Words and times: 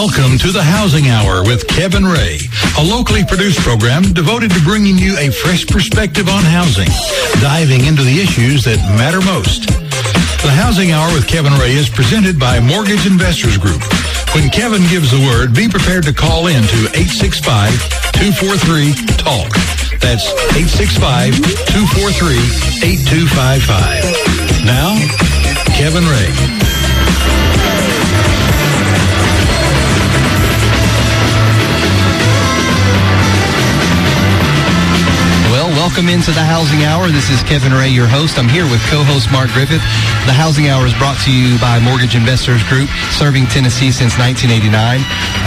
Welcome 0.00 0.32
to 0.38 0.48
the 0.48 0.64
Housing 0.64 1.12
Hour 1.12 1.44
with 1.44 1.68
Kevin 1.68 2.08
Ray, 2.08 2.40
a 2.80 2.82
locally 2.82 3.22
produced 3.22 3.60
program 3.60 4.00
devoted 4.16 4.50
to 4.52 4.60
bringing 4.64 4.96
you 4.96 5.14
a 5.18 5.28
fresh 5.28 5.66
perspective 5.66 6.26
on 6.26 6.40
housing, 6.40 6.88
diving 7.44 7.84
into 7.84 8.00
the 8.00 8.16
issues 8.16 8.64
that 8.64 8.80
matter 8.96 9.20
most. 9.20 9.68
The 10.40 10.56
Housing 10.56 10.96
Hour 10.96 11.12
with 11.12 11.28
Kevin 11.28 11.52
Ray 11.60 11.76
is 11.76 11.92
presented 11.92 12.40
by 12.40 12.64
Mortgage 12.64 13.04
Investors 13.04 13.60
Group. 13.60 13.84
When 14.32 14.48
Kevin 14.48 14.80
gives 14.88 15.12
the 15.12 15.20
word, 15.20 15.52
be 15.52 15.68
prepared 15.68 16.08
to 16.08 16.16
call 16.16 16.48
in 16.48 16.64
to 16.64 16.88
865-243-TALK. 16.96 19.52
That's 20.00 20.24
865-243-8255. 21.76 24.64
Now, 24.64 24.96
Kevin 25.76 26.08
Ray. 26.08 26.79
Welcome 35.90 36.08
into 36.08 36.30
the 36.30 36.44
Housing 36.46 36.84
Hour. 36.84 37.10
This 37.10 37.30
is 37.30 37.42
Kevin 37.42 37.72
Ray, 37.72 37.88
your 37.88 38.06
host. 38.06 38.38
I'm 38.38 38.46
here 38.46 38.62
with 38.62 38.78
co-host 38.86 39.26
Mark 39.32 39.50
Griffith. 39.50 39.82
The 40.22 40.30
Housing 40.30 40.68
Hour 40.70 40.86
is 40.86 40.94
brought 40.94 41.18
to 41.26 41.34
you 41.34 41.58
by 41.58 41.82
Mortgage 41.82 42.14
Investors 42.14 42.62
Group, 42.70 42.86
serving 43.10 43.50
Tennessee 43.50 43.90
since 43.90 44.14
1989. 44.14 44.70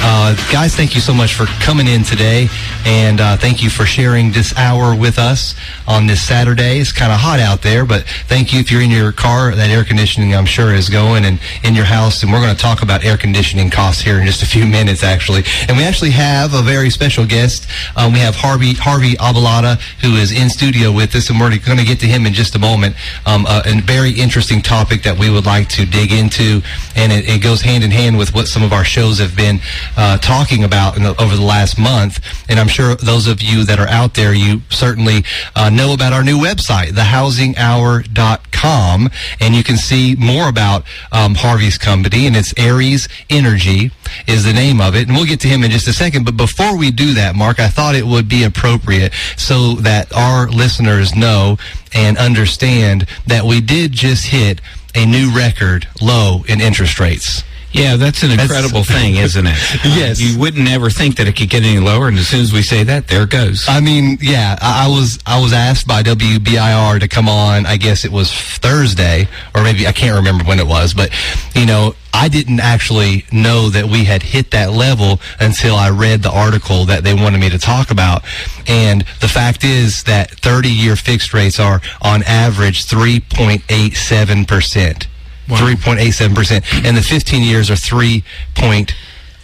Uh, 0.04 0.36
guys, 0.52 0.76
thank 0.76 0.96
you 0.96 1.02
so 1.02 1.14
much 1.16 1.40
for 1.40 1.48
coming 1.64 1.88
in 1.88 2.04
today, 2.04 2.52
and 2.86 3.22
uh, 3.22 3.38
thank 3.38 3.64
you 3.64 3.70
for 3.70 3.86
sharing 3.86 4.32
this 4.32 4.55
hour 4.58 4.96
with 4.96 5.18
us 5.18 5.55
on 5.88 6.08
this 6.08 6.22
Saturday. 6.22 6.80
It's 6.80 6.92
kind 6.92 7.12
of 7.12 7.20
hot 7.20 7.40
out 7.40 7.62
there, 7.62 7.86
but 7.86 8.04
thank 8.28 8.54
you 8.54 8.59
if 8.59 8.72
you're 8.72 8.82
in 8.82 8.92
your 8.92 9.12
car. 9.12 9.56
That 9.56 9.70
air 9.70 9.84
conditioning, 9.84 10.36
I'm 10.36 10.46
sure, 10.46 10.73
is 10.73 10.90
going, 10.90 11.26
and 11.26 11.40
in 11.64 11.76
your 11.76 11.86
house. 11.86 12.23
And 12.23 12.32
we're 12.32 12.42
going 12.42 12.56
to 12.56 12.62
talk 12.62 12.82
about 12.82 13.06
air 13.06 13.18
conditioning 13.18 13.70
costs 13.70 14.02
here 14.02 14.20
in 14.20 14.26
just 14.26 14.44
a 14.44 14.46
few 14.46 14.66
minutes, 14.80 15.04
actually. 15.04 15.44
And 15.68 15.78
we 15.78 15.84
actually 15.84 16.12
have 16.12 16.54
a 16.54 16.62
very 16.62 16.90
special 16.90 17.26
guest. 17.26 17.70
Um, 17.95 18.14
we 18.14 18.20
have 18.20 18.36
Harvey 18.36 18.73
Harvey 18.73 19.14
Abouelata, 19.14 19.80
who 20.02 20.16
is 20.16 20.31
in 20.31 20.50
studio 20.50 20.92
with 20.92 21.16
us, 21.16 21.30
and 21.30 21.39
we're 21.39 21.58
going 21.58 21.78
to 21.78 21.86
get 21.86 22.00
to 22.02 22.08
him 22.08 22.26
in 22.26 22.34
just 22.34 22.56
a 22.56 22.59
moment. 22.59 22.95
Um, 23.26 23.45
uh, 23.48 23.64
a 23.66 23.80
very 23.81 24.11
interesting 24.11 24.61
topic 24.61 25.04
that 25.04 25.17
we 25.17 25.30
would 25.30 25.45
like 25.45 25.70
to 25.70 25.86
dig 25.86 26.11
into, 26.11 26.61
and 26.95 27.11
it, 27.11 27.30
it 27.30 27.42
goes 27.42 27.61
hand 27.61 27.84
in 27.84 27.92
hand 27.92 28.17
with 28.17 28.34
what 28.34 28.48
some 28.48 28.64
of 28.64 28.73
our 28.73 28.84
shows 28.84 29.20
have 29.20 29.36
been 29.36 29.59
uh, 29.95 30.17
talking 30.17 30.64
about 30.64 30.95
the, 30.95 31.22
over 31.22 31.36
the 31.36 31.42
last 31.42 31.80
month. 31.80 32.20
And 32.50 32.59
I'm 32.59 32.67
sure 32.74 32.96
those 32.96 33.28
of 33.28 33.42
you 33.42 33.64
that 33.66 33.80
are 33.80 33.88
out 33.88 34.16
there, 34.16 34.34
you 34.34 34.62
certainly 34.70 35.24
uh, 35.56 35.70
know 35.70 35.94
about 35.94 36.12
our 36.12 36.24
new 36.24 36.40
website, 36.40 36.90
thehousinghour.com, 36.90 39.10
and 39.40 39.56
you 39.56 39.64
can 39.64 39.78
see 39.78 40.16
more 40.16 40.50
about 40.50 40.84
um, 41.12 41.36
Harvey's 41.36 41.78
company, 41.78 42.26
and 42.26 42.36
it's 42.36 42.54
Aries 42.58 43.08
Energy 43.30 43.92
is 44.28 44.44
the 44.44 44.54
name 44.54 44.82
of 44.82 44.96
it. 44.96 45.08
And 45.08 45.16
we'll 45.16 45.26
get 45.26 45.40
to 45.42 45.48
him 45.48 45.64
in 45.64 45.72
just 45.72 45.88
a 45.88 45.94
second. 45.94 46.26
But 46.26 46.38
before 46.38 46.78
we 46.78 46.92
do 46.92 47.14
that, 47.14 47.36
Mark, 47.36 47.60
I 47.60 47.68
thought 47.68 47.96
it 47.96 48.06
would 48.06 48.28
be 48.28 48.44
appropriate 48.44 49.14
so 49.38 49.74
that 49.76 50.12
our 50.14 50.50
listeners 50.50 51.16
know 51.16 51.58
and 51.94 52.18
understand 52.18 53.08
that 53.28 53.46
we 53.46 53.62
did 53.62 53.92
just 53.92 54.28
hit 54.28 54.62
a 54.96 55.06
new 55.06 55.36
record 55.36 55.88
low 56.02 56.44
in 56.48 56.62
interest 56.62 57.00
rates. 57.00 57.44
Yeah, 57.74 57.96
that's 57.96 58.24
an 58.24 58.32
incredible 58.32 58.84
that's, 58.84 58.92
thing, 58.92 59.16
isn't 59.18 59.46
it? 59.46 59.58
yes. 59.84 60.22
Uh, 60.22 60.26
you 60.26 60.40
wouldn't 60.40 60.70
ever 60.70 60.90
think 60.90 61.18
that 61.18 61.28
it 61.28 61.36
could 61.36 61.50
get 61.50 61.64
any 61.64 61.80
lower, 61.80 62.08
and 62.08 62.18
as 62.18 62.28
soon 62.28 62.42
as 62.42 62.54
we 62.54 62.62
say 62.62 62.84
that, 62.84 63.08
there 63.08 63.24
it 63.24 63.30
goes. 63.30 63.66
I 63.68 63.80
mean, 63.80 64.18
yeah, 64.22 64.58
I, 64.62 64.86
I, 64.86 64.90
was 64.90 65.20
I 65.26 65.42
was 65.42 65.54
asked 65.54 65.88
by 65.88 66.04
WBIR 66.04 67.00
to 67.00 67.08
come 67.08 67.28
on. 67.28 67.66
I 67.66 67.78
guess 67.78 68.06
it 68.06 68.12
was 68.12 68.32
Thursday, 68.32 69.28
or 69.56 69.64
maybe 69.64 69.88
I 69.88 69.92
can't 69.92 70.16
remember 70.16 70.44
when 70.44 70.60
it 70.60 70.68
was, 70.68 70.94
but 70.94 71.10
you 71.56 71.66
know, 71.66 71.96
I 72.14 72.30
didn't 72.30 72.60
actually 72.60 73.26
know 73.32 73.70
that 73.70 73.88
we 73.88 74.04
had 74.04 74.22
hit 74.22 74.52
that 74.52 74.72
level 74.72 75.20
until 75.40 75.76
I 75.76 75.90
read 75.90 76.22
the 76.22 76.32
article 76.32 76.86
that 76.86 77.04
they 77.04 77.16
wanted 77.16 77.40
me 77.40 77.50
to 77.50 77.58
talk 77.58 77.90
about. 77.90 78.24
And 78.68 79.02
the 79.20 79.28
fact 79.28 79.64
is 79.64 80.04
that 80.04 80.30
30 80.30 80.70
year 80.70 80.96
fixed 80.96 81.34
rates 81.34 81.60
are 81.60 81.82
on 82.02 82.22
average 82.23 82.86
3.87%. 82.86 85.08
Wow. 85.08 85.13
3.87%. 85.53 86.86
And 86.86 86.97
the 86.97 87.02
15 87.02 87.43
years 87.43 87.69
are 87.69 87.75
3.1 87.75 88.93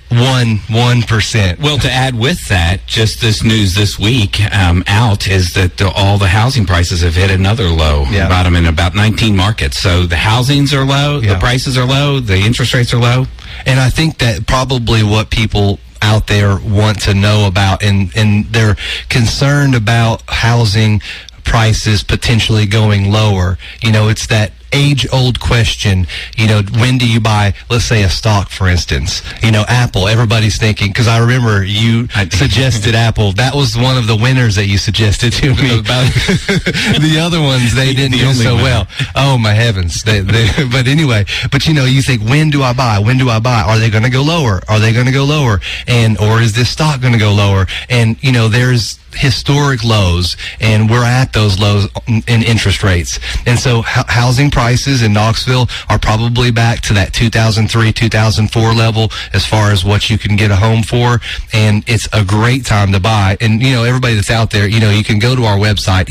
one 0.09 1.01
percent. 1.03 1.59
Well, 1.59 1.77
to 1.77 1.91
add 1.91 2.17
with 2.17 2.47
that, 2.47 2.85
just 2.87 3.21
this 3.21 3.43
news 3.43 3.75
this 3.75 3.99
week 3.99 4.41
um, 4.53 4.83
out 4.87 5.27
is 5.27 5.53
that 5.53 5.77
the, 5.77 5.89
all 5.89 6.17
the 6.17 6.27
housing 6.27 6.65
prices 6.65 7.01
have 7.01 7.15
hit 7.15 7.29
another 7.29 7.67
low. 7.67 8.05
Yeah. 8.09 8.25
About 8.25 8.43
them 8.43 8.55
in 8.55 8.65
about 8.65 8.95
19 8.95 9.35
markets. 9.35 9.77
So 9.77 10.05
the 10.05 10.15
housings 10.15 10.73
are 10.73 10.85
low, 10.85 11.19
yeah. 11.19 11.33
the 11.33 11.39
prices 11.39 11.77
are 11.77 11.85
low, 11.85 12.19
the 12.19 12.37
interest 12.37 12.73
rates 12.73 12.93
are 12.93 12.99
low, 12.99 13.25
and 13.65 13.79
I 13.79 13.89
think 13.89 14.17
that 14.17 14.47
probably 14.47 15.03
what 15.03 15.29
people 15.29 15.79
out 16.01 16.27
there 16.27 16.57
want 16.57 17.01
to 17.01 17.13
know 17.13 17.45
about 17.45 17.83
and 17.83 18.09
and 18.15 18.45
they're 18.45 18.77
concerned 19.09 19.75
about 19.75 20.23
housing 20.29 21.01
prices 21.43 22.03
potentially 22.03 22.65
going 22.65 23.11
lower. 23.11 23.57
You 23.81 23.91
know, 23.91 24.07
it's 24.07 24.27
that 24.27 24.53
age 24.73 25.07
old 25.11 25.39
question. 25.39 26.07
You 26.37 26.47
know, 26.47 26.61
when 26.77 26.97
do 26.97 27.09
you 27.09 27.19
buy, 27.19 27.53
let's 27.69 27.85
say, 27.85 28.03
a 28.03 28.09
stock, 28.09 28.49
for 28.49 28.67
instance? 28.67 29.21
You 29.43 29.51
know, 29.51 29.65
Apple, 29.67 30.07
everybody's 30.07 30.57
thinking, 30.57 30.89
because 30.89 31.07
I 31.07 31.19
remember 31.19 31.63
you 31.63 32.07
suggested 32.31 32.95
Apple. 32.95 33.33
That 33.33 33.55
was 33.55 33.77
one 33.77 33.97
of 33.97 34.07
the 34.07 34.15
winners 34.15 34.55
that 34.55 34.67
you 34.67 34.77
suggested 34.77 35.33
to 35.33 35.49
me. 35.49 35.55
the 35.59 37.19
other 37.21 37.41
ones, 37.41 37.75
they 37.75 37.93
didn't 37.93 38.11
the 38.11 38.19
do 38.19 38.33
so 38.33 38.55
winner. 38.55 38.63
well. 38.63 38.87
Oh, 39.15 39.37
my 39.37 39.53
heavens. 39.53 40.03
They, 40.03 40.21
they, 40.21 40.49
but 40.71 40.87
anyway, 40.87 41.25
but 41.51 41.67
you 41.67 41.73
know, 41.73 41.85
you 41.85 42.01
think, 42.01 42.23
when 42.23 42.49
do 42.49 42.61
I 42.61 42.73
buy? 42.73 42.99
When 42.99 43.17
do 43.17 43.29
I 43.29 43.39
buy? 43.39 43.61
Are 43.61 43.79
they 43.79 43.89
going 43.89 44.03
to 44.03 44.09
go 44.09 44.23
lower? 44.23 44.61
Are 44.67 44.79
they 44.79 44.93
going 44.93 45.05
to 45.05 45.11
go 45.11 45.25
lower? 45.25 45.59
And, 45.87 46.17
or 46.17 46.41
is 46.41 46.53
this 46.53 46.69
stock 46.69 47.01
going 47.01 47.13
to 47.13 47.19
go 47.19 47.33
lower? 47.33 47.67
And, 47.89 48.21
you 48.23 48.31
know, 48.31 48.47
there's, 48.47 48.98
historic 49.13 49.83
lows, 49.83 50.37
and 50.59 50.89
we're 50.89 51.03
at 51.03 51.33
those 51.33 51.59
lows 51.59 51.87
in 52.07 52.43
interest 52.43 52.83
rates. 52.83 53.19
And 53.45 53.57
so 53.59 53.81
housing 53.81 54.49
prices 54.51 55.01
in 55.01 55.13
Knoxville 55.13 55.67
are 55.89 55.99
probably 55.99 56.51
back 56.51 56.81
to 56.81 56.93
that 56.93 57.13
2003, 57.13 57.91
2004 57.91 58.73
level 58.73 59.11
as 59.33 59.45
far 59.45 59.71
as 59.71 59.83
what 59.83 60.09
you 60.09 60.17
can 60.17 60.35
get 60.35 60.51
a 60.51 60.55
home 60.55 60.83
for. 60.83 61.19
And 61.53 61.83
it's 61.87 62.07
a 62.13 62.23
great 62.23 62.65
time 62.65 62.91
to 62.91 62.99
buy. 62.99 63.37
And, 63.41 63.61
you 63.61 63.73
know, 63.73 63.83
everybody 63.83 64.15
that's 64.15 64.31
out 64.31 64.51
there, 64.51 64.67
you 64.67 64.79
know, 64.79 64.89
you 64.89 65.03
can 65.03 65.19
go 65.19 65.35
to 65.35 65.43
our 65.45 65.57
website, 65.57 66.05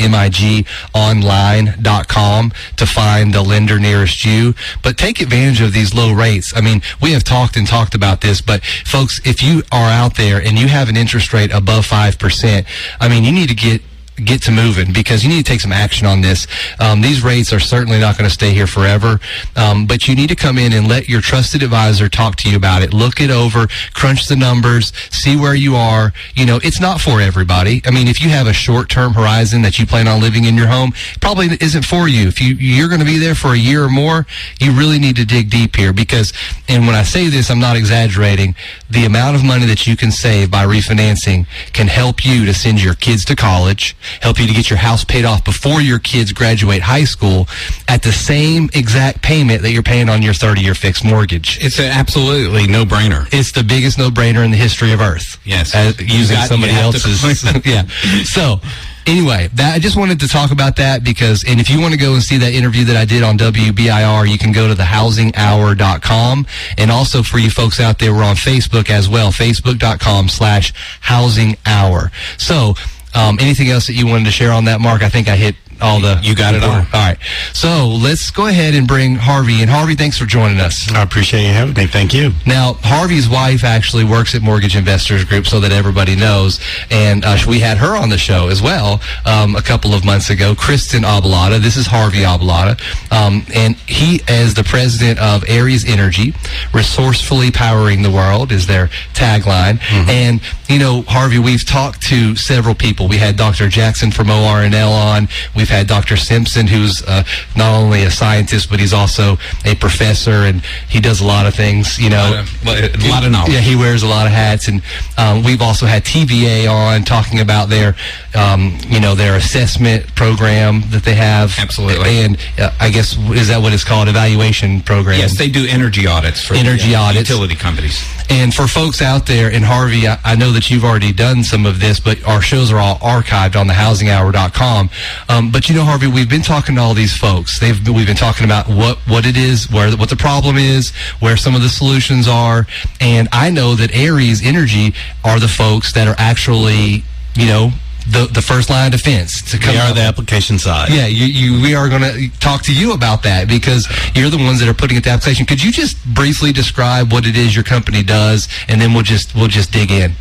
migonline.com 0.92 2.53
to 2.76 2.86
find 2.86 3.32
the 3.32 3.42
lender 3.42 3.78
nearest 3.78 4.25
you, 4.25 4.54
but 4.82 4.97
take 4.97 5.20
advantage 5.20 5.60
of 5.60 5.72
these 5.72 5.94
low 5.94 6.12
rates. 6.12 6.53
I 6.56 6.60
mean, 6.60 6.82
we 7.00 7.12
have 7.12 7.25
talked 7.25 7.56
and 7.56 7.66
talked 7.66 7.94
about 7.94 8.20
this, 8.20 8.41
but 8.41 8.65
folks, 8.65 9.20
if 9.25 9.42
you 9.42 9.62
are 9.72 9.91
out 9.91 10.16
there 10.16 10.41
and 10.41 10.59
you 10.59 10.69
have 10.69 10.88
an 10.88 10.97
interest 10.97 11.32
rate 11.32 11.53
above 11.53 11.86
5%, 11.86 12.66
I 13.00 13.09
mean, 13.09 13.25
you 13.25 13.32
need 13.32 13.49
to 13.49 13.54
get 13.54 13.82
get 14.25 14.43
to 14.43 14.51
moving 14.51 14.93
because 14.93 15.23
you 15.23 15.29
need 15.29 15.45
to 15.45 15.51
take 15.53 15.61
some 15.61 15.73
action 15.73 16.06
on 16.06 16.21
this. 16.21 16.47
Um, 16.81 17.01
these 17.01 17.23
rates 17.23 17.53
are 17.53 17.61
certainly 17.61 17.99
not 17.99 18.17
going 18.17 18.29
to 18.29 18.34
stay 18.34 18.53
here 18.53 18.67
forever, 18.67 19.21
um, 19.56 19.87
but 19.87 20.09
you 20.09 20.15
need 20.15 20.29
to 20.29 20.37
come 20.37 20.59
in 20.59 20.73
and 20.73 20.89
let 20.89 21.09
your 21.09 21.21
trusted 21.21 21.62
advisor 21.62 22.09
talk 22.09 22.37
to 22.37 22.51
you 22.51 22.57
about 22.57 22.83
it. 22.83 22.93
Look 22.93 23.21
it 23.21 23.31
over, 23.31 23.69
crunch 23.95 24.27
the 24.27 24.37
numbers, 24.37 24.93
see 25.11 25.37
where 25.37 25.55
you 25.55 25.77
are. 25.77 26.12
You 26.34 26.47
know, 26.47 26.61
it's 26.62 26.81
not 26.81 27.01
for 27.01 27.21
everybody. 27.21 27.83
I 27.84 27.91
mean, 27.91 28.09
if 28.09 28.23
you 28.23 28.28
have 28.31 28.47
a 28.47 28.53
short-term 28.53 29.15
horizon 29.15 29.62
that 29.62 29.78
you 29.78 29.87
plan 29.87 30.09
on 30.09 30.21
living 30.21 30.45
in 30.45 30.57
your 30.57 30.69
home, 30.69 30.93
probably 31.21 31.49
isn't 31.61 31.84
for 31.84 32.09
you. 32.09 32.28
If 32.28 32.41
you 32.41 32.55
you're 32.55 32.89
going 32.89 33.01
to 33.01 33.07
be 33.07 33.19
there 33.19 33.34
for 33.34 33.55
a 33.55 33.59
year 33.59 33.84
or 33.84 33.89
more, 33.89 34.27
you 34.61 34.73
really 34.73 34.99
need 34.99 35.17
to 35.17 35.25
dig 35.25 35.51
deep 35.51 35.77
here 35.77 35.93
because, 35.93 36.33
and 36.69 36.87
when 36.87 36.95
I 36.95 37.03
say 37.03 37.28
this, 37.28 37.51
I'm 37.51 37.61
not 37.61 37.77
exaggerating. 37.77 38.55
The 38.91 39.05
amount 39.05 39.37
of 39.37 39.45
money 39.45 39.67
that 39.67 39.87
you 39.87 39.97
can 39.97 40.11
save 40.11 40.51
by 40.51 40.65
refinancing 40.65 41.47
can 41.73 41.89
help 41.89 42.25
you 42.25 42.45
to 42.47 42.55
send 42.55 42.83
your 42.83 42.95
kids 42.95 43.25
to 43.27 43.37
college 43.37 43.97
help 44.21 44.39
you 44.39 44.47
to 44.47 44.53
get 44.53 44.71
your 44.71 44.79
house 44.79 45.05
paid 45.05 45.25
off 45.25 45.45
before 45.45 45.81
your 45.81 45.99
kids 45.99 46.33
graduate 46.33 46.83
high 46.83 47.05
school 47.05 47.47
at 47.89 48.03
the 48.03 48.13
same 48.13 48.69
exact 48.75 49.23
payment 49.23 49.63
that 49.63 49.73
you're 49.73 49.83
paying 49.83 50.09
on 50.09 50.23
your 50.23 50.35
30 50.35 50.61
year 50.61 50.75
fixed 50.75 51.05
mortgage. 51.05 51.59
It's 51.65 51.79
an 51.79 51.87
absolutely 51.87 52.67
no 52.67 52.85
brainer. 52.85 53.27
It's 53.33 53.53
the 53.53 53.65
biggest 53.65 53.99
no 53.99 54.11
brainer 54.11 54.45
in 54.45 54.51
the 54.51 54.57
history 54.57 54.93
of 54.93 55.01
Earth. 55.01 55.39
Yes. 55.45 55.75
As, 55.75 55.99
using 56.01 56.37
got, 56.37 56.49
somebody 56.49 56.72
else's. 56.72 57.43
yeah. 57.66 57.87
So, 58.25 58.60
anyway, 59.07 59.49
that, 59.55 59.75
I 59.75 59.78
just 59.78 59.97
wanted 59.97 60.21
to 60.21 60.28
talk 60.28 60.53
about 60.53 60.77
that 60.77 61.03
because, 61.03 61.45
and 61.47 61.61
if 61.61 61.71
you 61.71 61.81
want 61.81 61.95
to 61.95 62.01
go 62.01 62.15
and 62.15 62.22
see 62.22 62.37
that 62.39 62.53
interview 62.53 62.84
that 62.84 62.97
I 62.97 63.04
did 63.04 63.22
on 63.22 63.39
WBIR, 63.39 64.28
you 64.28 64.39
can 64.39 64.53
go 64.53 64.69
to 64.69 64.75
thehousinghour.com. 64.75 66.47
And 66.77 66.91
also 66.91 67.22
for 67.22 67.39
you 67.39 67.51
folks 67.51 67.81
out 67.81 67.99
there, 67.99 68.13
we're 68.13 68.25
on 68.25 68.37
Facebook 68.37 68.91
as 68.91 69.09
well, 69.09 69.33
facebook.com 69.33 70.28
slash 70.28 70.72
housing 71.01 71.57
hour. 71.66 72.11
So, 72.37 72.75
um, 73.18 73.38
anything 73.41 73.68
else 73.68 73.86
that 73.88 73.94
you 73.94 74.06
wanted 74.06 74.24
to 74.24 74.30
share 74.30 74.53
on 74.53 74.65
that, 74.66 74.80
Mark? 74.80 75.03
I 75.03 75.09
think 75.09 75.28
I 75.28 75.36
hit 75.36 75.56
all 75.80 76.00
the. 76.00 76.18
You 76.22 76.34
got 76.34 76.54
it 76.54 76.62
all. 76.62 76.70
All 76.70 76.84
right. 76.92 77.18
So 77.53 77.88
let's 77.88 78.30
go 78.30 78.47
ahead 78.47 78.74
and 78.74 78.86
bring 78.86 79.15
Harvey. 79.15 79.60
And 79.60 79.70
Harvey, 79.70 79.94
thanks 79.94 80.18
for 80.18 80.26
joining 80.26 80.59
us. 80.60 80.91
I 80.92 81.03
appreciate 81.03 81.47
you 81.47 81.53
having 81.53 81.74
me. 81.74 81.86
Thank 81.86 82.15
you. 82.15 82.32
Now, 82.47 82.74
Harvey's 82.80 83.28
wife 83.28 83.65
actually 83.65 84.04
works 84.04 84.34
at 84.34 84.42
Mortgage 84.42 84.76
Investors 84.76 85.24
Group, 85.24 85.47
so 85.47 85.60
that 85.60 85.72
everybody 85.72 86.16
knows. 86.16 86.60
And 86.91 87.24
uh, 87.24 87.38
we 87.48 87.60
had 87.60 87.78
her 87.78 87.97
on 87.97 88.09
the 88.09 88.18
show 88.18 88.48
as 88.48 88.60
well 88.60 89.00
um, 89.24 89.54
a 89.56 89.62
couple 89.62 89.94
of 89.94 90.04
months 90.04 90.30
ago. 90.30 90.54
Kristen 90.54 91.03
Abouelata. 91.03 91.60
This 91.60 91.76
is 91.76 91.86
Harvey 91.86 92.22
Abouelata, 92.22 92.80
um, 93.12 93.44
and 93.54 93.76
he 93.76 94.20
is 94.28 94.54
the 94.54 94.65
president 94.65 95.18
of 95.20 95.44
Aries 95.48 95.84
Energy, 95.84 96.34
resourcefully 96.74 97.50
powering 97.50 98.03
the 98.03 98.10
world 98.10 98.53
is 98.53 98.66
their 98.66 98.88
tagline. 99.15 99.78
Mm-hmm. 99.78 100.10
And 100.10 100.41
you 100.68 100.78
know, 100.78 101.03
Harvey, 101.09 101.38
we've 101.38 101.65
talked 101.65 102.03
to 102.09 102.36
several 102.36 102.74
people. 102.74 103.09
We 103.09 103.16
had 103.16 103.36
Dr. 103.36 103.68
Jackson 103.68 104.10
from 104.10 104.26
ORNL 104.26 104.91
on. 104.91 105.28
We've 105.56 105.68
had 105.68 105.86
Dr. 105.86 106.16
Simpson, 106.16 106.66
who's 106.66 107.03
uh, 107.03 107.24
not 107.56 107.74
only 107.74 108.03
a 108.03 108.10
scientist, 108.10 108.68
but 108.68 108.78
he's 108.78 108.92
also 108.92 109.38
a 109.65 109.74
professor, 109.74 110.44
and 110.44 110.60
he 110.88 111.00
does 111.00 111.20
a 111.22 111.24
lot 111.24 111.47
of 111.47 111.54
things, 111.54 111.98
you 111.98 112.10
know. 112.10 112.44
A 112.65 112.66
lot 112.66 112.84
of, 112.84 113.03
a 113.03 113.09
lot 113.09 113.24
of 113.24 113.32
knowledge. 113.32 113.53
Yeah, 113.53 113.60
he 113.60 113.76
wears 113.76 114.03
a 114.03 114.06
lot 114.06 114.26
of 114.26 114.32
hats. 114.32 114.68
And 114.68 114.82
um, 115.16 115.42
we've 115.42 115.62
also 115.62 115.86
had 115.86 116.04
TVA 116.04 116.70
on 116.70 117.03
talking 117.04 117.41
about 117.41 117.70
their, 117.70 117.97
um, 118.34 118.78
you 118.88 119.00
know, 119.00 119.15
their 119.15 119.36
assessment 119.36 120.15
program 120.15 120.82
that 120.91 121.03
they 121.03 121.15
have. 121.15 121.59
Absolutely. 121.59 122.18
And 122.18 122.36
uh, 122.59 122.72
I 122.78 122.91
guess, 122.91 123.16
is 123.16 123.48
that 123.48 123.62
what 123.62 123.72
it's 123.72 123.84
called? 123.84 124.09
Evaluation 124.09 124.82
program? 124.82 125.18
Yes, 125.18 125.38
they 125.38 125.48
do 125.48 125.66
energy 125.66 126.06
audits 126.06 126.42
for 126.42 126.54
energy 126.54 126.91
the, 126.91 126.97
uh, 126.97 127.03
audits. 127.03 127.30
utility 127.30 127.54
companies. 127.54 128.04
And 128.30 128.54
for 128.54 128.66
folks 128.66 129.01
out 129.01 129.27
there, 129.27 129.51
and 129.51 129.65
Harvey, 129.65 130.07
I, 130.07 130.19
I, 130.22 130.36
know 130.36 130.53
that 130.53 130.71
you've 130.71 130.84
already 130.84 131.13
done 131.13 131.42
some 131.42 131.65
of 131.65 131.80
this, 131.80 131.98
but 131.98 132.22
our 132.25 132.42
shows 132.42 132.71
are 132.71 132.78
all 132.78 132.97
archived 132.97 133.59
on 133.59 133.69
thehousinghour.com. 133.69 134.91
Um, 135.28 135.51
but 135.51 135.69
you 135.69 135.75
know, 135.75 135.84
Harvey, 135.84 136.09
we've 136.09 136.28
been 136.28 136.42
talking 136.42 136.75
to 136.75 136.80
all 136.80 136.95
these 136.95 137.16
folks. 137.16 137.59
They've 137.59 137.78
we've 137.89 138.07
been 138.07 138.16
talking 138.16 138.45
about 138.45 138.69
what 138.69 138.98
what 139.09 139.25
it 139.25 139.36
is, 139.36 139.71
where 139.71 139.97
what 139.97 140.10
the 140.10 140.16
problem 140.16 140.57
is, 140.57 140.91
where 141.21 141.36
some 141.36 141.54
of 141.54 141.63
the 141.63 141.69
solutions 141.69 142.28
are, 142.28 142.66
and 143.01 143.28
I 143.33 143.51
know 143.51 143.75
that 143.77 143.95
Aries 143.95 144.45
Energy 144.45 144.95
are 145.25 145.41
the 145.41 145.48
folks 145.48 145.92
that 145.95 146.07
are 146.07 146.16
actually, 146.19 147.04
you 147.34 147.47
know, 147.47 147.71
the, 148.10 148.28
the 148.33 148.43
first 148.43 148.71
line 148.71 148.87
of 148.87 148.93
defense. 148.93 149.43
To 149.51 149.59
come 149.59 149.75
we 149.75 149.81
are 149.81 149.93
the 149.93 150.01
application 150.01 150.59
side. 150.59 150.91
Yeah, 150.91 151.07
you, 151.07 151.27
you 151.27 151.63
we 151.63 151.75
are 151.75 151.89
going 151.89 152.03
to 152.03 152.28
talk 152.41 152.63
to 152.63 152.75
you 152.75 152.93
about 152.93 153.22
that 153.22 153.49
because 153.49 153.89
you're 154.15 154.31
the 154.31 154.39
ones 154.39 154.60
that 154.60 154.69
are 154.69 154.75
putting 154.75 154.97
it 154.97 155.05
the 155.05 155.10
application. 155.10 155.47
Could 155.47 155.63
you 155.63 155.72
just 155.72 155.97
briefly 156.15 156.53
describe 156.53 157.13
what 157.13 157.27
it 157.27 157.37
is 157.37 157.55
your 157.55 157.65
company 157.65 158.03
does, 158.03 158.49
and 158.69 158.81
then 158.81 158.95
we'll 158.95 159.03
just 159.03 159.34
we'll 159.34 159.49
just 159.49 159.72
dig 159.72 159.91
in. 159.91 160.13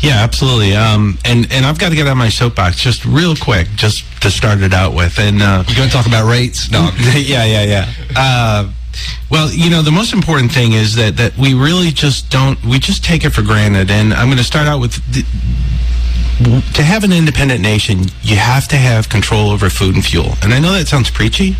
Yeah, 0.00 0.22
absolutely. 0.22 0.74
Um, 0.74 1.18
and 1.24 1.50
and 1.52 1.66
I've 1.66 1.78
got 1.78 1.90
to 1.90 1.94
get 1.94 2.06
on 2.06 2.16
my 2.16 2.28
soapbox 2.28 2.80
just 2.80 3.04
real 3.04 3.36
quick, 3.36 3.68
just 3.76 4.04
to 4.22 4.30
start 4.30 4.60
it 4.60 4.72
out 4.72 4.94
with. 4.94 5.18
And 5.18 5.42
uh, 5.42 5.64
you 5.68 5.76
going 5.76 5.88
to 5.88 5.94
talk 5.94 6.06
about 6.06 6.28
rates? 6.28 6.70
No. 6.70 6.90
yeah, 7.14 7.44
yeah, 7.44 7.64
yeah. 7.64 7.92
Uh, 8.16 8.70
well, 9.30 9.52
you 9.52 9.70
know, 9.70 9.82
the 9.82 9.92
most 9.92 10.12
important 10.12 10.52
thing 10.52 10.72
is 10.72 10.96
that 10.96 11.16
that 11.18 11.36
we 11.36 11.54
really 11.54 11.90
just 11.90 12.30
don't 12.30 12.62
we 12.64 12.78
just 12.78 13.04
take 13.04 13.24
it 13.24 13.30
for 13.30 13.42
granted. 13.42 13.90
And 13.90 14.12
I'm 14.14 14.28
going 14.28 14.38
to 14.38 14.44
start 14.44 14.66
out 14.66 14.80
with 14.80 14.94
the, 15.12 15.24
to 16.40 16.82
have 16.82 17.04
an 17.04 17.12
independent 17.12 17.60
nation, 17.60 18.04
you 18.22 18.36
have 18.36 18.66
to 18.68 18.76
have 18.76 19.08
control 19.08 19.50
over 19.50 19.68
food 19.68 19.94
and 19.94 20.04
fuel. 20.04 20.34
And 20.42 20.54
I 20.54 20.58
know 20.58 20.72
that 20.72 20.88
sounds 20.88 21.10
preachy, 21.10 21.56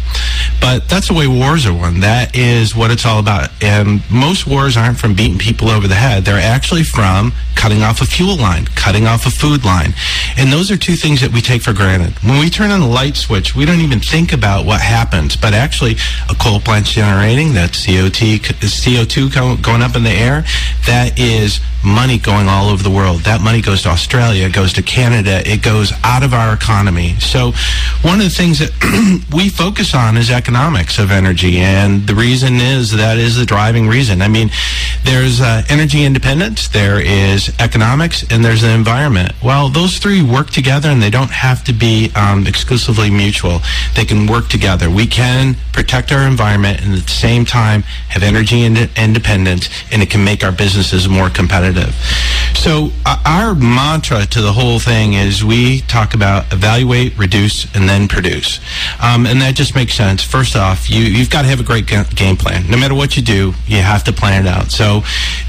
but 0.60 0.88
that's 0.88 1.08
the 1.08 1.14
way 1.14 1.26
wars 1.26 1.66
are 1.66 1.74
won. 1.74 2.00
That 2.00 2.34
is 2.34 2.74
what 2.74 2.90
it's 2.90 3.04
all 3.04 3.18
about. 3.18 3.50
And 3.62 4.00
most 4.10 4.46
wars 4.46 4.76
aren't 4.76 4.98
from 4.98 5.14
beating 5.14 5.38
people 5.38 5.68
over 5.68 5.86
the 5.86 5.94
head. 5.94 6.24
They're 6.24 6.40
actually 6.40 6.84
from 6.84 7.32
cutting 7.56 7.82
off 7.82 8.00
a 8.00 8.06
fuel 8.06 8.36
line, 8.36 8.64
cutting 8.74 9.06
off 9.06 9.26
a 9.26 9.30
food 9.30 9.64
line. 9.66 9.92
And 10.38 10.50
those 10.50 10.70
are 10.70 10.78
two 10.78 10.96
things 10.96 11.20
that 11.20 11.30
we 11.30 11.42
take 11.42 11.60
for 11.60 11.74
granted. 11.74 12.14
When 12.24 12.40
we 12.40 12.48
turn 12.48 12.70
on 12.70 12.80
the 12.80 12.86
light 12.86 13.16
switch, 13.16 13.54
we 13.54 13.66
don't 13.66 13.80
even 13.80 14.00
think 14.00 14.32
about 14.32 14.64
what 14.64 14.80
happens. 14.80 15.36
But 15.36 15.52
actually, 15.52 15.96
a 16.30 16.34
coal 16.34 16.58
plant 16.58 16.86
generating, 16.86 17.52
that 17.52 17.72
CO2, 17.72 18.38
CO2 18.38 19.62
going 19.62 19.82
up 19.82 19.94
in 19.94 20.04
the 20.04 20.10
air, 20.10 20.44
that 20.86 21.18
is 21.18 21.60
money 21.84 22.18
going 22.18 22.48
all 22.48 22.68
over 22.68 22.82
the 22.82 22.90
world. 22.90 23.20
That 23.20 23.40
money 23.40 23.60
goes 23.60 23.82
to 23.82 23.88
Australia, 23.88 24.46
it 24.46 24.52
goes 24.52 24.72
to 24.74 24.82
Canada, 24.82 25.42
it 25.48 25.62
goes 25.62 25.92
out 26.04 26.22
of 26.22 26.34
our 26.34 26.52
economy. 26.52 27.18
So 27.20 27.52
one 28.02 28.18
of 28.18 28.24
the 28.24 28.30
things 28.30 28.58
that 28.58 28.70
we 29.34 29.48
focus 29.48 29.94
on 29.94 30.16
is 30.16 30.30
economics 30.30 30.98
of 30.98 31.10
energy. 31.10 31.58
And 31.58 32.06
the 32.06 32.14
reason 32.14 32.56
is 32.56 32.92
that 32.92 33.18
is 33.18 33.36
the 33.36 33.46
driving 33.46 33.88
reason. 33.88 34.22
I 34.22 34.28
mean, 34.28 34.50
there's 35.04 35.40
uh, 35.40 35.62
energy 35.68 36.04
independence, 36.04 36.68
there 36.68 37.00
is 37.00 37.52
economics, 37.58 38.24
and 38.30 38.44
there's 38.44 38.62
the 38.62 38.70
environment. 38.70 39.32
Well, 39.42 39.68
those 39.68 39.98
three 39.98 40.22
work 40.22 40.50
together 40.50 40.90
and 40.90 41.02
they 41.02 41.10
don't 41.10 41.30
have 41.30 41.64
to 41.64 41.72
be 41.72 42.10
um, 42.14 42.46
exclusively 42.46 43.10
mutual. 43.10 43.60
They 43.94 44.04
can 44.04 44.26
work 44.26 44.48
together. 44.48 44.90
We 44.90 45.06
can 45.06 45.56
protect 45.72 46.12
our 46.12 46.26
environment 46.26 46.82
and 46.82 46.94
at 46.94 47.04
the 47.04 47.08
same 47.08 47.44
time 47.44 47.82
have 48.08 48.22
energy 48.22 48.62
ind- 48.64 48.90
independence 48.96 49.68
and 49.90 50.02
it 50.02 50.10
can 50.10 50.24
make 50.24 50.44
our 50.44 50.52
businesses 50.52 51.08
more 51.08 51.30
competitive. 51.30 51.69
So 52.61 52.90
uh, 53.06 53.22
our 53.25 53.55
mantra 53.55 54.26
to 54.26 54.43
the 54.43 54.52
whole 54.52 54.78
thing 54.78 55.14
is 55.14 55.43
we 55.43 55.81
talk 55.82 56.12
about 56.12 56.52
evaluate, 56.52 57.17
reduce, 57.17 57.64
and 57.75 57.88
then 57.88 58.06
produce. 58.06 58.61
Um, 59.02 59.25
and 59.25 59.40
that 59.40 59.55
just 59.55 59.75
makes 59.75 59.94
sense. 59.94 60.22
First 60.22 60.56
off, 60.56 60.90
you, 60.90 61.02
you've 61.02 61.31
got 61.31 61.43
to 61.43 61.49
have 61.49 61.61
a 61.61 61.62
great 61.62 61.87
game 61.87 62.37
plan. 62.37 62.69
No 62.70 62.76
matter 62.76 62.94
what 62.94 63.17
you 63.17 63.22
do, 63.22 63.55
you 63.67 63.78
have 63.78 64.05
to 64.05 64.12
plan 64.12 64.44
it 64.44 64.49
out. 64.49 64.70
So 64.70 65.00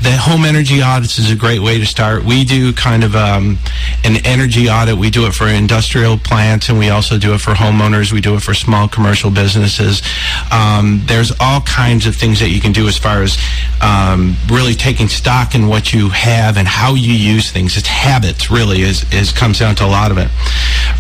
the 0.02 0.16
home 0.16 0.46
energy 0.46 0.82
audits 0.82 1.20
is 1.20 1.30
a 1.32 1.36
great 1.36 1.60
way 1.60 1.78
to 1.80 1.86
start. 1.86 2.24
We 2.24 2.46
do 2.46 2.72
kind 2.72 3.04
of 3.04 3.14
um, 3.14 3.58
an 4.06 4.26
energy 4.26 4.70
audit. 4.70 4.96
We 4.96 5.10
do 5.10 5.28
it 5.28 5.34
for 5.34 5.48
industrial 5.48 6.18
plants 6.18 6.70
and 6.70 6.80
we 6.80 6.92
also 6.92 7.20
do 7.20 7.34
it 7.34 7.42
for 7.42 7.52
homeowners. 7.52 8.14
We 8.14 8.22
do 8.22 8.36
it 8.36 8.42
for 8.42 8.54
small 8.54 8.88
commercial 8.88 9.32
businesses. 9.32 10.02
Um, 10.50 11.02
there's 11.08 11.34
all 11.42 11.60
kinds 11.62 12.06
of 12.06 12.16
things 12.16 12.40
that 12.40 12.50
you 12.50 12.62
can 12.62 12.72
do 12.72 12.88
as 12.88 12.98
far 12.98 13.22
as 13.22 13.38
um, 13.82 14.38
really 14.48 14.76
taking 14.76 15.10
stock 15.10 15.56
in 15.56 15.68
what 15.68 15.94
you 15.94 16.10
have 16.12 16.58
and 16.58 16.68
how 16.68 16.94
you 16.94 17.14
use 17.14 17.52
things. 17.52 17.78
It's 17.78 17.88
habits, 17.88 18.52
really, 18.52 18.82
is, 18.82 19.12
is 19.14 19.32
comes 19.32 19.60
down 19.60 19.76
to 19.76 19.86
a 19.86 19.88
lot 19.88 20.12
of 20.12 20.18
it. 20.18 20.30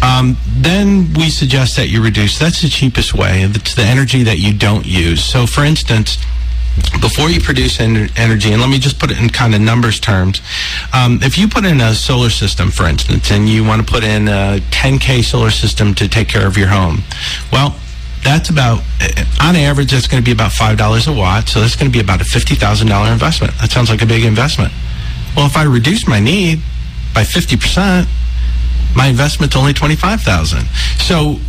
Um, 0.03 0.37
then 0.47 1.13
we 1.13 1.29
suggest 1.29 1.75
that 1.77 1.89
you 1.89 2.03
reduce. 2.03 2.39
That's 2.39 2.61
the 2.61 2.69
cheapest 2.69 3.13
way. 3.13 3.41
It's 3.43 3.75
the 3.75 3.83
energy 3.83 4.23
that 4.23 4.39
you 4.39 4.53
don't 4.53 4.85
use. 4.85 5.23
So, 5.23 5.45
for 5.45 5.63
instance, 5.63 6.17
before 7.01 7.29
you 7.29 7.41
produce 7.41 7.79
en- 7.79 8.09
energy, 8.15 8.51
and 8.51 8.61
let 8.61 8.69
me 8.69 8.79
just 8.79 8.99
put 8.99 9.11
it 9.11 9.19
in 9.19 9.29
kind 9.29 9.53
of 9.53 9.61
numbers 9.61 9.99
terms, 9.99 10.41
um, 10.93 11.19
if 11.21 11.37
you 11.37 11.47
put 11.47 11.65
in 11.65 11.81
a 11.81 11.93
solar 11.93 12.29
system, 12.29 12.71
for 12.71 12.87
instance, 12.87 13.31
and 13.31 13.49
you 13.49 13.63
want 13.63 13.85
to 13.85 13.91
put 13.91 14.03
in 14.03 14.27
a 14.27 14.59
10K 14.71 15.23
solar 15.23 15.51
system 15.51 15.93
to 15.95 16.07
take 16.07 16.27
care 16.27 16.47
of 16.47 16.57
your 16.57 16.67
home, 16.67 17.03
well, 17.51 17.75
that's 18.23 18.49
about, 18.49 18.83
eh, 19.01 19.25
on 19.41 19.55
average, 19.55 19.91
that's 19.91 20.07
going 20.07 20.21
to 20.21 20.25
be 20.25 20.31
about 20.31 20.51
$5 20.51 21.07
a 21.07 21.13
watt. 21.17 21.49
So 21.49 21.59
that's 21.59 21.75
going 21.75 21.91
to 21.91 21.93
be 21.93 22.03
about 22.03 22.21
a 22.21 22.23
$50,000 22.23 23.11
investment. 23.11 23.53
That 23.59 23.71
sounds 23.71 23.89
like 23.89 24.01
a 24.01 24.05
big 24.05 24.23
investment. 24.23 24.71
Well, 25.35 25.45
if 25.45 25.57
I 25.57 25.63
reduce 25.63 26.07
my 26.07 26.19
need 26.19 26.61
by 27.13 27.23
50%, 27.23 28.07
my 28.95 29.07
investment's 29.07 29.55
only 29.55 29.73
25000 29.73 30.65
So 30.99 31.39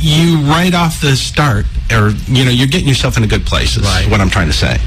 you 0.00 0.38
right 0.42 0.74
off 0.74 1.00
the 1.00 1.16
start, 1.16 1.66
or 1.92 2.10
you 2.26 2.44
know, 2.44 2.50
you're 2.50 2.68
getting 2.68 2.88
yourself 2.88 3.16
in 3.16 3.24
a 3.24 3.26
good 3.26 3.44
place. 3.44 3.76
Is 3.76 3.82
right. 3.82 4.10
what 4.10 4.20
I'm 4.20 4.30
trying 4.30 4.48
to 4.48 4.52
say. 4.52 4.78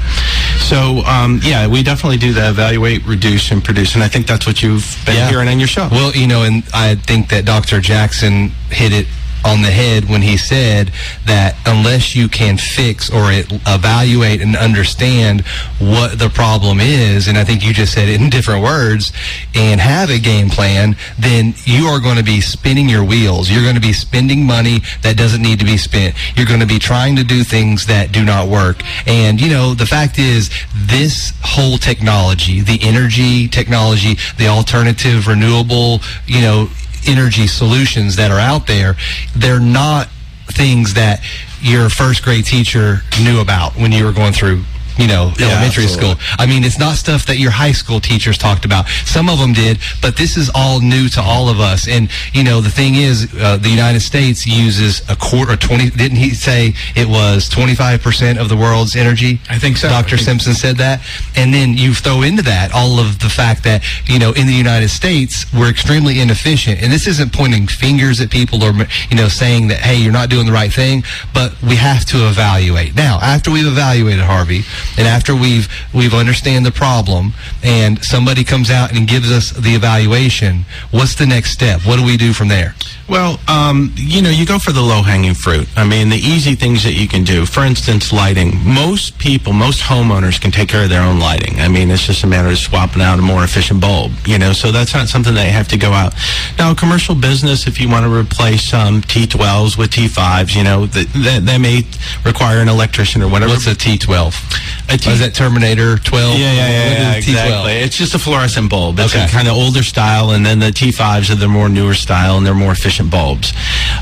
So 0.58 1.02
um, 1.06 1.40
yeah, 1.42 1.66
we 1.66 1.82
definitely 1.82 2.18
do 2.18 2.32
the 2.32 2.48
evaluate, 2.48 3.06
reduce, 3.06 3.50
and 3.50 3.62
produce, 3.62 3.94
and 3.94 4.02
I 4.02 4.08
think 4.08 4.26
that's 4.26 4.46
what 4.46 4.62
you've 4.62 5.00
been 5.06 5.16
yeah. 5.16 5.28
hearing 5.28 5.48
on 5.48 5.58
your 5.58 5.68
show. 5.68 5.88
Well, 5.90 6.14
you 6.14 6.26
know, 6.26 6.42
and 6.42 6.64
I 6.72 6.96
think 6.96 7.28
that 7.30 7.44
Dr. 7.44 7.80
Jackson 7.80 8.50
hit 8.70 8.92
it 8.92 9.06
on 9.44 9.62
the 9.62 9.70
head 9.70 10.08
when 10.08 10.22
he 10.22 10.36
said 10.36 10.90
that 11.26 11.56
unless 11.66 12.16
you 12.16 12.28
can 12.28 12.56
fix 12.56 13.10
or 13.10 13.30
evaluate 13.66 14.40
and 14.40 14.56
understand 14.56 15.42
what 15.78 16.18
the 16.18 16.28
problem 16.28 16.80
is, 16.80 17.28
and 17.28 17.36
I 17.36 17.44
think 17.44 17.64
you 17.64 17.72
just 17.72 17.92
said 17.92 18.08
it 18.08 18.20
in 18.20 18.30
different 18.34 18.62
words, 18.62 19.12
and 19.54 19.80
have 19.80 20.10
a 20.10 20.18
game 20.18 20.48
plan, 20.48 20.96
then 21.18 21.54
you 21.64 21.86
are 21.86 22.00
going 22.00 22.16
to 22.16 22.24
be 22.24 22.40
spinning 22.40 22.88
your 22.88 23.04
wheels. 23.04 23.50
You're 23.50 23.62
going 23.62 23.74
to 23.74 23.80
be 23.80 23.92
spending 23.92 24.44
money 24.44 24.80
that 25.02 25.16
doesn't 25.16 25.42
need 25.42 25.58
to 25.58 25.64
be 25.64 25.76
spent. 25.76 26.14
You're 26.36 26.46
going 26.46 26.60
to 26.60 26.66
be 26.66 26.78
trying 26.78 27.16
to 27.16 27.24
do 27.24 27.44
things 27.44 27.86
that 27.86 28.12
do 28.12 28.24
not 28.24 28.48
work. 28.48 28.82
And, 29.06 29.40
you 29.40 29.50
know, 29.50 29.74
the 29.74 29.86
fact 29.86 30.18
is, 30.18 30.50
this 30.74 31.32
whole 31.42 31.78
technology, 31.78 32.60
the 32.60 32.78
energy 32.82 33.48
technology, 33.48 34.16
the 34.38 34.48
alternative 34.48 35.26
renewable, 35.26 36.00
you 36.26 36.40
know, 36.40 36.68
energy 37.06 37.46
solutions 37.46 38.16
that 38.16 38.30
are 38.30 38.40
out 38.40 38.66
there, 38.66 38.96
they're 39.36 39.60
not 39.60 40.08
things 40.48 40.94
that 40.94 41.22
your 41.60 41.88
first 41.88 42.22
grade 42.22 42.44
teacher 42.44 42.98
knew 43.22 43.40
about 43.40 43.74
when 43.76 43.92
you 43.92 44.04
were 44.04 44.12
going 44.12 44.32
through 44.32 44.62
you 44.98 45.06
know, 45.06 45.32
yeah, 45.38 45.48
elementary 45.48 45.84
absolutely. 45.84 46.14
school. 46.14 46.36
I 46.38 46.46
mean, 46.46 46.64
it's 46.64 46.78
not 46.78 46.96
stuff 46.96 47.26
that 47.26 47.38
your 47.38 47.50
high 47.50 47.72
school 47.72 48.00
teachers 48.00 48.38
talked 48.38 48.64
about. 48.64 48.88
Some 49.04 49.28
of 49.28 49.38
them 49.38 49.52
did, 49.52 49.78
but 50.00 50.16
this 50.16 50.36
is 50.36 50.50
all 50.54 50.80
new 50.80 51.08
to 51.10 51.20
all 51.20 51.48
of 51.48 51.60
us. 51.60 51.88
And, 51.88 52.10
you 52.32 52.44
know, 52.44 52.60
the 52.60 52.70
thing 52.70 52.96
is, 52.96 53.32
uh, 53.38 53.56
the 53.56 53.68
United 53.68 54.00
States 54.00 54.46
uses 54.46 55.02
a 55.08 55.16
quarter, 55.16 55.56
20, 55.56 55.90
didn't 55.90 56.18
he 56.18 56.30
say 56.30 56.74
it 56.94 57.08
was 57.08 57.48
25% 57.48 58.38
of 58.38 58.48
the 58.48 58.56
world's 58.56 58.96
energy? 58.96 59.40
I 59.50 59.58
think 59.58 59.76
so. 59.76 59.88
Dr. 59.88 60.16
Think 60.16 60.40
Simpson 60.40 60.54
said 60.54 60.76
that. 60.76 61.00
And 61.36 61.52
then 61.52 61.76
you 61.76 61.94
throw 61.94 62.22
into 62.22 62.42
that 62.42 62.72
all 62.72 62.98
of 62.98 63.18
the 63.18 63.28
fact 63.28 63.64
that, 63.64 63.84
you 64.06 64.18
know, 64.18 64.32
in 64.32 64.46
the 64.46 64.54
United 64.54 64.88
States, 64.88 65.46
we're 65.52 65.70
extremely 65.70 66.20
inefficient. 66.20 66.82
And 66.82 66.92
this 66.92 67.06
isn't 67.06 67.32
pointing 67.32 67.66
fingers 67.66 68.20
at 68.20 68.30
people 68.30 68.62
or, 68.62 68.72
you 69.10 69.16
know, 69.16 69.28
saying 69.28 69.68
that, 69.68 69.78
hey, 69.78 69.96
you're 69.96 70.12
not 70.12 70.30
doing 70.30 70.46
the 70.46 70.52
right 70.52 70.72
thing, 70.72 71.02
but 71.32 71.60
we 71.62 71.76
have 71.76 72.04
to 72.06 72.28
evaluate. 72.28 72.94
Now, 72.94 73.18
after 73.20 73.50
we've 73.50 73.66
evaluated 73.66 74.24
Harvey, 74.24 74.62
and 74.96 75.06
after 75.06 75.34
we've 75.34 75.68
we've 75.92 76.14
understand 76.14 76.64
the 76.64 76.72
problem, 76.72 77.32
and 77.62 78.02
somebody 78.04 78.44
comes 78.44 78.70
out 78.70 78.92
and 78.96 79.08
gives 79.08 79.30
us 79.30 79.50
the 79.50 79.74
evaluation, 79.74 80.64
what's 80.90 81.14
the 81.14 81.26
next 81.26 81.50
step? 81.50 81.80
What 81.86 81.96
do 81.96 82.04
we 82.04 82.16
do 82.16 82.32
from 82.32 82.48
there? 82.48 82.74
Well, 83.08 83.38
um, 83.48 83.92
you 83.96 84.22
know, 84.22 84.30
you 84.30 84.46
go 84.46 84.58
for 84.58 84.72
the 84.72 84.80
low 84.80 85.02
hanging 85.02 85.34
fruit. 85.34 85.68
I 85.76 85.84
mean, 85.84 86.08
the 86.08 86.16
easy 86.16 86.54
things 86.54 86.84
that 86.84 86.94
you 86.94 87.06
can 87.06 87.22
do. 87.22 87.44
For 87.44 87.64
instance, 87.64 88.12
lighting. 88.12 88.56
Most 88.64 89.18
people, 89.18 89.52
most 89.52 89.82
homeowners 89.82 90.40
can 90.40 90.50
take 90.50 90.68
care 90.70 90.84
of 90.84 90.90
their 90.90 91.02
own 91.02 91.20
lighting. 91.20 91.60
I 91.60 91.68
mean, 91.68 91.90
it's 91.90 92.06
just 92.06 92.24
a 92.24 92.26
matter 92.26 92.48
of 92.48 92.58
swapping 92.58 93.02
out 93.02 93.18
a 93.18 93.22
more 93.22 93.44
efficient 93.44 93.80
bulb. 93.80 94.12
You 94.24 94.38
know, 94.38 94.52
so 94.52 94.72
that's 94.72 94.94
not 94.94 95.08
something 95.08 95.34
they 95.34 95.50
have 95.50 95.68
to 95.68 95.76
go 95.76 95.92
out. 95.92 96.14
Now, 96.58 96.72
commercial 96.74 97.14
business, 97.14 97.66
if 97.66 97.78
you 97.78 97.90
want 97.90 98.04
to 98.04 98.12
replace 98.12 98.72
um, 98.72 99.02
T12s 99.02 99.76
with 99.76 99.90
T5s, 99.90 100.56
you 100.56 100.64
know, 100.64 100.86
that, 100.86 101.06
that, 101.24 101.44
that 101.44 101.58
may 101.58 101.82
require 102.24 102.58
an 102.58 102.68
electrician 102.68 103.22
or 103.22 103.28
whatever. 103.28 103.52
What's 103.52 103.66
a 103.66 103.74
T12? 103.74 104.92
A 104.92 104.96
T- 104.96 105.10
oh, 105.10 105.12
is 105.12 105.20
that 105.20 105.34
Terminator 105.34 105.98
12? 105.98 106.38
Yeah, 106.38 106.52
yeah, 106.52 106.68
yeah, 106.68 106.92
yeah 106.92 107.14
exactly. 107.16 107.72
It's 107.72 107.96
just 107.96 108.14
a 108.14 108.18
fluorescent 108.18 108.70
bulb. 108.70 108.98
It's 108.98 109.14
okay. 109.14 109.24
a 109.24 109.28
kind 109.28 109.48
of 109.48 109.54
older 109.54 109.82
style, 109.82 110.30
and 110.30 110.44
then 110.44 110.58
the 110.58 110.70
T5s 110.70 111.30
are 111.30 111.34
the 111.34 111.48
more 111.48 111.68
newer 111.68 111.94
style, 111.94 112.38
and 112.38 112.46
they're 112.46 112.54
more 112.54 112.72
efficient 112.72 112.93
bulbs. 113.02 113.52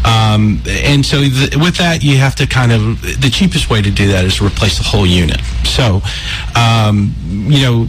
Um, 0.05 0.63
and 0.69 1.05
so 1.05 1.21
th- 1.21 1.57
with 1.57 1.77
that, 1.77 2.03
you 2.03 2.19
have 2.19 2.35
to 2.37 2.47
kind 2.47 2.73
of, 2.73 3.01
the 3.03 3.31
cheapest 3.31 3.71
way 3.71 3.81
to 3.83 3.91
do 3.91 4.09
that 4.09 4.25
is 4.25 4.37
to 4.37 4.47
replace 4.47 4.79
the 4.79 4.85
whole 4.85 5.07
unit. 5.07 5.41
So, 5.65 6.03
um, 6.55 7.15
you 7.29 7.63
know, 7.63 7.89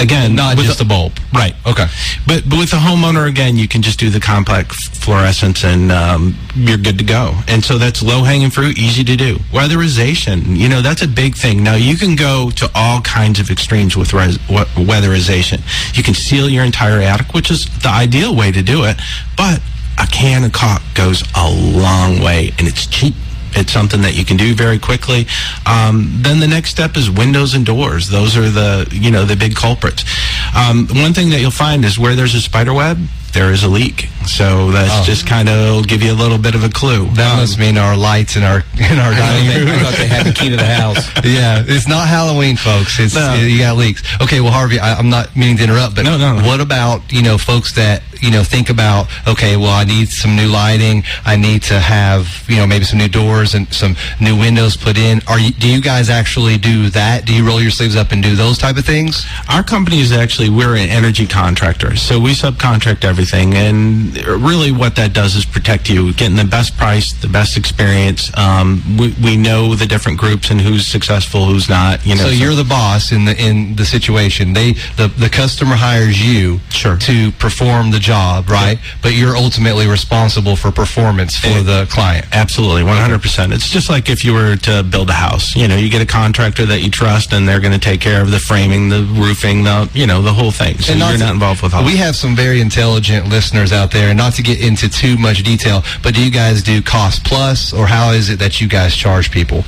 again, 0.00 0.34
not 0.34 0.56
just 0.56 0.80
a 0.80 0.84
bulb, 0.84 1.12
right? 1.32 1.54
Okay, 1.66 1.86
but 2.26 2.48
but 2.48 2.58
with 2.58 2.70
the 2.70 2.78
homeowner, 2.78 3.28
again, 3.28 3.56
you 3.56 3.68
can 3.68 3.82
just 3.82 3.98
do 3.98 4.10
the 4.10 4.20
complex 4.20 4.88
fluorescence, 4.88 5.64
and 5.64 5.92
um, 5.92 6.36
you're 6.54 6.78
good 6.78 6.98
to 6.98 7.04
go. 7.04 7.34
And 7.46 7.62
so 7.62 7.78
that's 7.78 8.02
low 8.02 8.24
hanging 8.24 8.50
fruit, 8.50 8.78
easy 8.78 9.04
to 9.04 9.16
do. 9.16 9.36
Weatherization, 9.52 10.56
you 10.56 10.68
know, 10.68 10.80
that's 10.82 11.02
a 11.02 11.08
big 11.08 11.36
thing. 11.36 11.62
Now 11.62 11.74
you 11.74 11.96
can 11.96 12.16
go 12.16 12.50
to 12.56 12.70
all 12.74 13.00
kinds 13.02 13.38
of 13.38 13.50
extremes 13.50 13.96
with 13.96 14.12
res- 14.12 14.38
weatherization. 14.48 15.60
You 15.96 16.02
can 16.02 16.14
seal 16.14 16.48
your 16.48 16.64
entire 16.64 17.00
attic, 17.00 17.34
which 17.34 17.50
is 17.50 17.66
the 17.82 17.90
ideal 17.90 18.34
way 18.34 18.50
to 18.52 18.62
do 18.62 18.84
it, 18.84 18.96
but 19.36 19.60
a 20.00 20.06
can 20.06 20.44
of 20.44 20.52
caulk 20.52 20.82
goes 20.94 21.22
a 21.36 21.50
long 21.50 22.20
way, 22.20 22.52
and 22.58 22.66
it's 22.66 22.86
cheap 22.86 23.14
it's 23.56 23.72
something 23.72 24.02
that 24.02 24.16
you 24.16 24.24
can 24.24 24.36
do 24.36 24.54
very 24.54 24.78
quickly. 24.78 25.26
Um, 25.66 26.08
then 26.22 26.40
the 26.40 26.46
next 26.46 26.70
step 26.70 26.96
is 26.96 27.10
windows 27.10 27.54
and 27.54 27.66
doors. 27.66 28.08
Those 28.08 28.36
are 28.36 28.48
the 28.48 28.88
you 28.92 29.10
know 29.10 29.24
the 29.24 29.36
big 29.36 29.54
culprits. 29.54 30.04
Um, 30.54 30.86
one 30.88 31.12
thing 31.12 31.30
that 31.30 31.40
you'll 31.40 31.50
find 31.50 31.84
is 31.84 31.98
where 31.98 32.14
there's 32.14 32.34
a 32.34 32.40
spider 32.40 32.72
web, 32.72 32.98
there 33.32 33.52
is 33.52 33.62
a 33.62 33.68
leak. 33.68 34.08
So 34.26 34.70
that's 34.70 35.02
oh. 35.02 35.04
just 35.04 35.26
kind 35.26 35.48
of 35.48 35.86
give 35.88 36.02
you 36.02 36.12
a 36.12 36.18
little 36.18 36.38
bit 36.38 36.54
of 36.54 36.64
a 36.64 36.68
clue. 36.68 37.06
That 37.14 37.32
um, 37.32 37.40
must 37.40 37.58
mean 37.58 37.78
our 37.78 37.96
lights 37.96 38.36
in 38.36 38.42
our 38.42 38.62
in 38.76 38.98
our 38.98 39.12
dining 39.12 39.66
room. 39.66 39.68
I 39.68 39.82
thought 39.82 39.94
they 39.96 40.08
had 40.08 40.26
the 40.26 40.32
key 40.32 40.50
to 40.50 40.56
the 40.56 40.66
house. 40.66 41.08
yeah, 41.24 41.64
it's 41.66 41.88
not 41.88 42.08
Halloween, 42.08 42.56
folks. 42.56 42.98
It's 42.98 43.14
no. 43.14 43.34
you 43.34 43.58
got 43.58 43.76
leaks. 43.76 44.02
Okay, 44.20 44.40
well, 44.40 44.52
Harvey, 44.52 44.78
I, 44.78 44.98
am 44.98 45.08
not 45.08 45.34
meaning 45.36 45.56
to 45.58 45.64
interrupt, 45.64 45.96
but 45.96 46.04
no, 46.04 46.18
no, 46.18 46.38
no. 46.38 46.46
what 46.46 46.60
about 46.60 47.10
you 47.12 47.22
know 47.22 47.38
folks 47.38 47.72
that 47.74 48.02
you 48.20 48.30
know 48.30 48.42
think 48.42 48.68
about? 48.68 49.08
Okay, 49.26 49.56
well, 49.56 49.72
I 49.72 49.84
need 49.84 50.08
some 50.08 50.36
new 50.36 50.48
lighting. 50.48 51.02
I 51.24 51.36
need 51.36 51.62
to 51.64 51.78
have 51.80 52.44
you 52.48 52.56
know 52.56 52.66
maybe 52.66 52.84
some 52.84 52.98
new 52.98 53.08
doors 53.08 53.54
and 53.54 53.72
some 53.72 53.96
new 54.20 54.38
windows 54.38 54.76
put 54.76 54.98
in. 54.98 55.20
Are 55.28 55.38
you, 55.38 55.50
do 55.52 55.68
you 55.68 55.80
guys 55.80 56.10
actually 56.10 56.58
do 56.58 56.90
that? 56.90 57.24
Do 57.24 57.34
you 57.34 57.46
roll 57.46 57.60
your 57.60 57.70
sleeves 57.70 57.96
up 57.96 58.12
and 58.12 58.22
do 58.22 58.36
those 58.36 58.58
type 58.58 58.76
of 58.76 58.84
things? 58.84 59.26
Our 59.48 59.62
company 59.62 60.00
is 60.00 60.12
actually 60.12 60.50
we're 60.50 60.76
an 60.76 60.90
energy 60.90 61.26
contractor, 61.26 61.96
so 61.96 62.20
we 62.20 62.32
subcontract 62.32 63.04
everything 63.04 63.19
everything. 63.20 63.54
And 63.54 64.16
really, 64.26 64.72
what 64.72 64.96
that 64.96 65.12
does 65.12 65.36
is 65.36 65.44
protect 65.44 65.90
you, 65.90 66.12
getting 66.14 66.36
the 66.36 66.44
best 66.44 66.76
price, 66.76 67.12
the 67.12 67.28
best 67.28 67.56
experience. 67.56 68.36
Um, 68.36 68.82
we, 68.98 69.14
we 69.22 69.36
know 69.36 69.74
the 69.74 69.86
different 69.86 70.18
groups 70.18 70.50
and 70.50 70.60
who's 70.60 70.86
successful, 70.86 71.44
who's 71.44 71.68
not. 71.68 72.04
You 72.06 72.14
know, 72.14 72.24
so, 72.24 72.28
so 72.28 72.34
you're 72.34 72.54
the 72.54 72.64
boss 72.64 73.12
in 73.12 73.26
the 73.26 73.36
in 73.36 73.76
the 73.76 73.84
situation. 73.84 74.54
They 74.54 74.72
the 74.96 75.08
the 75.18 75.28
customer 75.28 75.76
hires 75.76 76.18
you 76.20 76.60
sure. 76.70 76.96
to 76.96 77.30
perform 77.32 77.90
the 77.90 77.98
job, 77.98 78.48
right? 78.48 78.78
Yeah. 78.78 78.98
But 79.02 79.12
you're 79.14 79.36
ultimately 79.36 79.86
responsible 79.86 80.56
for 80.56 80.72
performance 80.72 81.36
for 81.36 81.48
it, 81.48 81.64
the 81.64 81.86
client. 81.90 82.26
Absolutely, 82.32 82.84
100. 82.84 83.20
percent 83.20 83.52
It's 83.52 83.68
just 83.68 83.90
like 83.90 84.08
if 84.08 84.24
you 84.24 84.32
were 84.32 84.56
to 84.56 84.82
build 84.82 85.10
a 85.10 85.14
house. 85.14 85.54
You 85.54 85.68
know, 85.68 85.76
you 85.76 85.90
get 85.90 86.00
a 86.00 86.06
contractor 86.06 86.64
that 86.66 86.80
you 86.80 86.90
trust, 86.90 87.32
and 87.34 87.46
they're 87.46 87.60
going 87.60 87.78
to 87.78 87.84
take 87.90 88.00
care 88.00 88.22
of 88.22 88.30
the 88.30 88.38
framing, 88.38 88.88
the 88.88 89.02
roofing, 89.02 89.64
the 89.64 89.90
you 89.92 90.06
know 90.06 90.22
the 90.22 90.32
whole 90.32 90.52
thing. 90.52 90.78
So 90.78 90.94
you're 90.94 91.18
not 91.18 91.34
involved 91.34 91.62
with 91.62 91.74
all. 91.74 91.84
We 91.84 91.96
have 91.96 92.16
some 92.16 92.34
very 92.34 92.60
intelligent 92.60 93.09
intelligent 93.10 93.32
listeners 93.32 93.72
out 93.72 93.90
there, 93.90 94.08
and 94.08 94.18
not 94.18 94.34
to 94.34 94.42
get 94.42 94.60
into 94.60 94.88
too 94.88 95.16
much 95.16 95.42
detail, 95.42 95.82
but 96.02 96.14
do 96.14 96.24
you 96.24 96.30
guys 96.30 96.62
do 96.62 96.82
cost 96.82 97.24
plus, 97.24 97.72
or 97.72 97.86
how 97.86 98.12
is 98.12 98.30
it 98.30 98.38
that 98.38 98.60
you 98.60 98.68
guys 98.68 98.94
charge 98.94 99.30
people? 99.30 99.64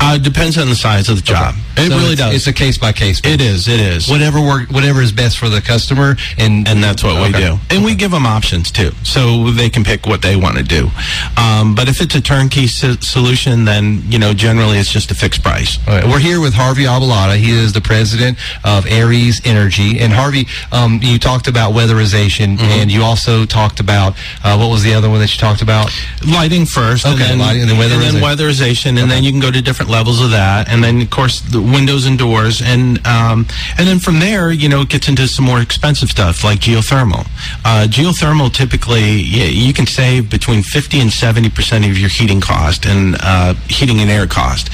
Uh, 0.00 0.18
depends 0.18 0.58
on 0.58 0.68
the 0.68 0.74
size 0.74 1.08
of 1.08 1.16
the 1.16 1.22
job. 1.22 1.54
Okay. 1.72 1.86
It 1.86 1.90
so 1.90 1.96
really 1.96 2.12
it's, 2.12 2.20
does. 2.20 2.34
It's 2.34 2.46
a 2.46 2.52
case 2.52 2.78
by 2.78 2.92
case. 2.92 3.20
It 3.24 3.40
is. 3.40 3.66
It 3.66 3.80
is. 3.80 4.08
Whatever 4.08 4.40
work, 4.40 4.70
whatever 4.70 5.02
is 5.02 5.10
best 5.10 5.38
for 5.38 5.48
the 5.48 5.60
customer, 5.60 6.16
and 6.38 6.68
and 6.68 6.82
that's 6.82 7.02
what 7.02 7.16
okay. 7.16 7.32
we 7.32 7.32
do. 7.32 7.58
And 7.70 7.84
we 7.84 7.94
give 7.94 8.10
them 8.10 8.26
options 8.26 8.70
too, 8.70 8.92
so 9.02 9.50
they 9.50 9.68
can 9.68 9.82
pick 9.82 10.06
what 10.06 10.22
they 10.22 10.36
want 10.36 10.56
to 10.56 10.62
do. 10.62 10.90
Um, 11.36 11.74
but 11.74 11.88
if 11.88 12.00
it's 12.00 12.14
a 12.14 12.20
turnkey 12.20 12.66
so- 12.66 12.96
solution, 13.00 13.64
then 13.64 14.02
you 14.06 14.18
know 14.18 14.32
generally 14.32 14.78
it's 14.78 14.92
just 14.92 15.10
a 15.10 15.14
fixed 15.14 15.42
price. 15.42 15.78
Right. 15.86 16.04
We're 16.04 16.20
here 16.20 16.40
with 16.40 16.54
Harvey 16.54 16.84
Abouelata. 16.84 17.36
He 17.36 17.50
is 17.50 17.72
the 17.72 17.80
president 17.80 18.38
of 18.64 18.86
Aries 18.86 19.40
Energy, 19.44 19.98
and 19.98 20.12
Harvey, 20.12 20.46
um, 20.70 21.00
you 21.02 21.18
talked 21.18 21.48
about 21.48 21.72
weatherization, 21.72 22.56
mm-hmm. 22.56 22.64
And 22.84 22.92
you 22.92 23.02
also 23.02 23.46
talked 23.46 23.80
about 23.80 24.12
uh, 24.44 24.56
what 24.56 24.68
was 24.68 24.82
the 24.82 24.92
other 24.92 25.08
one 25.08 25.18
that 25.20 25.34
you 25.34 25.40
talked 25.40 25.62
about? 25.62 25.90
Lighting 26.28 26.66
first, 26.66 27.06
okay, 27.06 27.12
and 27.12 27.20
then, 27.20 27.38
lighting, 27.38 27.62
and 27.62 27.70
then 27.70 27.78
weatherization, 27.78 28.08
and 28.08 28.16
then, 28.16 28.22
weatherization, 28.22 28.88
and 28.88 28.98
okay. 28.98 29.08
then 29.08 29.24
you 29.24 29.30
can 29.30 29.40
go 29.40 29.50
to 29.50 29.62
different 29.62 29.90
levels 29.90 30.20
of 30.20 30.30
that, 30.32 30.68
and 30.68 30.84
then 30.84 31.00
of 31.00 31.08
course 31.08 31.40
the 31.40 31.62
windows 31.62 32.04
and 32.04 32.18
doors, 32.18 32.60
and 32.60 33.04
um, 33.06 33.46
and 33.78 33.88
then 33.88 33.98
from 33.98 34.20
there, 34.20 34.52
you 34.52 34.68
know, 34.68 34.82
it 34.82 34.90
gets 34.90 35.08
into 35.08 35.26
some 35.26 35.46
more 35.46 35.60
expensive 35.60 36.10
stuff 36.10 36.44
like 36.44 36.60
geothermal. 36.60 37.26
Uh, 37.64 37.86
geothermal 37.88 38.52
typically 38.52 39.12
you, 39.12 39.44
you, 39.44 39.72
can 39.72 39.86
save 39.86 40.28
between 40.28 40.62
fifty 40.62 41.00
and 41.00 41.10
seventy 41.10 41.48
percent 41.48 41.86
of 41.86 41.96
your 41.96 42.10
heating 42.10 42.42
cost 42.42 42.84
and 42.84 43.16
uh, 43.20 43.54
heating 43.66 44.00
and 44.00 44.10
air 44.10 44.26
cost. 44.26 44.68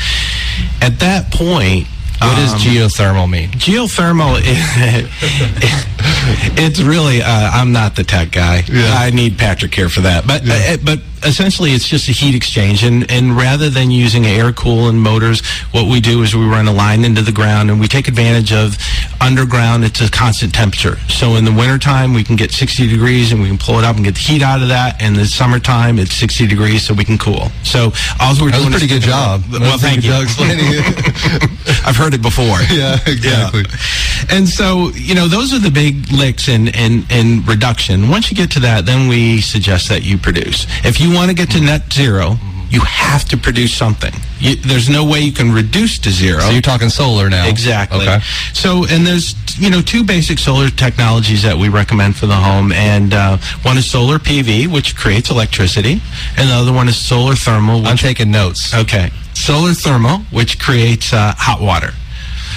At 0.83 0.99
that 0.99 1.31
point 1.31 1.87
what 2.21 2.37
does 2.37 2.53
um, 2.53 2.59
geothermal 2.59 3.31
mean? 3.31 3.49
Geothermal, 3.51 4.41
it's 6.59 6.81
really, 6.81 7.23
uh, 7.23 7.51
I'm 7.51 7.73
not 7.73 7.97
the 7.97 8.05
tech 8.05 8.31
guy. 8.31 8.63
Yeah. 8.69 8.93
I 8.95 9.11
need 9.11 9.39
Patrick 9.39 9.75
here 9.75 9.89
for 9.89 10.03
that. 10.03 10.27
But, 10.27 10.45
yeah. 10.45 10.75
uh, 10.75 10.77
but 10.85 11.01
essentially 11.25 11.73
it's 11.73 11.87
just 11.89 12.09
a 12.09 12.13
heat 12.13 12.35
exchange 12.35 12.85
and, 12.85 13.11
and 13.11 13.37
rather 13.37 13.71
than 13.71 13.91
using 13.91 14.27
air 14.27 14.53
cool 14.53 14.89
and 14.89 15.01
motors 15.01 15.45
what 15.73 15.89
we 15.91 16.01
do 16.01 16.23
is 16.23 16.35
we 16.35 16.47
run 16.47 16.67
a 16.67 16.73
line 16.73 17.05
into 17.05 17.23
the 17.23 17.33
ground 17.33 17.71
and 17.71 17.81
we 17.81 17.87
take 17.87 18.09
advantage 18.09 18.53
of 18.53 18.77
underground 19.21 19.85
it's 19.85 20.01
a 20.01 20.11
constant 20.11 20.55
temperature. 20.55 20.97
So 21.09 21.37
in 21.37 21.45
the 21.45 21.53
wintertime 21.53 22.15
we 22.15 22.25
can 22.25 22.37
get 22.37 22.53
60 22.53 22.89
degrees 22.89 23.33
and 23.33 23.41
we 23.41 23.49
can 23.49 23.59
pull 23.59 23.79
it 23.79 23.85
up 23.85 23.97
and 23.97 24.05
get 24.05 24.15
the 24.15 24.21
heat 24.21 24.43
out 24.43 24.63
of 24.63 24.69
that. 24.69 25.01
And 25.01 25.15
the 25.15 25.27
summertime 25.27 25.99
it's 25.99 26.15
60 26.15 26.47
degrees 26.47 26.85
so 26.87 26.95
we 26.95 27.05
can 27.05 27.19
cool. 27.19 27.49
So 27.63 27.93
all 28.21 28.35
we're 28.41 28.51
doing 28.51 28.69
a 28.69 28.71
pretty 28.71 28.87
good 28.87 29.03
job. 29.03 29.43
Well 29.51 29.79
thank 29.79 30.05
you. 30.05 30.13
I've 31.87 31.97
heard 31.97 32.15
it 32.15 32.23
before. 32.23 32.59
Yeah 32.71 32.99
exactly. 33.07 33.65
Yeah. 33.69 34.37
and 34.37 34.49
so 34.49 34.91
you 34.95 35.15
know 35.15 35.27
those 35.27 35.53
are 35.53 35.59
the 35.59 35.71
big 35.71 36.11
licks 36.13 36.49
in, 36.49 36.69
in, 36.69 37.05
in 37.11 37.45
reduction. 37.45 38.09
Once 38.09 38.31
you 38.31 38.37
get 38.37 38.51
to 38.53 38.61
that 38.61 38.87
then 38.87 39.09
we 39.09 39.41
suggest 39.41 39.89
that 39.89 40.03
you 40.03 40.17
produce. 40.17 40.67
If 40.85 41.01
you 41.01 41.10
want 41.13 41.31
to 41.31 41.35
get 41.35 41.51
to 41.53 41.61
net 41.61 41.93
0 41.93 42.39
you 42.71 42.81
have 42.81 43.25
to 43.27 43.37
produce 43.37 43.75
something. 43.75 44.15
You, 44.39 44.55
there's 44.57 44.89
no 44.89 45.05
way 45.05 45.21
you 45.21 45.33
can 45.33 45.53
reduce 45.53 45.99
to 46.01 46.11
zero. 46.11 46.41
So 46.41 46.51
you're 46.51 46.63
talking 46.63 46.89
solar 46.89 47.29
now. 47.29 47.49
Exactly. 47.49 48.03
Okay. 48.03 48.21
So, 48.55 48.87
and 48.89 49.05
there's, 49.05 49.35
you 49.59 49.71
know, 49.71 49.83
two 49.83 50.05
basic 50.05 50.39
solar 50.39 50.71
technologies 50.71 51.43
that 51.43 51.57
we 51.57 51.69
recommend 51.69 52.17
for 52.17 52.27
the 52.27 52.37
home. 52.37 52.71
And 52.73 53.13
uh, 53.13 53.39
one 53.63 53.77
is 53.77 53.91
solar 53.91 54.19
PV, 54.19 54.69
which 54.69 54.97
creates 54.97 55.31
electricity. 55.31 56.01
And 56.37 56.49
the 56.49 56.55
other 56.55 56.73
one 56.73 56.87
is 56.89 56.97
solar 56.97 57.35
thermal. 57.35 57.87
I'm 57.87 57.97
taking 57.97 58.31
notes. 58.31 58.73
Okay. 58.73 59.11
Solar 59.35 59.73
thermal, 59.73 60.19
which 60.31 60.61
creates 60.61 61.13
uh, 61.13 61.35
hot 61.37 61.61
water. 61.61 61.91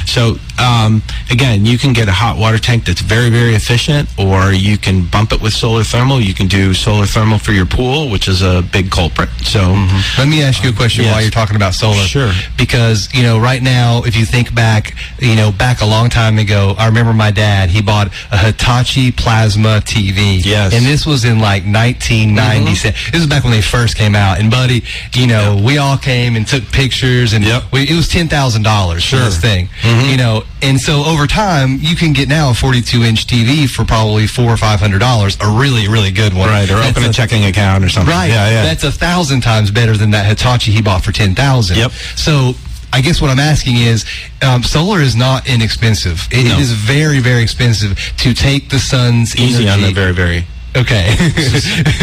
So 0.06 0.38
um, 0.60 1.02
again, 1.32 1.66
you 1.66 1.78
can 1.78 1.94
get 1.94 2.08
a 2.08 2.12
hot 2.12 2.38
water 2.38 2.58
tank 2.58 2.86
that's 2.86 3.02
very, 3.02 3.30
very 3.30 3.56
efficient, 3.56 4.10
or 4.18 4.52
you 4.52 4.78
can 4.78 5.06
bump 5.06 5.32
it 5.32 5.42
with 5.42 5.54
solar 5.54 5.84
thermal. 5.84 6.22
You 6.22 6.34
can 6.34 6.48
do 6.48 6.74
solar 6.74 7.06
thermal 7.06 7.40
for 7.40 7.52
your 7.52 7.66
pool, 7.66 8.10
which 8.10 8.28
is 8.28 8.42
a 8.42 8.62
big 8.62 8.92
culprit. 8.92 9.30
So, 9.44 9.60
mm-hmm. 9.60 10.22
let 10.22 10.28
me 10.28 10.44
ask 10.44 10.64
you 10.64 10.70
a 10.70 10.74
question 10.74 11.06
yes. 11.06 11.14
while 11.14 11.22
you're 11.22 11.32
talking 11.32 11.56
about 11.56 11.74
solar. 11.74 12.04
Sure. 12.04 12.32
Because 12.58 13.14
you 13.14 13.24
know, 13.24 13.40
right 13.40 13.62
now, 13.62 14.04
if 14.06 14.16
you 14.16 14.26
think 14.26 14.54
back, 14.54 14.96
you 15.20 15.36
know, 15.36 15.52
back 15.52 15.82
a 15.82 15.86
long 15.86 16.10
time 16.10 16.38
ago, 16.38 16.76
I 16.78 16.88
remember 16.88 17.14
my 17.14 17.32
dad. 17.32 17.70
He 17.70 17.82
bought 17.82 18.08
a 18.32 18.38
Hitachi 18.38 19.12
plasma 19.12 19.82
TV. 19.84 20.44
Yes. 20.44 20.74
And 20.74 20.86
this 20.86 21.06
was 21.06 21.26
in 21.26 21.40
like 21.40 21.64
1997. 21.64 22.94
Mm-hmm. 22.94 23.12
This 23.12 23.22
was 23.22 23.28
back 23.28 23.44
when 23.44 23.52
they 23.52 23.62
first 23.62 23.98
came 23.98 24.16
out. 24.16 24.40
And 24.40 24.52
buddy, 24.52 24.84
you 25.14 25.28
know, 25.28 25.56
yep. 25.56 25.66
we 25.66 25.78
all 25.78 25.98
came 25.98 26.36
and 26.36 26.48
took 26.48 26.64
pictures, 26.72 27.34
and 27.34 27.44
yep. 27.44 27.64
we, 27.72 27.84
it 27.84 27.96
was 27.96 28.08
ten 28.08 28.28
thousand 28.28 28.64
dollars 28.64 29.04
sure. 29.04 29.20
for 29.20 29.26
this 29.26 29.40
thing. 29.40 29.68
Mm-hmm. 29.82 30.10
You 30.10 30.18
know, 30.18 30.43
and 30.62 30.80
so 30.80 31.04
over 31.04 31.28
time, 31.28 31.78
you 31.80 31.96
can 31.96 32.14
get 32.14 32.30
now 32.30 32.52
a 32.52 32.54
42 32.54 33.04
inch 33.04 33.28
TV 33.28 33.70
for 33.70 33.84
probably 33.86 34.28
four 34.28 34.46
or 34.46 34.58
five 34.58 34.80
hundred 34.80 35.00
dollars, 35.00 35.38
a 35.42 35.50
really, 35.50 35.88
really 35.88 36.12
good 36.12 36.34
one. 36.34 36.50
Right, 36.50 36.70
or 36.70 36.76
that's 36.76 36.98
open 36.98 37.08
a, 37.08 37.10
a, 37.10 37.14
checking 37.14 37.46
account 37.46 37.84
or 37.84 37.90
something. 37.90 38.14
Right, 38.14 38.28
yeah, 38.28 38.50
yeah. 38.50 38.64
That's 38.64 38.84
a 38.84 38.92
thousand 38.92 39.42
times 39.42 39.72
better 39.72 39.98
than 39.98 40.12
that 40.12 40.26
Hitachi 40.26 40.72
he 40.72 40.82
bought 40.82 41.04
for 41.04 41.12
ten 41.12 41.36
thousand. 41.36 41.78
Yep. 41.78 41.92
So 41.92 42.54
I 42.94 43.02
guess 43.02 43.20
what 43.20 43.32
I'm 43.32 43.40
asking 43.40 43.78
is, 43.78 44.06
um, 44.42 44.62
solar 44.62 45.02
is 45.02 45.16
not 45.16 45.50
inexpensive. 45.50 46.28
It, 46.32 46.46
no. 46.46 46.56
it 46.56 46.60
is 46.60 46.72
very, 46.72 47.20
very 47.20 47.42
expensive 47.42 47.98
to 48.18 48.34
take 48.36 48.70
the 48.70 48.78
sun's 48.78 49.36
easy 49.36 49.68
energy. 49.68 49.70
on 49.70 49.82
the 49.82 49.94
very, 49.94 50.14
very 50.14 50.46
Okay. 50.76 51.16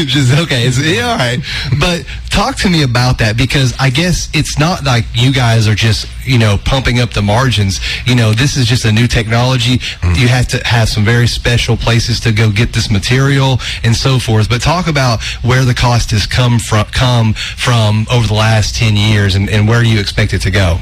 Just 0.07 0.39
okay. 0.39 0.67
It's, 0.67 0.79
yeah, 0.79 1.11
all 1.11 1.19
right. 1.19 1.41
But 1.81 2.07
talk 2.31 2.57
to 2.57 2.71
me 2.71 2.85
about 2.85 3.19
that 3.19 3.37
because 3.37 3.75
I 3.81 3.91
guess 3.91 4.29
it's 4.33 4.59
not 4.59 4.85
like 4.85 5.05
you 5.13 5.33
guys 5.33 5.67
are 5.67 5.75
just, 5.75 6.07
you 6.25 6.39
know, 6.39 6.57
pumping 6.65 7.01
up 7.01 7.11
the 7.11 7.23
margins. 7.23 7.81
You 8.07 8.15
know, 8.15 8.33
this 8.33 8.57
is 8.57 8.67
just 8.67 8.85
a 8.85 8.93
new 8.93 9.09
technology. 9.09 9.79
Mm. 9.79 10.17
You 10.17 10.29
have 10.29 10.47
to 10.49 10.65
have 10.67 10.89
some 10.89 11.05
very 11.05 11.27
special 11.27 11.77
places 11.77 12.21
to 12.21 12.33
go 12.33 12.51
get 12.53 12.73
this 12.73 12.91
material 12.91 13.59
and 13.83 13.95
so 13.95 14.19
forth. 14.19 14.49
But 14.49 14.63
talk 14.63 14.87
about 14.87 15.21
where 15.43 15.65
the 15.65 15.75
cost 15.75 16.13
has 16.13 16.27
come 16.27 16.59
from 16.59 16.85
come 16.93 17.35
from 17.35 18.07
over 18.11 18.27
the 18.27 18.35
last 18.35 18.77
10 18.77 18.97
years 18.97 19.35
and, 19.35 19.51
and 19.51 19.67
where 19.67 19.83
you 19.83 19.99
expect 19.99 20.33
it 20.33 20.41
to 20.43 20.51
go? 20.51 20.79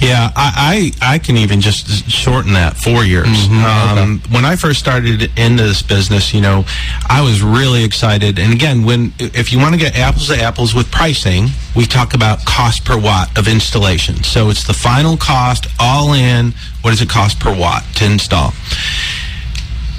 Yeah, 0.00 0.30
I, 0.36 0.92
I, 1.02 1.14
I 1.14 1.18
can 1.18 1.36
even 1.36 1.60
just 1.60 2.10
shorten 2.10 2.52
that 2.52 2.76
four 2.76 3.04
years. 3.04 3.26
Mm-hmm. 3.26 3.98
Um, 3.98 4.20
okay. 4.24 4.34
When 4.34 4.44
I 4.44 4.56
first 4.56 4.78
started 4.78 5.30
into 5.38 5.62
this 5.62 5.82
business, 5.82 6.32
you 6.32 6.40
know, 6.40 6.64
I 7.08 7.23
was 7.24 7.42
really 7.42 7.84
excited. 7.84 8.38
And 8.38 8.52
again, 8.52 8.84
when 8.84 9.12
if 9.18 9.52
you 9.52 9.58
want 9.58 9.74
to 9.74 9.80
get 9.80 9.96
apples 9.96 10.28
to 10.28 10.36
apples 10.36 10.74
with 10.74 10.90
pricing, 10.90 11.46
we 11.74 11.86
talk 11.86 12.14
about 12.14 12.44
cost 12.44 12.84
per 12.84 12.98
watt 12.98 13.36
of 13.38 13.48
installation. 13.48 14.22
So 14.22 14.50
it's 14.50 14.66
the 14.66 14.74
final 14.74 15.16
cost 15.16 15.66
all 15.80 16.12
in. 16.12 16.52
What 16.82 16.90
does 16.90 17.00
it 17.00 17.08
cost 17.08 17.40
per 17.40 17.56
watt 17.56 17.82
to 17.96 18.04
install? 18.04 18.52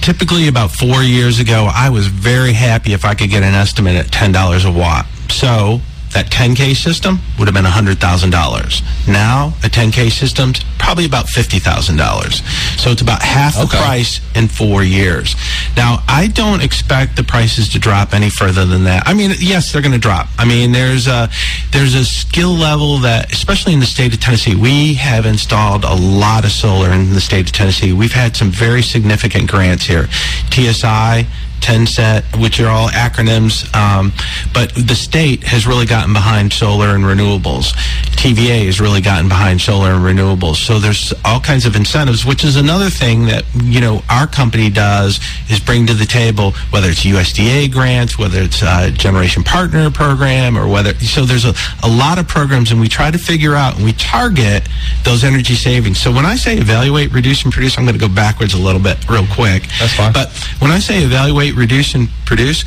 Typically, 0.01 0.47
about 0.47 0.69
four 0.71 1.01
years 1.01 1.39
ago, 1.39 1.67
I 1.73 1.89
was 1.89 2.07
very 2.07 2.53
happy 2.53 2.93
if 2.93 3.03
I 3.05 3.15
could 3.15 3.31
get 3.31 3.41
an 3.41 3.55
estimate 3.55 3.95
at 3.95 4.11
ten 4.11 4.31
dollars 4.31 4.63
a 4.63 4.71
watt. 4.71 5.07
So 5.29 5.81
that 6.15 6.31
10K 6.31 6.75
system 6.75 7.19
would 7.37 7.47
have 7.47 7.53
been 7.53 7.65
$100,000. 7.65 9.07
Now, 9.07 9.53
a 9.63 9.67
10K 9.67 10.09
system's 10.09 10.63
probably 10.79 11.05
about 11.05 11.25
$50,000. 11.25 12.79
So 12.79 12.89
it's 12.89 13.01
about 13.01 13.21
half 13.21 13.53
the 13.53 13.67
price 13.67 14.21
in 14.33 14.47
four 14.47 14.81
years. 14.81 15.35
Now, 15.75 16.03
I 16.07 16.27
don't 16.27 16.63
expect 16.63 17.17
the 17.17 17.23
prices 17.23 17.67
to 17.69 17.79
drop 17.79 18.13
any 18.13 18.29
further 18.29 18.65
than 18.65 18.85
that. 18.85 19.03
I 19.05 19.13
mean, 19.13 19.31
yes, 19.39 19.73
they're 19.73 19.81
going 19.81 19.91
to 19.91 19.99
drop. 19.99 20.27
I 20.37 20.45
mean, 20.45 20.71
there's 20.71 21.07
a, 21.07 21.29
there's 21.71 21.95
a 21.95 22.05
skill 22.05 22.53
level 22.53 22.99
that, 22.99 23.33
especially 23.33 23.73
in 23.73 23.81
the 23.81 23.85
state 23.85 24.13
of 24.13 24.21
Tennessee, 24.21 24.55
we 24.55 24.93
have 24.93 25.25
installed 25.25 25.83
a 25.83 25.95
lot 25.95 26.45
of 26.45 26.51
solar 26.51 26.91
in 26.91 27.13
the 27.13 27.21
state 27.21 27.47
of 27.47 27.51
Tennessee. 27.51 27.91
We've 27.91 28.13
had 28.13 28.37
some 28.37 28.51
very 28.51 28.81
significant 28.81 29.51
grants 29.51 29.85
here. 29.85 30.07
TSI, 30.49 31.27
TenSet, 31.61 32.41
which 32.41 32.59
are 32.59 32.67
all 32.67 32.89
acronyms. 32.89 33.73
Um, 33.75 34.11
but 34.53 34.73
the 34.75 34.95
state 34.95 35.43
has 35.43 35.67
really 35.67 35.85
gotten 35.85 36.13
behind 36.13 36.53
solar 36.53 36.95
and 36.95 37.03
renewables. 37.03 37.73
TVA 38.15 38.65
has 38.65 38.79
really 38.81 39.01
gotten 39.01 39.27
behind 39.27 39.61
solar 39.61 39.91
and 39.91 40.03
renewables. 40.03 40.55
So 40.55 40.79
there's 40.79 41.13
all 41.23 41.39
kinds 41.39 41.65
of 41.65 41.75
incentives, 41.75 42.25
which 42.25 42.43
is 42.43 42.55
another 42.55 42.89
thing 42.89 43.25
that 43.25 43.43
you 43.63 43.81
know 43.81 44.01
our 44.09 44.27
company 44.27 44.69
does 44.69 45.19
is 45.49 45.59
bring 45.59 45.85
to 45.87 45.93
the 45.93 46.05
table, 46.05 46.51
whether 46.71 46.89
it's 46.89 47.03
USDA 47.03 47.71
grants, 47.71 48.17
whether 48.17 48.41
it's 48.41 48.63
a 48.63 48.89
Generation 48.91 49.43
Partner 49.43 49.91
Program, 49.91 50.57
or 50.57 50.67
whether 50.67 50.93
so 50.95 51.25
there's 51.25 51.45
a, 51.45 51.53
a 51.83 51.89
lot 51.89 52.17
of 52.17 52.27
programs, 52.27 52.71
and 52.71 52.81
we 52.81 52.87
try 52.87 53.11
to 53.11 53.17
figure 53.17 53.53
out 53.53 53.75
and 53.75 53.85
we 53.85 53.93
target 53.93 54.67
those 55.03 55.23
energy 55.23 55.53
savings. 55.53 55.99
So 55.99 56.11
when 56.11 56.25
I 56.25 56.35
say 56.35 56.57
evaluate, 56.57 57.13
reduce, 57.13 57.43
and 57.43 57.53
produce, 57.53 57.77
I'm 57.77 57.85
going 57.85 57.97
to 57.97 58.07
go 58.07 58.13
backwards 58.13 58.55
a 58.55 58.57
little 58.57 58.81
bit, 58.81 58.97
real 59.07 59.27
quick. 59.27 59.63
That's 59.79 59.93
fine. 59.93 60.13
But 60.13 60.31
when 60.59 60.71
I 60.71 60.79
say 60.79 61.03
evaluate, 61.03 61.44
reduce, 61.51 61.95
and 61.95 62.09
produce, 62.25 62.65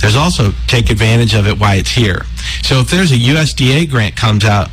there's 0.00 0.16
also 0.16 0.52
take 0.66 0.90
advantage 0.90 1.34
of 1.34 1.46
it 1.46 1.58
while 1.58 1.78
it's 1.78 1.90
here. 1.90 2.22
So 2.62 2.80
if 2.80 2.90
there's 2.90 3.12
a 3.12 3.16
USDA 3.16 3.90
grant 3.90 4.16
comes 4.16 4.44
out, 4.44 4.68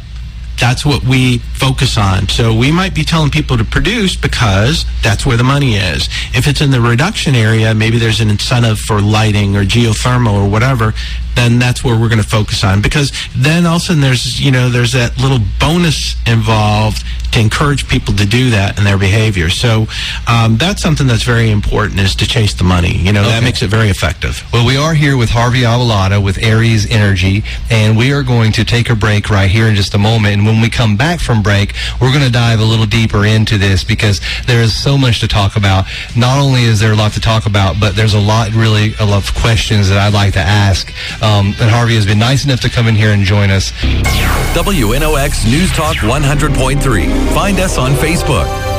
that's 0.60 0.86
what 0.86 1.04
we 1.04 1.40
focus 1.40 1.98
on. 1.98 2.30
So 2.30 2.54
we 2.54 2.72
might 2.72 2.94
be 2.94 3.04
telling 3.04 3.32
people 3.32 3.58
to 3.58 3.64
produce 3.64 4.16
because 4.16 4.86
that's 5.02 5.26
where 5.26 5.36
the 5.36 5.44
money 5.44 5.74
is. 5.74 6.08
If 6.36 6.48
it's 6.48 6.62
in 6.62 6.70
the 6.70 6.80
reduction 6.80 7.34
area, 7.34 7.74
maybe 7.74 7.98
there's 7.98 8.22
an 8.22 8.30
incentive 8.30 8.80
for 8.80 9.02
lighting 9.02 9.56
or 9.56 9.64
geothermal 9.64 10.34
or 10.34 10.48
whatever, 10.48 10.94
then 11.36 11.58
that's 11.58 11.84
where 11.84 12.00
we're 12.00 12.10
going 12.10 12.22
to 12.22 12.28
focus 12.28 12.64
on 12.64 12.82
because 12.82 13.12
then 13.36 13.66
all 13.66 13.78
of 13.78 13.82
a 13.82 13.86
sudden 13.86 14.02
there's, 14.02 14.40
you 14.40 14.52
know, 14.52 14.70
there's 14.70 14.92
that 14.92 15.18
little 15.18 15.40
bonus 15.60 16.16
involved 16.28 17.04
to 17.32 17.40
encourage 17.40 17.88
people 17.88 18.14
to 18.16 18.26
do 18.26 18.50
that 18.52 18.78
in 18.78 18.84
their 18.84 18.98
behavior. 18.98 19.50
So 19.50 19.88
um, 20.28 20.58
that's 20.58 20.82
something 20.82 21.08
that's 21.08 21.24
very 21.24 21.50
important 21.50 22.00
is 22.00 22.16
to 22.16 22.28
chase 22.28 22.54
the 22.54 22.64
money. 22.64 22.98
You 22.98 23.14
know, 23.14 23.22
okay. 23.22 23.30
that 23.32 23.44
makes 23.44 23.62
it 23.62 23.70
very 23.70 23.90
effective. 23.90 24.44
Well, 24.52 24.66
we 24.66 24.78
are 24.78 24.94
here 24.94 25.18
with 25.18 25.30
Harvey 25.30 25.62
Abouelata 25.62 26.24
with 26.24 26.38
Aries 26.40 26.90
Energy, 26.90 27.44
and 27.70 27.98
we 27.98 28.12
are 28.12 28.24
going 28.24 28.52
to 28.54 28.66
take 28.66 28.90
a 28.90 28.96
break 28.96 29.30
right 29.30 29.50
here 29.50 29.68
in 29.68 29.76
just 29.76 29.94
a 29.94 29.98
moment. 29.98 30.36
And 30.36 30.46
when 30.46 30.62
we 30.62 30.70
come 30.70 30.98
back 30.98 31.20
from 31.20 31.42
break, 31.42 31.74
we're 32.00 32.12
going 32.12 32.26
to 32.26 32.32
dive 32.32 32.60
a 32.60 32.66
little 32.66 32.86
deeper 32.86 33.26
into 33.26 33.58
this 33.58 33.84
because 33.84 34.22
there 34.46 34.62
is 34.62 34.76
so 34.76 34.98
much 34.98 35.20
to 35.22 35.28
talk 35.28 35.56
about. 35.56 35.86
Not 36.16 36.40
only 36.40 36.64
is 36.64 36.80
there 36.80 36.94
a 36.94 36.96
lot 36.96 37.14
to 37.14 37.22
talk 37.22 37.46
about, 37.46 37.80
but 37.80 37.96
there's 37.96 38.14
a 38.14 38.20
lot, 38.20 38.52
really, 38.54 38.94
a 39.00 39.06
lot 39.06 39.24
of 39.28 39.34
questions 39.36 39.90
that 39.90 39.98
I'd 39.98 40.14
like 40.14 40.34
to 40.34 40.40
ask. 40.40 40.92
Um, 41.22 41.48
and 41.60 41.70
Harvey 41.70 41.96
has 41.96 42.06
been 42.06 42.20
nice 42.20 42.46
enough 42.46 42.60
to 42.62 42.70
come 42.70 42.88
in 42.88 42.96
here 42.96 43.12
and 43.12 43.24
join 43.24 43.50
us. 43.50 43.72
WNOX 44.54 45.46
News 45.50 45.72
Talk 45.72 45.98
100.3. 45.98 47.21
Find 47.34 47.60
us 47.60 47.78
on 47.78 47.94
Facebook. 47.94 48.71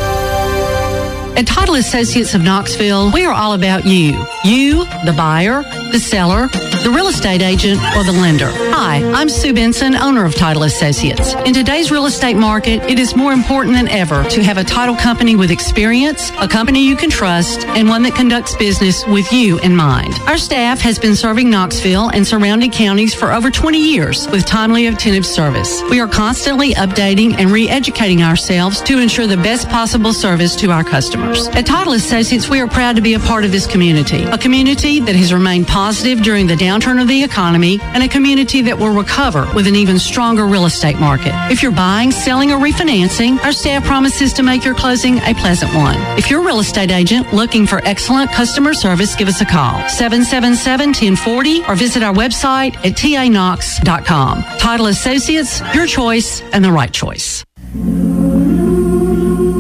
At 1.35 1.47
Title 1.47 1.77
Associates 1.77 2.35
of 2.35 2.43
Knoxville, 2.43 3.11
we 3.11 3.25
are 3.25 3.33
all 3.33 3.55
about 3.55 3.87
you. 3.87 4.27
You, 4.45 4.85
the 5.07 5.15
buyer, 5.17 5.63
the 5.91 5.99
seller, 5.99 6.49
the 6.83 6.93
real 6.95 7.07
estate 7.09 7.41
agent, 7.41 7.81
or 7.97 8.05
the 8.05 8.13
lender. 8.13 8.51
Hi, 8.53 9.03
I'm 9.13 9.31
Sue 9.31 9.55
Benson, 9.55 9.95
owner 9.95 10.27
of 10.27 10.35
Title 10.35 10.65
Associates. 10.65 11.33
In 11.47 11.55
today's 11.55 11.91
real 11.91 12.05
estate 12.05 12.37
market, 12.37 12.83
it 12.83 12.99
is 12.99 13.17
more 13.17 13.33
important 13.33 13.77
than 13.77 13.89
ever 13.89 14.25
to 14.25 14.43
have 14.43 14.59
a 14.59 14.65
title 14.65 14.95
company 14.95 15.35
with 15.35 15.51
experience, 15.51 16.31
a 16.39 16.47
company 16.47 16.87
you 16.87 16.97
can 16.97 17.09
trust, 17.09 17.65
and 17.69 17.89
one 17.89 18.03
that 18.03 18.15
conducts 18.15 18.55
business 18.57 19.07
with 19.07 19.33
you 19.33 19.59
in 19.61 19.75
mind. 19.75 20.13
Our 20.27 20.37
staff 20.37 20.81
has 20.81 20.99
been 20.99 21.17
serving 21.17 21.49
Knoxville 21.49 22.11
and 22.11 22.27
surrounding 22.27 22.71
counties 22.71 23.15
for 23.15 23.33
over 23.33 23.51
20 23.51 23.79
years 23.79 24.29
with 24.29 24.45
timely, 24.45 24.87
attentive 24.87 25.25
service. 25.25 25.83
We 25.89 25.99
are 25.99 26.09
constantly 26.09 26.75
updating 26.75 27.39
and 27.39 27.51
re-educating 27.51 28.23
ourselves 28.23 28.83
to 28.83 28.99
ensure 28.99 29.27
the 29.27 29.39
best 29.39 29.69
possible 29.71 30.13
service 30.13 30.55
to 30.57 30.71
our 30.71 30.85
customers. 30.85 31.22
At 31.23 31.67
Title 31.67 31.93
Associates, 31.93 32.49
we 32.49 32.59
are 32.61 32.67
proud 32.67 32.97
to 32.97 33.03
be 33.03 33.15
a 33.15 33.21
part 33.21 33.45
of 33.45 33.53
this 33.53 33.67
community, 33.67 34.25
a 34.25 34.37
community 34.37 34.99
that 35.01 35.15
has 35.15 35.33
remained 35.33 35.69
positive 35.69 36.21
during 36.21 36.49
the 36.49 36.57
downturn 36.57 37.01
of 37.01 37.07
the 37.07 37.23
economy 37.23 37.79
and 37.81 38.03
a 38.03 38.09
community 38.09 38.61
that 38.63 38.77
will 38.77 38.91
recover 38.91 39.49
with 39.55 39.69
an 39.69 39.77
even 39.77 40.01
stronger 40.01 40.47
real 40.47 40.67
estate 40.67 40.99
market. 40.99 41.33
If 41.51 41.63
you're 41.63 41.71
buying, 41.71 42.11
selling, 42.11 42.51
or 42.51 42.59
refinancing, 42.59 43.39
our 43.45 43.53
staff 43.53 43.85
promises 43.85 44.33
to 44.35 44.43
make 44.43 44.65
your 44.65 44.75
closing 44.75 45.19
a 45.19 45.33
pleasant 45.35 45.73
one. 45.75 45.97
If 46.19 46.29
you're 46.29 46.43
a 46.43 46.45
real 46.45 46.59
estate 46.59 46.91
agent 46.91 47.33
looking 47.33 47.67
for 47.67 47.81
excellent 47.85 48.33
customer 48.33 48.75
service, 48.75 49.15
give 49.15 49.29
us 49.29 49.41
a 49.41 49.47
call 49.47 49.81
777-1040 49.83 51.69
or 51.69 51.77
visit 51.77 52.03
our 52.03 52.13
website 52.13 52.75
at 52.85 52.97
tanox.com. 52.97 54.43
Title 54.59 54.87
Associates, 54.87 55.63
your 55.73 55.87
choice 55.87 56.43
and 56.53 56.65
the 56.65 56.73
right 56.73 56.93
choice. 56.93 57.45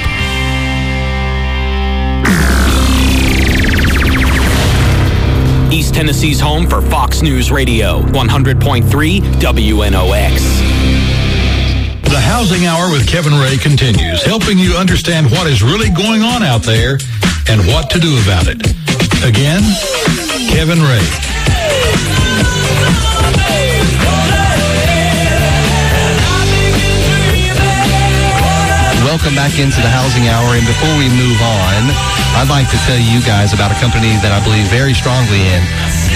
Tennessee's 6.06 6.38
home 6.38 6.68
for 6.68 6.80
Fox 6.80 7.20
News 7.20 7.50
Radio, 7.50 8.00
100.3 8.00 8.84
WNOX. 9.42 10.38
The 12.04 12.20
Housing 12.20 12.64
Hour 12.64 12.92
with 12.92 13.08
Kevin 13.08 13.32
Ray 13.32 13.56
continues, 13.56 14.22
helping 14.22 14.56
you 14.56 14.76
understand 14.76 15.28
what 15.32 15.48
is 15.48 15.64
really 15.64 15.90
going 15.90 16.22
on 16.22 16.44
out 16.44 16.62
there 16.62 17.00
and 17.48 17.60
what 17.66 17.90
to 17.90 17.98
do 17.98 18.16
about 18.22 18.46
it. 18.46 18.62
Again, 19.26 19.62
Kevin 20.54 20.78
Ray. 20.78 21.02
Welcome 29.02 29.34
back 29.34 29.58
into 29.58 29.80
the 29.82 29.90
Housing 29.90 30.28
Hour. 30.28 30.54
And 30.54 30.66
before 30.68 30.94
we 31.02 31.10
move 31.10 31.40
on, 31.42 31.90
I'd 32.38 32.52
like 32.52 32.68
to 32.68 32.76
tell 32.84 33.00
you 33.00 33.18
guys 33.26 33.54
about 33.54 33.72
a 33.72 33.78
company 33.80 34.12
that 34.20 34.30
I 34.30 34.44
believe 34.44 34.68
very 34.68 34.92
strongly 34.92 35.40
in 35.40 35.64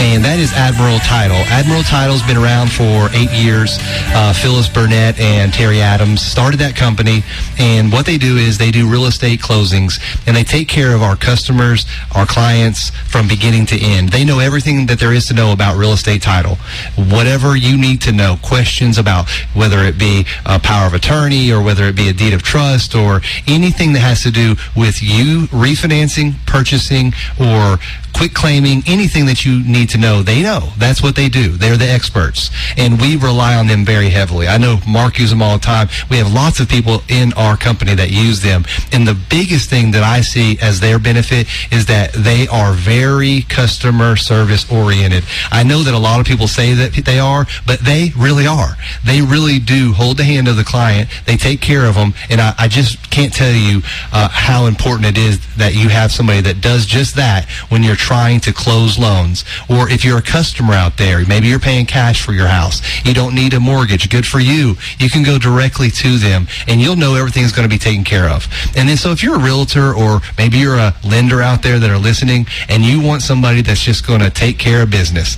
and 0.01 0.25
that 0.25 0.39
is 0.39 0.51
Admiral 0.55 0.99
Title. 1.01 1.37
Admiral 1.53 1.83
Title's 1.83 2.23
been 2.23 2.39
around 2.39 2.73
for 2.73 3.13
eight 3.13 3.31
years. 3.37 3.77
Uh, 4.17 4.33
Phyllis 4.33 4.67
Burnett 4.67 5.21
and 5.21 5.53
Terry 5.53 5.83
Adams 5.83 6.23
started 6.23 6.59
that 6.61 6.75
company, 6.75 7.23
and 7.59 7.93
what 7.93 8.07
they 8.07 8.17
do 8.17 8.39
is 8.39 8.57
they 8.57 8.71
do 8.71 8.89
real 8.89 9.05
estate 9.05 9.41
closings, 9.41 10.01
and 10.27 10.35
they 10.35 10.43
take 10.43 10.69
care 10.69 10.95
of 10.95 11.03
our 11.03 11.17
customers, 11.17 11.85
our 12.15 12.25
clients 12.25 12.89
from 13.11 13.29
beginning 13.29 13.67
to 13.67 13.79
end. 13.79 14.09
They 14.09 14.25
know 14.25 14.39
everything 14.39 14.87
that 14.87 14.99
there 14.99 15.13
is 15.13 15.29
to 15.29 15.35
know 15.35 15.53
about 15.53 15.77
real 15.77 15.93
estate 15.93 16.23
title. 16.23 16.57
Whatever 16.97 17.55
you 17.55 17.77
need 17.77 18.01
to 18.03 18.13
know, 18.13 18.39
questions 18.43 18.97
about 18.97 19.29
whether 19.53 19.81
it 19.81 19.99
be 19.99 20.25
a 20.47 20.59
power 20.59 20.87
of 20.87 20.95
attorney 20.95 21.53
or 21.53 21.63
whether 21.63 21.85
it 21.85 21.95
be 21.95 22.09
a 22.09 22.15
deed 22.15 22.33
of 22.33 22.43
trust 22.43 22.95
or 22.95 23.21
anything 23.47 23.93
that 23.93 24.01
has 24.01 24.23
to 24.23 24.31
do 24.31 24.57
with 24.75 25.03
you 25.03 25.47
refinancing, 25.49 26.35
purchasing, 26.47 27.13
or 27.39 27.79
quick 28.15 28.35
claiming, 28.35 28.83
anything 28.87 29.27
that 29.27 29.45
you 29.45 29.63
need 29.65 29.89
to 29.91 29.99
know, 29.99 30.23
they 30.23 30.43
know. 30.43 30.73
That's 30.79 31.03
what 31.03 31.17
they 31.17 31.29
do. 31.29 31.51
They're 31.51 31.77
the 31.77 31.89
experts. 31.89 32.51
And 32.77 33.01
we 33.01 33.17
rely 33.17 33.57
on 33.57 33.67
them 33.67 33.85
very 33.85 34.11
heavily. 34.11 34.49
I 34.49 34.59
know 34.59 34.79
Mark 34.87 35.19
uses 35.19 35.31
them 35.31 35.43
all 35.43 35.59
the 35.59 35.65
time. 35.65 35.89
We 36.11 36.17
have 36.19 36.33
lots 36.33 36.61
of 36.61 36.69
people 36.69 37.03
in 37.09 37.33
our 37.35 37.57
company 37.57 37.95
that 37.95 38.11
use 38.11 38.43
them. 38.43 38.65
And 38.93 39.07
the 39.07 39.19
biggest 39.29 39.71
thing 39.71 39.91
that 39.93 40.03
I 40.03 40.21
see 40.21 40.59
as 40.61 40.81
their 40.81 40.99
benefit 40.99 41.47
is 41.73 41.87
that 41.87 42.13
they 42.13 42.47
are 42.49 42.73
very 42.73 43.43
customer 43.43 44.17
service 44.17 44.71
oriented. 44.71 45.25
I 45.51 45.63
know 45.63 45.83
that 45.83 45.95
a 45.95 45.99
lot 45.99 46.21
of 46.21 46.27
people 46.27 46.49
say 46.49 46.75
that 46.75 46.93
they 47.05 47.19
are, 47.19 47.47
but 47.67 47.81
they 47.81 48.13
really 48.17 48.47
are. 48.47 48.77
They 49.05 49.23
really 49.23 49.59
do 49.59 49.93
hold 49.93 50.17
the 50.17 50.25
hand 50.25 50.49
of 50.49 50.57
the 50.57 50.65
client. 50.65 51.09
They 51.27 51.37
take 51.37 51.61
care 51.61 51.87
of 51.87 51.95
them. 51.95 52.15
And 52.29 52.41
I, 52.41 52.55
I 52.59 52.69
just 52.69 53.11
can't 53.11 53.33
tell 53.33 53.53
you 53.53 53.83
uh, 54.13 54.29
how 54.31 54.67
important 54.67 55.07
it 55.07 55.19
is 55.19 55.39
that 55.57 55.75
you 55.75 55.89
have 55.89 56.13
somebody 56.13 56.41
that 56.43 56.61
does 56.61 56.87
just 56.87 57.17
that 57.17 57.49
when 57.69 57.83
you're 57.83 57.97
trying 58.01 58.41
to 58.41 58.53
close 58.53 58.99
loans. 58.99 59.45
Or 59.69 59.89
if 59.91 60.05
you're 60.05 60.19
a 60.19 60.23
customer 60.23 60.73
out 60.73 60.97
there, 60.97 61.25
maybe 61.27 61.49
you're 61.49 61.61
paying 61.61 61.85
cash 61.85 62.25
for 62.25 62.33
your 62.33 62.49
house. 62.49 62.81
You 63.05 63.13
don't 63.13 63.35
need 63.35 63.53
a 63.53 63.61
mortgage. 63.61 64.09
Good 64.09 64.27
for 64.27 64.41
you. 64.41 64.77
You 64.99 65.11
can 65.11 65.23
go 65.23 65.39
directly 65.39 65.91
to 65.91 66.17
them 66.17 66.49
and 66.67 66.81
you'll 66.81 66.97
know 66.97 67.15
everything's 67.15 67.53
going 67.53 67.69
to 67.69 67.73
be 67.73 67.79
taken 67.79 68.03
care 68.03 68.29
of. 68.29 68.49
And 68.75 68.89
then 68.89 68.97
so 68.97 69.13
if 69.13 69.23
you're 69.23 69.37
a 69.37 69.45
realtor 69.45 69.95
or 69.95 70.21
maybe 70.39 70.59
you're 70.59 70.79
a 70.79 70.95
lender 71.05 71.43
out 71.43 71.63
there 71.63 71.79
that 71.79 71.91
are 71.91 71.99
listening 71.99 72.47
and 72.69 72.83
you 72.83 73.01
want 73.01 73.23
somebody 73.23 73.61
that's 73.61 73.85
just 73.85 74.07
going 74.07 74.21
to 74.21 74.31
take 74.31 74.59
care 74.59 74.83
of 74.83 74.91
business, 74.91 75.37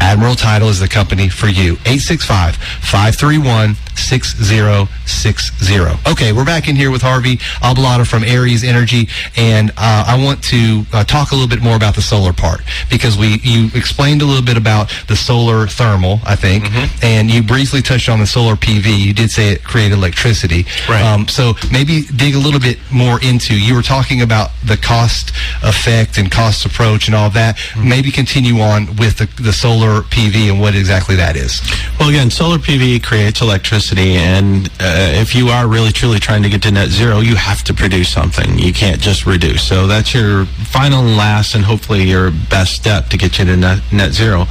Admiral 0.00 0.34
Title 0.34 0.68
is 0.68 0.80
the 0.80 0.88
company 0.88 1.28
for 1.28 1.46
you. 1.46 1.74
865 1.86 2.56
531 2.56 3.76
6060. 4.00 6.10
Okay, 6.10 6.32
we're 6.32 6.44
back 6.44 6.68
in 6.68 6.76
here 6.76 6.90
with 6.90 7.02
Harvey 7.02 7.36
Abouelata 7.62 8.06
from 8.06 8.24
Aries 8.24 8.64
Energy, 8.64 9.08
and 9.36 9.70
uh, 9.76 10.04
I 10.06 10.22
want 10.22 10.42
to 10.44 10.84
uh, 10.92 11.04
talk 11.04 11.32
a 11.32 11.34
little 11.34 11.48
bit 11.48 11.62
more 11.62 11.76
about 11.76 11.94
the 11.94 12.02
solar 12.02 12.32
part 12.32 12.60
because 12.90 13.16
we 13.16 13.38
you 13.42 13.68
explained 13.74 14.22
a 14.22 14.24
little 14.24 14.44
bit 14.44 14.56
about 14.56 14.92
the 15.08 15.16
solar 15.16 15.66
thermal, 15.66 16.20
I 16.24 16.36
think, 16.36 16.64
mm-hmm. 16.64 17.04
and 17.04 17.30
you 17.30 17.42
briefly 17.42 17.82
touched 17.82 18.08
on 18.08 18.18
the 18.18 18.26
solar 18.26 18.54
PV. 18.54 18.98
You 18.98 19.12
did 19.12 19.30
say 19.30 19.50
it 19.50 19.64
created 19.64 19.96
electricity. 19.96 20.66
Right. 20.88 21.02
Um, 21.02 21.28
so 21.28 21.54
maybe 21.72 22.02
dig 22.16 22.34
a 22.34 22.38
little 22.38 22.60
bit 22.60 22.78
more 22.92 23.22
into, 23.22 23.58
you 23.58 23.74
were 23.74 23.82
talking 23.82 24.22
about 24.22 24.50
the 24.64 24.76
cost 24.76 25.30
effect 25.62 26.18
and 26.18 26.30
cost 26.30 26.64
approach 26.64 27.06
and 27.06 27.14
all 27.14 27.30
that. 27.30 27.56
Mm-hmm. 27.56 27.88
Maybe 27.88 28.10
continue 28.10 28.60
on 28.60 28.96
with 28.96 29.18
the, 29.18 29.42
the 29.42 29.52
solar 29.52 30.02
PV 30.02 30.50
and 30.50 30.60
what 30.60 30.74
exactly 30.74 31.16
that 31.16 31.36
is. 31.36 31.60
Well, 31.98 32.08
again, 32.08 32.30
solar 32.30 32.58
PV 32.58 33.02
creates 33.02 33.40
electricity, 33.40 33.89
and 33.98 34.68
uh, 34.80 35.12
if 35.20 35.34
you 35.34 35.48
are 35.48 35.66
really 35.66 35.90
truly 35.90 36.18
trying 36.18 36.42
to 36.42 36.48
get 36.48 36.62
to 36.62 36.70
net 36.70 36.88
zero, 36.88 37.20
you 37.20 37.34
have 37.36 37.62
to 37.64 37.74
produce 37.74 38.08
something. 38.08 38.58
You 38.58 38.72
can't 38.72 39.00
just 39.00 39.26
reduce. 39.26 39.66
So 39.66 39.86
that's 39.86 40.14
your 40.14 40.46
final 40.46 41.06
and 41.06 41.16
last, 41.16 41.54
and 41.54 41.64
hopefully 41.64 42.04
your 42.04 42.30
best 42.30 42.74
step 42.74 43.08
to 43.08 43.16
get 43.16 43.38
you 43.38 43.44
to 43.46 43.56
net, 43.56 43.82
net 43.92 44.12
zero. 44.12 44.46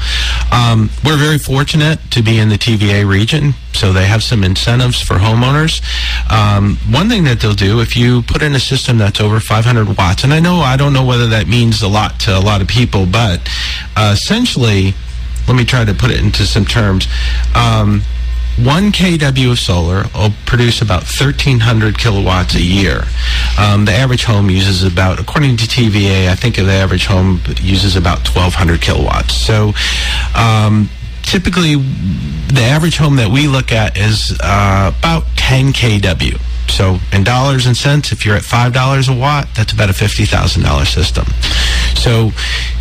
Um, 0.52 0.90
we're 1.06 1.18
very 1.18 1.38
fortunate 1.38 2.00
to 2.12 2.22
be 2.22 2.40
in 2.40 2.50
the 2.50 2.58
TVA 2.58 3.08
region, 3.08 3.54
so 3.74 3.94
they 3.94 4.06
have 4.06 4.24
some 4.24 4.44
incentives 4.44 5.02
for 5.02 5.16
homeowners. 5.16 5.82
Um, 6.32 6.78
one 6.90 7.10
thing 7.10 7.24
that 7.24 7.40
they'll 7.40 7.54
do 7.54 7.82
if 7.82 7.96
you 7.96 8.22
put 8.24 8.42
in 8.42 8.56
a 8.56 8.60
system 8.60 8.98
that's 8.98 9.22
over 9.22 9.40
500 9.40 9.98
watts, 9.98 10.24
and 10.24 10.34
I 10.34 10.40
know 10.40 10.58
I 10.58 10.76
don't 10.78 10.94
know 10.94 11.06
whether 11.06 11.28
that 11.28 11.48
means 11.48 11.82
a 11.82 11.88
lot 11.88 12.20
to 12.22 12.38
a 12.38 12.42
lot 12.42 12.62
of 12.62 12.68
people, 12.68 13.06
but 13.06 13.48
uh, 13.96 14.12
essentially 14.14 14.94
let 15.48 15.56
me 15.56 15.66
try 15.66 15.84
to 15.84 15.94
put 15.96 16.12
it 16.12 16.20
into 16.20 16.44
some 16.46 16.64
terms. 16.64 17.08
Um, 17.56 18.04
one 18.64 18.92
kW 18.92 19.52
of 19.52 19.60
solar 19.60 20.04
will 20.14 20.34
produce 20.46 20.82
about 20.82 21.04
1,300 21.04 21.98
kilowatts 21.98 22.56
a 22.56 22.62
year. 22.62 23.04
Um, 23.58 23.86
the 23.86 23.94
average 23.94 24.26
home 24.26 24.50
uses 24.50 24.84
about, 24.84 25.20
according 25.20 25.58
to 25.58 25.66
TVA, 25.66 26.28
I 26.28 26.36
think 26.36 26.56
the 26.56 26.64
average 26.70 27.06
home 27.06 27.42
uses 27.62 27.96
about 27.96 28.28
1,200 28.28 28.82
kilowatts. 28.82 29.34
So 29.34 29.74
um, 30.36 30.90
typically, 31.24 31.76
the 31.76 32.62
average 32.62 32.98
home 32.98 33.16
that 33.16 33.30
we 33.30 33.48
look 33.48 33.72
at 33.72 33.98
is 33.98 34.38
uh, 34.44 34.92
about 35.00 35.24
10 35.38 35.72
kW. 35.72 36.40
So 36.70 37.00
in 37.14 37.24
dollars 37.24 37.66
and 37.66 37.76
cents, 37.76 38.12
if 38.12 38.26
you're 38.26 38.36
at 38.36 38.44
$5 38.44 39.10
a 39.10 39.20
watt, 39.20 39.48
that's 39.56 39.72
about 39.72 39.90
a 39.90 39.94
$50,000 39.94 40.86
system. 40.86 41.26
So 41.96 42.30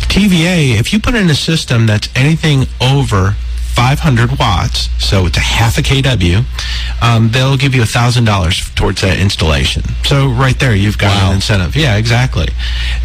TVA, 0.09 0.79
if 0.79 0.91
you 0.91 0.99
put 0.99 1.15
in 1.15 1.29
a 1.29 1.35
system 1.35 1.85
that's 1.85 2.09
anything 2.15 2.65
over 2.81 3.35
500 3.79 4.37
watts, 4.37 4.89
so 5.01 5.25
it's 5.25 5.37
a 5.37 5.39
half 5.39 5.77
a 5.77 5.81
kW, 5.81 6.43
um, 7.01 7.29
they'll 7.29 7.55
give 7.55 7.73
you 7.73 7.81
$1,000 7.81 8.75
towards 8.75 8.99
that 8.99 9.17
installation. 9.17 9.83
So 10.03 10.27
right 10.27 10.59
there, 10.59 10.75
you've 10.75 10.97
got 10.97 11.15
wow. 11.15 11.29
an 11.29 11.35
incentive. 11.35 11.77
Yeah, 11.77 11.95
exactly. 11.95 12.49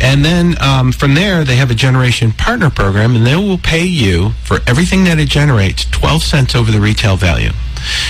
And 0.01 0.25
then 0.25 0.61
um, 0.61 0.91
from 0.91 1.15
there, 1.15 1.45
they 1.45 1.55
have 1.55 1.71
a 1.71 1.77
generation 1.77 2.33
partner 2.33 2.71
program, 2.71 3.15
and 3.15 3.25
they 3.25 3.37
will 3.37 3.57
pay 3.57 3.85
you 3.85 4.31
for 4.43 4.59
everything 4.67 5.05
that 5.05 5.21
it 5.21 5.29
generates 5.29 5.85
12 5.85 6.25
cents 6.25 6.57
over 6.57 6.73
the 6.73 6.81
retail 6.81 7.17
value. 7.17 7.51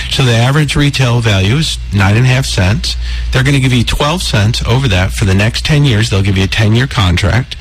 So 0.09 0.23
the 0.23 0.33
average 0.33 0.75
retail 0.75 1.21
value 1.21 1.57
is 1.57 1.77
nine 1.93 2.17
and 2.17 2.25
a 2.25 2.29
half 2.29 2.47
cents. 2.47 2.95
They're 3.31 3.43
going 3.43 3.53
to 3.53 3.61
give 3.61 3.73
you 3.73 3.83
12 3.83 4.23
cents 4.23 4.63
over 4.65 4.87
that 4.87 5.11
for 5.11 5.25
the 5.25 5.35
next 5.35 5.65
10 5.65 5.85
years. 5.85 6.09
They'll 6.09 6.23
give 6.23 6.37
you 6.37 6.45
a 6.45 6.47
10 6.47 6.73
year 6.73 6.87
contract. 6.87 7.57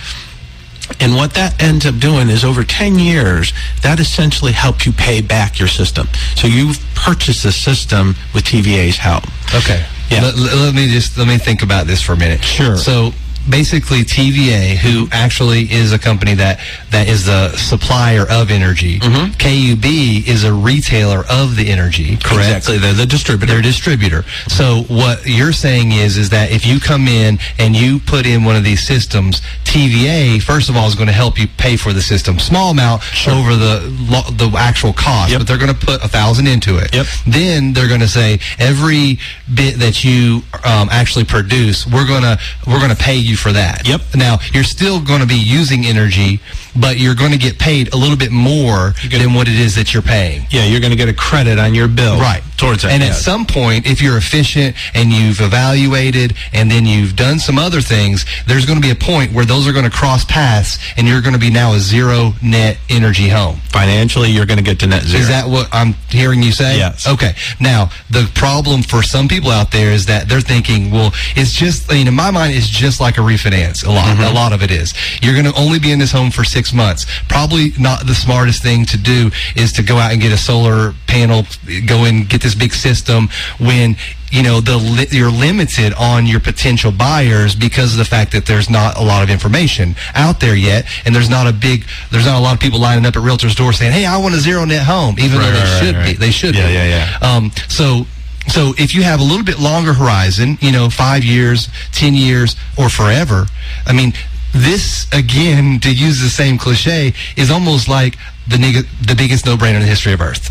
And 1.01 1.15
what 1.15 1.35
that 1.35 1.63
ends 1.63 1.87
up 1.87 1.99
doing 1.99 2.29
is 2.29 2.45
over 2.45 2.65
10 2.65 2.99
years, 2.99 3.53
that 3.83 4.01
essentially 4.01 4.53
helps 4.53 4.87
you 4.87 4.93
pay 4.93 5.21
back 5.21 5.59
your 5.59 5.69
system. 5.69 6.09
So 6.37 6.47
you've 6.47 6.79
purchased 6.95 7.45
a 7.45 7.53
system 7.53 8.15
with 8.35 8.45
TVA's 8.45 8.97
help. 8.97 9.25
Okay. 9.55 9.85
Yeah. 10.11 10.23
Let, 10.23 10.37
let, 10.37 10.75
me 10.75 10.89
just, 10.89 11.17
let 11.19 11.27
me 11.27 11.39
think 11.39 11.63
about 11.63 11.87
this 11.87 12.03
for 12.03 12.13
a 12.13 12.17
minute. 12.17 12.43
Sure. 12.43 12.77
So 12.77 13.13
basically 13.49 14.01
TVA, 14.03 14.77
who 14.77 15.09
actually 15.13 15.71
is 15.73 15.93
a 15.93 15.99
company 15.99 16.35
that 16.35 16.61
that 16.91 17.09
is 17.09 17.27
the 17.27 17.51
supplier 17.57 18.25
of 18.31 18.51
energy. 18.51 18.99
Mm-hmm. 19.01 19.33
KUB 19.33 20.27
is 20.29 20.45
a 20.45 20.53
retailer 20.53 21.25
of 21.31 21.57
the 21.57 21.69
energy. 21.71 22.17
Correct. 22.17 22.57
Exactly. 22.59 22.79
They're 22.79 22.93
the 22.95 23.07
distributor. 23.07 23.47
They're 23.47 23.61
a 23.61 23.63
distributor. 23.63 24.23
So 24.49 24.83
what 24.89 25.27
you're 25.27 25.53
saying 25.53 25.93
is 25.93 26.17
is 26.17 26.31
that 26.31 26.51
if 26.53 26.67
you 26.67 26.81
come 26.81 27.07
in 27.09 27.39
and 27.59 27.75
you 27.77 27.99
put 27.99 28.27
in 28.27 28.45
one 28.45 28.57
of 28.57 28.65
these 28.65 28.87
systems, 28.87 29.41
TVA 29.65 30.41
first 30.43 30.69
of 30.71 30.77
all 30.77 30.87
is 30.87 30.95
going 30.95 31.09
to 31.09 31.13
help 31.13 31.39
you 31.39 31.47
pay 31.59 31.77
for 31.77 31.93
the 31.93 32.03
system, 32.03 32.39
small 32.39 32.71
amount 32.71 33.03
over 33.29 33.57
the 33.57 33.81
lo- 34.09 34.31
the 34.31 34.55
actual 34.57 34.93
cost, 34.93 35.31
Yep. 35.31 35.41
but 35.41 35.47
they're 35.49 35.59
going 35.59 35.75
to 35.75 35.87
put 35.87 36.03
a 36.05 36.09
thousand 36.09 36.47
into 36.47 36.79
it. 36.79 36.95
Yep. 36.95 37.07
Then 37.27 37.73
they're 37.73 37.89
going 37.89 38.01
to 38.01 38.09
say 38.09 38.39
every 38.59 39.19
bit 39.53 39.79
that 39.79 40.05
you 40.05 40.43
um, 40.65 40.89
actually 40.91 41.25
produce, 41.25 41.87
we're 41.87 42.07
gonna 42.07 42.39
we're 42.67 42.81
gonna 42.81 42.95
pay 42.95 43.17
you 43.17 43.34
for 43.35 43.53
that. 43.53 43.87
Yep. 43.87 44.01
Now 44.15 44.39
you're 44.53 44.65
still 44.65 45.01
going 45.01 45.21
to 45.21 45.27
be 45.27 45.37
using 45.39 45.85
energy, 45.85 46.41
but 46.77 46.99
you're 46.99 47.15
going 47.15 47.33
to 47.33 47.39
get 47.39 47.59
paid 47.59 47.93
a 47.95 47.97
little 47.97 48.17
bit 48.17 48.31
more 48.33 48.95
than 49.11 49.35
what 49.35 49.49
it 49.49 49.55
is 49.59 49.75
that 49.77 49.93
you're 49.95 50.03
paying. 50.03 50.47
yeah, 50.51 50.65
you're 50.65 50.81
going 50.81 50.91
to 50.93 50.97
get 50.97 51.09
a 51.09 51.15
credit 51.15 51.59
on 51.59 51.75
your 51.75 51.89
bill. 51.89 52.19
Right. 52.19 52.43
Towards 52.57 52.83
that. 52.83 52.93
And 52.93 53.03
at 53.03 53.15
some 53.15 53.47
point, 53.47 53.85
if 53.87 54.01
you're 54.01 54.17
efficient 54.17 54.77
and 54.95 55.13
you've 55.13 55.41
evaluated 55.41 56.37
and 56.53 56.71
then 56.71 56.87
you've 56.87 57.17
done 57.17 57.39
some 57.41 57.59
other 57.59 57.81
things, 57.81 58.25
there's 58.47 58.65
going 58.65 58.81
to 58.81 58.83
be 58.83 58.91
a 58.93 58.95
point 58.95 59.33
where 59.33 59.45
those 59.45 59.67
are 59.67 59.73
going 59.73 59.85
to 59.85 59.91
cross 59.91 60.25
paths 60.25 60.79
and 60.97 61.07
you're 61.09 61.21
going 61.21 61.33
to 61.35 61.39
be 61.41 61.51
now 61.51 61.75
a 61.75 61.79
zero 61.81 62.33
net 62.43 62.79
energy 62.89 63.29
home. 63.29 63.57
financially, 63.71 64.31
you're 64.31 64.47
going 64.47 64.59
to 64.59 64.63
get 64.65 64.79
to 64.81 64.87
net 64.87 65.03
zero. 65.03 65.21
Is 65.21 65.29
that 65.29 65.49
what 65.49 65.69
I'm 65.73 65.95
hearing 66.11 66.43
you 66.43 66.53
say? 66.53 66.77
Yes. 66.79 67.09
Okay. 67.09 67.33
Now, 67.61 67.91
the 68.11 68.31
problem 68.35 68.83
for 68.83 69.03
some 69.03 69.27
people 69.27 69.51
out 69.51 69.73
there 69.73 69.91
is 69.91 70.07
that 70.07 70.29
they're 70.29 70.41
thinking, 70.41 70.91
well, 70.93 71.13
it's 71.35 71.53
just, 71.53 71.91
I 71.91 71.95
mean, 71.95 72.07
in 72.09 72.15
my 72.15 72.31
mind, 72.31 72.55
it's 72.55 72.69
just 72.69 73.01
like 73.01 73.19
a 73.19 73.21
refinance. 73.21 73.85
A 73.85 73.91
lot, 73.91 74.05
Mm-hmm. 74.05 74.23
a 74.23 74.33
lot 74.33 74.53
of 74.53 74.63
it 74.63 74.71
is. 74.71 74.93
You're 75.23 75.33
going 75.33 75.47
to 75.53 75.59
only 75.59 75.79
be 75.81 75.91
in 75.91 75.99
this 75.99 76.13
home 76.13 76.31
for 76.31 76.45
six 76.45 76.64
months. 76.73 77.07
Probably 77.29 77.73
not 77.79 78.07
the 78.07 78.15
smartest 78.15 78.63
thing 78.63 78.85
to 78.87 78.97
do 78.97 79.31
is 79.57 79.73
to 79.75 79.83
go 79.83 79.97
out 79.97 80.13
and 80.13 80.21
get 80.21 80.33
a 80.33 80.39
solar 80.39 80.95
panel, 81.07 81.45
go 81.87 82.05
and 82.05 82.29
get 82.29 82.41
this 82.43 82.55
big 82.55 82.73
system 82.73 83.29
when 83.59 83.97
you 84.31 84.43
know 84.43 84.61
the 84.61 85.07
you're 85.13 85.31
limited 85.31 85.93
on 85.95 86.27
your 86.27 86.41
potential 86.41 86.91
buyers 86.91 87.55
because 87.55 87.93
of 87.93 87.99
the 87.99 88.05
fact 88.05 88.33
that 88.33 88.47
there's 88.47 88.69
not 88.69 88.97
a 88.99 89.03
lot 89.03 89.23
of 89.23 89.31
information 89.31 89.95
out 90.15 90.41
there 90.41 90.57
yet 90.57 90.87
and 91.05 91.15
there's 91.15 91.29
not 91.31 91.47
a 91.47 91.53
big 91.53 91.85
there's 92.11 92.27
not 92.27 92.39
a 92.39 92.43
lot 92.43 92.53
of 92.55 92.59
people 92.59 92.81
lining 92.81 93.07
up 93.07 93.15
at 93.15 93.23
realtors 93.23 93.55
door 93.55 93.73
saying 93.73 93.93
hey 93.93 94.05
i 94.07 94.17
want 94.17 94.35
a 94.35 94.39
zero 94.41 94.65
net 94.65 94.83
home 94.83 95.15
even 95.21 95.39
Right, 95.39 95.47
though 95.47 95.53
they 95.53 95.61
right, 95.61 95.79
should 95.85 95.95
right, 95.95 96.07
be 96.07 96.13
they 96.15 96.31
should 96.33 96.57
Yeah, 96.57 96.67
be 96.67 96.73
yeah, 96.73 97.17
yeah. 97.21 97.37
um 97.37 97.53
so 97.69 98.07
so 98.49 98.75
if 98.77 98.93
you 98.93 99.05
have 99.05 99.21
a 99.21 99.23
little 99.23 99.45
bit 99.45 99.61
longer 99.61 99.93
horizon 99.93 100.59
you 100.61 100.73
know 100.73 100.91
five 100.91 101.23
years 101.23 101.69
ten 101.93 102.15
years 102.15 102.57
or 102.77 102.89
forever 102.89 103.47
i 103.87 103.93
mean 103.93 104.15
this 104.55 105.07
again 105.13 105.81
to 105.81 105.93
use 105.93 106.21
the 106.21 106.29
same 106.29 106.57
cliche 106.57 107.13
is 107.37 107.51
almost 107.51 107.89
like 107.89 108.17
the 108.49 108.57
nigga, 108.57 108.87
the 109.07 109.15
biggest 109.15 109.47
no-brainer 109.47 109.77
in 109.77 109.81
the 109.81 109.87
history 109.87 110.13
of 110.13 110.21
earth 110.21 110.51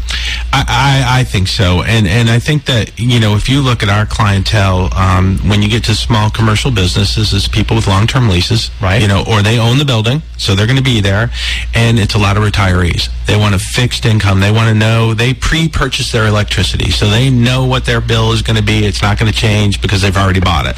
I, 0.51 0.63
I, 0.67 1.19
I 1.19 1.23
think 1.23 1.47
so, 1.47 1.82
and 1.84 2.08
and 2.08 2.29
I 2.29 2.39
think 2.39 2.65
that 2.65 2.99
you 2.99 3.19
know 3.19 3.36
if 3.36 3.49
you 3.49 3.62
look 3.62 3.82
at 3.82 3.89
our 3.89 4.06
clientele, 4.06 4.93
um, 4.93 5.38
when 5.49 5.62
you 5.62 5.69
get 5.69 5.84
to 5.86 5.95
small 5.95 6.29
commercial 6.29 6.71
businesses, 6.71 7.34
it's 7.34 7.47
people 7.47 7.75
with 7.75 7.88
long 7.88 8.08
term 8.08 8.29
leases, 8.29 8.69
Right. 8.82 9.01
You 9.01 9.08
know, 9.08 9.23
or 9.27 9.41
they 9.41 9.60
own 9.60 9.79
the 9.79 9.86
building, 9.86 10.21
so 10.38 10.56
they're 10.56 10.67
going 10.67 10.77
to 10.77 10.84
be 10.84 11.01
there, 11.01 11.32
and 11.73 11.97
it's 11.99 12.13
a 12.13 12.19
lot 12.19 12.38
of 12.38 12.43
retirees. 12.43 13.10
They 13.25 13.36
want 13.36 13.56
a 13.56 13.60
fixed 13.60 14.06
income. 14.06 14.39
They 14.39 14.51
want 14.51 14.69
to 14.69 14.75
know 14.75 15.13
they 15.13 15.34
pre-purchase 15.34 16.12
their 16.12 16.27
electricity, 16.27 16.91
so 16.91 17.10
they 17.10 17.29
know 17.29 17.65
what 17.65 17.86
their 17.86 18.01
bill 18.01 18.32
is 18.32 18.41
going 18.41 18.58
to 18.58 18.63
be. 18.63 18.86
It's 18.86 19.01
not 19.01 19.17
going 19.17 19.32
to 19.32 19.38
change 19.38 19.82
because 19.82 20.01
they've 20.01 20.17
already 20.17 20.39
bought 20.39 20.67
it. 20.67 20.77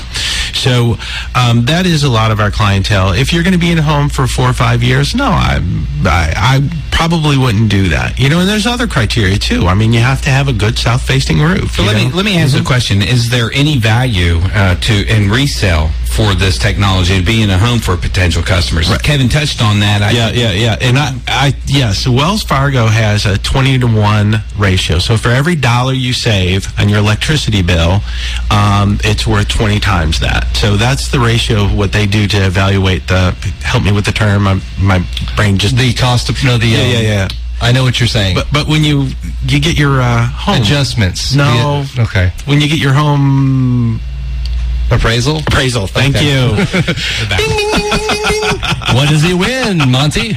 So 0.55 0.95
um, 1.35 1.65
that 1.65 1.85
is 1.85 2.03
a 2.03 2.09
lot 2.09 2.31
of 2.31 2.39
our 2.39 2.51
clientele. 2.51 3.13
If 3.13 3.33
you're 3.33 3.43
going 3.43 3.53
to 3.53 3.59
be 3.59 3.71
in 3.71 3.77
a 3.77 3.83
home 3.83 4.09
for 4.09 4.25
four 4.25 4.49
or 4.49 4.53
five 4.53 4.81
years, 4.81 5.13
no, 5.13 5.25
I, 5.25 5.59
I, 6.05 6.33
I 6.35 6.69
probably 6.91 7.04
wouldn't 7.13 7.69
do 7.69 7.89
that. 7.89 8.19
You 8.19 8.29
know, 8.29 8.39
and 8.39 8.49
there's 8.49 8.65
other 8.65 8.87
criteria 8.87 9.37
too. 9.37 9.67
I 9.67 9.73
mean, 9.73 9.93
you 9.93 9.99
have 9.99 10.21
to 10.23 10.29
have 10.29 10.47
a 10.47 10.53
good 10.53 10.77
south-facing 10.77 11.39
roof. 11.39 11.75
So 11.75 11.83
let 11.83 11.95
me 11.95 12.11
let 12.11 12.25
me 12.25 12.37
ask 12.37 12.59
a 12.59 12.63
question: 12.63 13.01
Is 13.01 13.29
there 13.29 13.51
any 13.53 13.77
value 13.77 14.39
uh, 14.53 14.75
to 14.75 15.07
in 15.07 15.29
resale 15.29 15.89
for 16.15 16.33
this 16.33 16.57
technology 16.57 17.15
and 17.15 17.25
being 17.25 17.49
a 17.49 17.57
home 17.57 17.79
for 17.79 17.97
potential 17.97 18.41
customers? 18.41 18.89
Kevin 18.99 19.27
touched 19.27 19.61
on 19.61 19.81
that. 19.81 20.01
I, 20.01 20.11
Yeah, 20.11 20.31
yeah, 20.31 20.51
yeah. 20.51 20.77
And 20.79 20.97
I, 20.97 21.13
I, 21.27 21.53
yes, 21.65 22.07
Wells 22.07 22.41
Fargo 22.41 22.87
has 22.87 23.25
a 23.25 23.37
20 23.37 23.79
to 23.79 23.87
1 23.87 24.35
ratio. 24.57 24.99
So 24.99 25.17
for 25.17 25.29
every 25.29 25.55
dollar 25.55 25.91
you 25.91 26.13
save 26.13 26.67
on 26.79 26.87
your 26.87 26.99
electricity 26.99 27.61
bill, 27.61 27.99
um, 28.49 28.97
it's 29.03 29.27
worth 29.27 29.49
20 29.49 29.79
times 29.81 30.21
that. 30.21 30.55
So 30.55 30.77
that's 30.77 31.09
the 31.09 31.19
ratio 31.19 31.65
of 31.65 31.77
what 31.77 31.91
they 31.91 32.05
do 32.05 32.27
to 32.27 32.45
evaluate 32.45 33.07
the, 33.07 33.31
help 33.61 33.83
me 33.83 33.91
with 33.91 34.05
the 34.05 34.13
term, 34.13 34.43
my, 34.43 34.61
my 34.79 35.05
brain 35.35 35.57
just. 35.57 35.75
the 35.75 35.93
cost 35.93 36.29
of 36.29 36.41
no 36.43 36.57
the 36.57 36.67
yeah, 36.67 36.79
um, 36.79 36.89
yeah, 37.01 37.01
yeah. 37.01 37.27
i 37.61 37.71
know 37.71 37.83
what 37.83 37.99
you're 37.99 38.07
saying 38.07 38.35
But, 38.35 38.47
but 38.51 38.67
when 38.67 38.83
you, 38.83 39.07
you 39.47 39.59
get 39.59 39.77
your 39.77 40.01
uh, 40.01 40.27
home. 40.27 40.61
adjustments 40.61 41.33
No. 41.35 41.85
Yeah, 41.95 42.03
okay 42.03 42.31
When 42.45 42.61
you 42.61 42.67
get 42.67 42.79
your 42.79 42.93
home 42.93 43.99
appraisal 44.91 45.39
appraisal, 45.39 45.87
thank 45.87 46.15
Okay. 46.15 46.29
you. 46.29 46.55
what 48.95 49.09
does 49.09 49.23
he 49.23 49.33
win 49.33 49.77
monty 49.89 50.29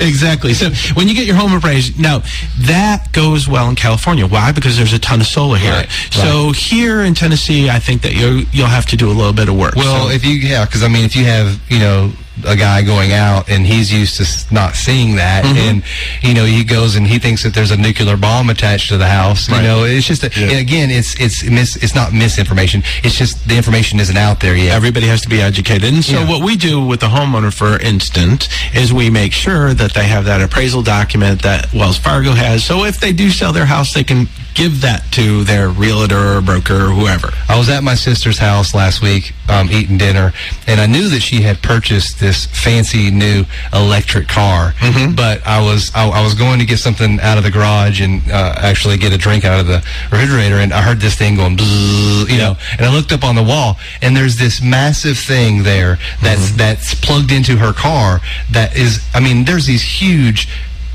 exactly. 0.00 0.54
So 0.54 0.70
when 0.94 1.08
you 1.08 1.14
get 1.14 1.26
your 1.26 1.36
home 1.36 1.52
appraised, 1.52 1.98
now 1.98 2.22
that 2.60 3.08
goes 3.12 3.48
well 3.48 3.68
in 3.68 3.76
California. 3.76 4.26
Why? 4.26 4.52
Because 4.52 4.76
there's 4.76 4.92
a 4.92 4.98
ton 4.98 5.20
of 5.20 5.26
solar 5.26 5.58
here. 5.58 5.72
Right, 5.72 5.90
So 6.10 6.52
here 6.52 7.02
in 7.02 7.14
Tennessee, 7.14 7.68
I 7.70 7.78
think 7.78 8.02
that 8.02 8.14
you 8.14 8.46
you'll 8.52 8.66
have 8.68 8.86
to 8.86 8.96
do 8.96 9.08
a 9.08 9.12
little 9.14 9.32
bit 9.32 9.48
of 9.48 9.56
work. 9.56 9.74
Well, 9.74 10.08
So- 10.08 10.14
if 10.14 10.24
you 10.24 10.34
yeah, 10.34 10.64
because 10.64 10.82
I 10.82 10.88
mean, 10.88 11.04
if 11.04 11.16
you 11.16 11.24
have 11.24 11.60
you 11.68 11.78
know 11.80 12.12
a 12.46 12.56
guy 12.56 12.82
going 12.82 13.12
out 13.12 13.48
and 13.50 13.66
he's 13.66 13.92
used 13.92 14.16
to 14.18 14.54
not 14.54 14.74
seeing 14.74 15.16
that, 15.16 15.44
Mm-hmm. 15.44 15.56
and 15.58 15.82
you 16.22 16.34
know 16.34 16.44
he 16.44 16.64
goes 16.64 16.96
and 16.96 17.06
he 17.06 17.18
thinks 17.18 17.42
that 17.42 17.54
there's 17.54 17.70
a 17.70 17.76
nuclear 17.76 18.16
bomb 18.16 18.50
attached 18.50 18.88
to 18.90 18.96
the 18.98 19.06
house. 19.08 19.48
You 19.48 19.62
know, 19.62 19.84
it's 19.84 20.06
just 20.06 20.22
a, 20.22 20.30
and 20.36 20.58
again, 20.58 20.90
it's 20.90 21.18
it's 21.20 21.42
mis, 21.48 21.76
it's 21.76 21.94
not 21.94 22.12
misinformation. 22.12 22.82
It's 23.02 23.16
just 23.16 23.48
the 23.48 23.56
information 23.56 23.98
isn't 24.00 24.16
out 24.16 24.40
there 24.40 24.54
yet. 24.56 24.74
Everybody 24.76 25.06
has 25.06 25.20
to 25.22 25.28
be 25.28 25.40
educated. 25.40 25.92
And 25.92 26.04
so 26.04 26.20
Yeah. 26.20 26.28
what 26.28 26.42
we 26.42 26.56
do 26.56 26.84
with 26.84 27.00
the 27.00 27.06
homeowner, 27.08 27.52
for 27.52 27.78
instance, 27.80 28.48
is 28.74 28.92
we 28.92 29.10
make 29.10 29.32
sure 29.32 29.72
that 29.74 29.94
they 29.94 30.04
have 30.06 30.24
that 30.26 30.40
appraisal 30.40 30.82
document 30.82 31.42
that 31.42 31.72
Wells 31.72 31.96
Fargo 31.98 32.32
has. 32.32 32.64
So 32.64 32.84
if 32.84 33.00
they 33.00 33.12
do 33.12 33.30
sell 33.30 33.52
their 33.52 33.66
house, 33.66 33.92
they 33.94 34.04
can 34.04 34.28
give 34.54 34.80
that 34.80 35.04
to 35.12 35.44
their 35.44 35.68
realtor 35.68 36.36
or 36.36 36.40
broker 36.40 36.86
or 36.86 36.90
whoever. 36.90 37.30
I 37.48 37.58
was 37.58 37.68
at 37.68 37.82
my 37.82 37.94
sister's 37.94 38.38
house 38.38 38.74
last 38.74 39.02
week 39.02 39.32
um, 39.48 39.70
eating 39.70 39.98
dinner, 39.98 40.32
and 40.66 40.80
I 40.80 40.86
knew 40.86 41.08
that 41.08 41.20
she 41.20 41.42
had 41.42 41.62
purchased 41.62 42.20
this 42.20 42.46
fancy 42.46 43.10
new 43.10 43.44
electric 43.72 44.28
car. 44.28 44.74
But 45.14 45.46
I 45.46 45.60
was 45.60 45.90
I, 45.94 46.08
I 46.08 46.22
was 46.22 46.34
going 46.34 46.58
to 46.60 46.66
get 46.66 46.78
something 46.78 47.20
out 47.20 47.38
of 47.38 47.44
the 47.44 47.50
garage 47.50 48.00
and 48.00 48.22
uh, 48.30 48.54
actually 48.58 48.96
get 48.96 49.12
a 49.12 49.18
drink 49.18 49.44
out 49.44 49.60
of 49.60 49.66
the 49.66 49.84
refrigerator, 50.10 50.56
and 50.56 50.72
I 50.72 50.82
heard 50.82 51.00
this 51.00 51.16
thing 51.16 51.36
going, 51.36 51.56
bzzz, 51.56 52.30
you 52.30 52.38
know, 52.38 52.56
and 52.72 52.86
I 52.86 52.94
looked 52.94 53.12
up 53.12 53.24
on 53.24 53.34
the 53.34 53.42
wall, 53.42 53.78
and 54.02 54.16
there's 54.16 54.36
this 54.36 54.62
massive 54.62 55.18
thing 55.18 55.62
there 55.62 55.98
that's 56.22 56.52
that's 56.52 56.94
plugged 56.94 57.32
into 57.32 57.56
her 57.56 57.72
car. 57.72 58.20
That 58.50 58.76
is, 58.76 59.04
I 59.14 59.20
mean, 59.20 59.44
there's 59.44 59.66
these 59.66 59.82
huge 59.82 60.48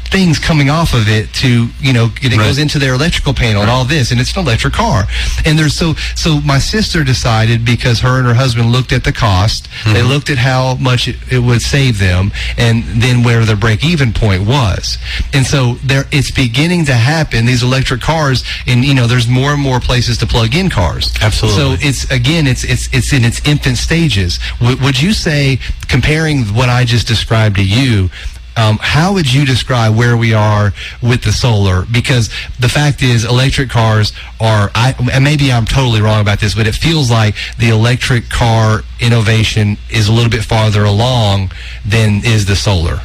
things 0.09 0.39
coming 0.39 0.69
off 0.69 0.93
of 0.93 1.07
it 1.09 1.33
to 1.33 1.67
you 1.79 1.93
know 1.93 2.09
it 2.21 2.31
Right. 2.35 2.37
goes 2.37 2.57
into 2.57 2.79
their 2.79 2.93
electrical 2.93 3.33
panel 3.33 3.61
and 3.61 3.71
all 3.71 3.85
this 3.85 4.11
and 4.11 4.19
it's 4.19 4.33
an 4.33 4.39
electric 4.39 4.73
car. 4.73 5.03
And 5.45 5.57
there's 5.57 5.73
so 5.73 5.93
so 6.15 6.41
my 6.41 6.59
sister 6.59 7.03
decided 7.03 7.65
because 7.65 7.99
her 8.01 8.17
and 8.17 8.27
her 8.27 8.33
husband 8.33 8.71
looked 8.71 8.91
at 8.91 9.03
the 9.03 9.11
cost 9.13 9.67
they 9.85 9.91
mm-hmm. 9.99 10.07
looked 10.07 10.29
at 10.29 10.37
how 10.37 10.75
much 10.75 11.07
it, 11.07 11.15
it 11.31 11.39
would 11.39 11.61
save 11.61 11.99
them 11.99 12.31
and 12.57 12.83
then 12.83 13.23
where 13.23 13.45
their 13.45 13.55
break 13.55 13.83
even 13.85 14.13
point 14.13 14.45
was. 14.47 14.97
And 15.33 15.45
so 15.45 15.75
there 15.83 16.05
it's 16.11 16.31
beginning 16.31 16.85
to 16.85 16.93
happen 16.93 17.45
these 17.45 17.63
electric 17.63 18.01
cars 18.01 18.43
and 18.67 18.83
you 18.83 18.93
know 18.93 19.07
there's 19.07 19.27
more 19.27 19.51
and 19.53 19.61
more 19.61 19.79
places 19.79 20.17
to 20.19 20.27
plug 20.27 20.55
in 20.55 20.69
cars. 20.69 21.13
Absolutely. 21.21 21.77
so 21.77 21.87
it's 21.87 22.09
again 22.11 22.47
it's 22.47 22.63
it's 22.63 22.89
it's 22.93 23.13
in 23.13 23.23
its 23.23 23.45
infant 23.47 23.77
stages. 23.77 24.39
W- 24.59 24.81
would 24.83 25.01
you 25.01 25.13
say 25.13 25.59
comparing 25.87 26.43
what 26.55 26.67
i 26.69 26.83
just 26.83 27.07
described 27.07 27.55
to 27.57 27.63
you 27.63 28.09
um, 28.57 28.77
how 28.81 29.13
would 29.13 29.31
you 29.31 29.45
describe 29.45 29.95
where 29.95 30.15
we 30.15 30.33
are 30.33 30.73
with 31.01 31.23
the 31.23 31.31
solar? 31.31 31.85
Because 31.91 32.29
the 32.59 32.69
fact 32.69 33.01
is, 33.03 33.25
electric 33.25 33.69
cars 33.69 34.13
are, 34.39 34.71
I, 34.75 34.95
and 35.11 35.23
maybe 35.23 35.51
I'm 35.51 35.65
totally 35.65 36.01
wrong 36.01 36.21
about 36.21 36.39
this, 36.39 36.55
but 36.55 36.67
it 36.67 36.75
feels 36.75 37.11
like 37.11 37.35
the 37.57 37.69
electric 37.69 38.29
car 38.29 38.81
innovation 38.99 39.77
is 39.89 40.07
a 40.07 40.13
little 40.13 40.29
bit 40.29 40.43
farther 40.43 40.83
along 40.83 41.51
than 41.85 42.21
is 42.23 42.45
the 42.45 42.55
solar. 42.55 43.01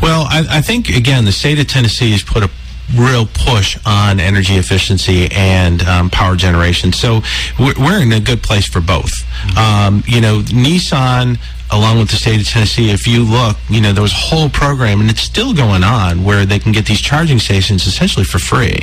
Well, 0.00 0.26
I, 0.28 0.44
I 0.50 0.60
think 0.60 0.88
again, 0.88 1.24
the 1.24 1.32
state 1.32 1.58
of 1.58 1.68
Tennessee 1.68 2.12
has 2.12 2.22
put 2.22 2.42
a 2.42 2.50
real 2.94 3.26
push 3.26 3.78
on 3.86 4.20
energy 4.20 4.54
efficiency 4.54 5.28
and 5.32 5.82
um, 5.82 6.10
power 6.10 6.36
generation. 6.36 6.92
So 6.92 7.22
we're, 7.58 7.74
we're 7.78 8.02
in 8.02 8.12
a 8.12 8.20
good 8.20 8.42
place 8.42 8.66
for 8.66 8.80
both. 8.80 9.24
Um, 9.56 10.02
you 10.06 10.20
know, 10.20 10.40
Nissan. 10.40 11.38
Along 11.72 11.98
with 11.98 12.10
the 12.10 12.16
state 12.16 12.40
of 12.40 12.46
Tennessee, 12.46 12.90
if 12.90 13.06
you 13.06 13.24
look, 13.24 13.56
you 13.68 13.80
know, 13.80 13.92
there 13.92 14.02
was 14.02 14.12
a 14.12 14.16
whole 14.16 14.48
program, 14.48 15.00
and 15.00 15.10
it's 15.10 15.22
still 15.22 15.54
going 15.54 15.82
on, 15.82 16.24
where 16.24 16.44
they 16.44 16.58
can 16.58 16.72
get 16.72 16.86
these 16.86 17.00
charging 17.00 17.38
stations 17.38 17.86
essentially 17.86 18.24
for 18.24 18.38
free. 18.38 18.80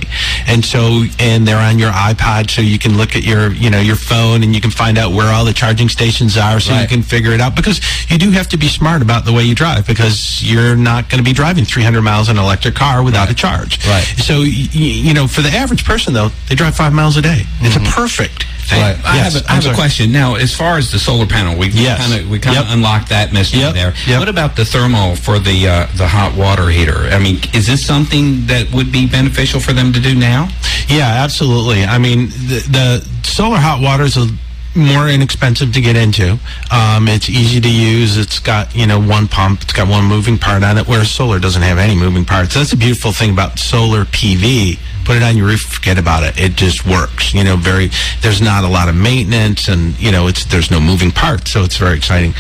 And 0.48 0.64
so, 0.66 1.04
and 1.20 1.48
they're 1.48 1.62
on 1.62 1.80
your 1.80 1.92
iPod, 1.92 2.50
so 2.50 2.62
you 2.62 2.80
can 2.80 2.98
look 2.98 3.16
at 3.16 3.24
your, 3.24 3.52
you 3.52 3.70
know, 3.70 3.80
your 3.80 3.96
phone, 3.96 4.44
and 4.44 4.56
you 4.56 4.62
can 4.62 4.72
find 4.72 4.98
out 4.98 5.14
where 5.14 5.34
all 5.34 5.46
the 5.46 5.54
charging 5.54 5.90
stations 5.90 6.38
are, 6.38 6.60
so 6.60 6.74
right. 6.74 6.82
you 6.82 6.88
can 6.88 7.04
figure 7.04 7.32
it 7.32 7.42
out. 7.42 7.56
Because 7.56 7.80
you 8.10 8.18
do 8.18 8.32
have 8.32 8.50
to 8.50 8.58
be 8.58 8.68
smart 8.68 9.02
about 9.02 9.26
the 9.26 9.34
way 9.34 9.44
you 9.44 9.56
drive, 9.56 9.86
because 9.86 10.42
you're 10.44 10.76
not 10.76 11.10
going 11.10 11.24
to 11.24 11.28
be 11.28 11.34
driving 11.34 11.66
300 11.66 12.02
miles 12.02 12.30
in 12.30 12.38
an 12.38 12.44
electric 12.44 12.76
car 12.76 13.04
without 13.04 13.28
right. 13.28 13.32
a 13.32 13.36
charge. 13.36 13.86
Right. 13.88 14.04
So, 14.04 14.42
you 14.42 15.14
know, 15.14 15.28
for 15.28 15.42
the 15.42 15.50
average 15.50 15.86
person, 15.86 16.14
though, 16.14 16.30
they 16.48 16.56
drive 16.56 16.76
five 16.76 16.94
miles 16.94 17.18
a 17.18 17.22
day. 17.22 17.44
It's 17.62 17.76
mm-hmm. 17.76 17.86
a 17.86 17.90
perfect 17.90 18.44
thing. 18.44 18.59
Right. 18.72 19.00
I 19.04 19.16
yes. 19.18 19.34
have, 19.34 19.44
a, 19.44 19.52
I 19.52 19.56
have 19.56 19.66
a 19.66 19.74
question 19.74 20.12
now. 20.12 20.36
As 20.36 20.56
far 20.56 20.78
as 20.78 20.92
the 20.92 21.00
solar 21.00 21.26
panel, 21.26 21.58
we 21.58 21.70
yes. 21.70 22.00
kind 22.00 22.22
of 22.22 22.30
we 22.30 22.40
kind 22.40 22.58
of 22.58 22.66
yep. 22.66 22.74
unlocked 22.74 23.10
that 23.10 23.34
mystery 23.34 23.62
yep. 23.62 23.74
there. 23.74 23.94
Yep. 24.08 24.20
What 24.20 24.30
about 24.30 24.56
the 24.56 24.66
thermal 24.66 25.16
for 25.16 25.40
the 25.40 25.68
uh, 25.68 25.88
the 25.96 26.08
hot 26.08 26.36
water 26.38 26.70
heater? 26.70 27.10
I 27.12 27.20
mean, 27.20 27.40
is 27.54 27.68
this 27.68 27.86
something 27.86 28.46
that 28.48 28.72
would 28.74 28.92
be 28.92 29.08
beneficial 29.08 29.60
for 29.60 29.74
them 29.74 29.94
to 29.94 30.00
do 30.00 30.16
now? 30.16 30.50
Yeah, 30.88 31.24
absolutely. 31.24 31.84
I 31.84 31.98
mean, 31.98 32.30
the, 32.30 32.66
the 32.70 33.28
solar 33.28 33.58
hot 33.58 33.82
water 33.82 34.04
is 34.04 34.18
a 34.18 34.28
more 34.76 35.10
inexpensive 35.10 35.74
to 35.74 35.82
get 35.82 35.96
into. 35.96 36.40
Um, 36.72 37.08
it's 37.08 37.30
easy 37.30 37.60
to 37.60 37.70
use. 37.72 38.18
It's 38.18 38.40
got 38.40 38.76
you 38.76 38.86
know 38.86 39.00
one 39.00 39.28
pump. 39.28 39.62
It's 39.64 39.74
got 39.74 39.88
one 39.88 40.06
moving 40.06 40.38
part 40.38 40.64
on 40.64 40.78
it, 40.78 40.88
whereas 40.88 41.12
solar 41.12 41.40
doesn't 41.40 41.62
have 41.62 41.78
any 41.78 41.96
moving 41.96 42.26
parts. 42.26 42.54
That's 42.54 42.74
a 42.74 42.78
beautiful 42.78 43.12
thing 43.12 43.32
about 43.32 43.60
solar 43.60 44.06
PV 44.06 44.80
put 45.10 45.18
it 45.18 45.24
on 45.24 45.36
your 45.36 45.48
roof, 45.48 45.62
forget 45.62 45.98
about 45.98 46.22
it. 46.22 46.40
It 46.40 46.56
just 46.56 46.86
works. 46.86 47.34
You 47.34 47.44
know, 47.44 47.56
very. 47.56 47.90
There's 48.22 48.42
not 48.42 48.64
a 48.64 48.68
lot 48.68 48.90
of 48.90 48.96
maintenance, 48.96 49.68
and 49.68 50.00
you 50.00 50.12
know, 50.12 50.28
it's 50.28 50.46
there's 50.46 50.70
no 50.70 50.80
moving 50.80 51.10
parts, 51.10 51.50
so 51.50 51.64
it's 51.64 51.78
very 51.78 51.98
exciting. 51.98 52.36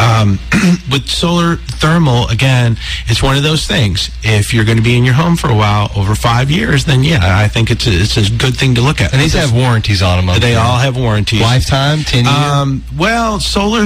Um, 0.00 0.38
with 0.90 1.06
solar 1.06 1.56
thermal, 1.56 2.26
again, 2.28 2.78
it's 3.08 3.22
one 3.22 3.36
of 3.36 3.42
those 3.42 3.66
things. 3.66 4.08
If 4.22 4.54
you're 4.54 4.64
going 4.64 4.78
to 4.78 4.82
be 4.82 4.96
in 4.96 5.04
your 5.04 5.12
home 5.12 5.36
for 5.36 5.50
a 5.50 5.54
while, 5.54 5.90
over 5.94 6.14
five 6.14 6.50
years, 6.50 6.86
then 6.86 7.04
yeah, 7.04 7.20
I 7.22 7.46
think 7.46 7.70
it's 7.70 7.86
a, 7.86 7.90
it's 7.92 8.16
a 8.16 8.32
good 8.32 8.56
thing 8.56 8.74
to 8.76 8.80
look 8.80 9.02
at. 9.02 9.12
And 9.12 9.20
these 9.20 9.34
have 9.34 9.52
warranties 9.52 10.00
on 10.00 10.24
them. 10.24 10.40
They 10.40 10.54
all 10.54 10.78
have 10.78 10.96
warranties. 10.96 11.42
Lifetime, 11.42 12.04
ten 12.04 12.24
years. 12.24 12.34
Um, 12.34 12.84
well, 12.96 13.38
solar 13.38 13.84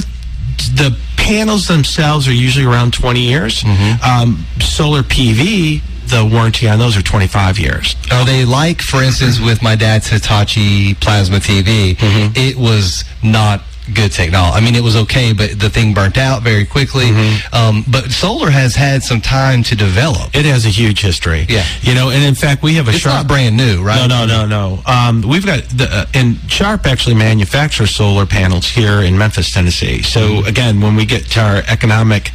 the 0.74 0.96
panels 1.16 1.66
themselves 1.66 2.28
are 2.28 2.32
usually 2.32 2.64
around 2.64 2.92
20 2.92 3.20
years. 3.20 3.62
Mm-hmm. 3.62 4.02
Um, 4.04 4.46
solar 4.60 5.02
PV 5.02 5.82
the 6.08 6.24
warranty 6.30 6.68
on 6.68 6.78
those 6.78 6.96
are 6.96 7.02
25 7.02 7.58
years. 7.58 7.96
Are 8.10 8.24
they 8.24 8.44
like, 8.44 8.80
for 8.80 9.02
instance, 9.02 9.40
with 9.40 9.62
my 9.62 9.76
dad's 9.76 10.08
Hitachi 10.08 10.94
plasma 10.94 11.36
TV? 11.36 11.96
Mm-hmm. 11.96 12.32
It 12.36 12.56
was 12.56 13.04
not 13.22 13.62
good 13.94 14.12
technology. 14.12 14.56
I 14.56 14.60
mean, 14.60 14.74
it 14.74 14.82
was 14.82 14.96
okay, 14.96 15.32
but 15.32 15.58
the 15.58 15.70
thing 15.70 15.94
burnt 15.94 16.18
out 16.18 16.42
very 16.42 16.64
quickly. 16.64 17.06
Mm-hmm. 17.06 17.54
Um, 17.54 17.84
but 17.88 18.10
solar 18.10 18.50
has 18.50 18.74
had 18.74 19.02
some 19.02 19.20
time 19.20 19.62
to 19.64 19.76
develop. 19.76 20.34
It 20.34 20.44
has 20.44 20.66
a 20.66 20.68
huge 20.68 21.00
history. 21.00 21.46
Yeah, 21.48 21.64
you 21.80 21.94
know, 21.94 22.10
and 22.10 22.24
in 22.24 22.34
fact, 22.34 22.62
we 22.62 22.74
have 22.74 22.88
a 22.88 22.90
it's 22.90 23.00
Sharp. 23.00 23.14
not 23.14 23.28
brand 23.28 23.56
new, 23.56 23.82
right? 23.82 24.08
No, 24.08 24.26
no, 24.26 24.46
no, 24.46 24.46
no. 24.46 24.82
Um, 24.86 25.22
we've 25.22 25.46
got 25.46 25.62
the 25.64 25.88
uh, 25.90 26.06
and 26.14 26.36
Sharp 26.50 26.86
actually 26.86 27.14
manufactures 27.14 27.94
solar 27.94 28.26
panels 28.26 28.68
here 28.68 29.00
in 29.00 29.16
Memphis, 29.16 29.52
Tennessee. 29.52 30.02
So 30.02 30.20
mm-hmm. 30.20 30.48
again, 30.48 30.80
when 30.80 30.96
we 30.96 31.06
get 31.06 31.24
to 31.32 31.40
our 31.40 31.62
economic 31.68 32.30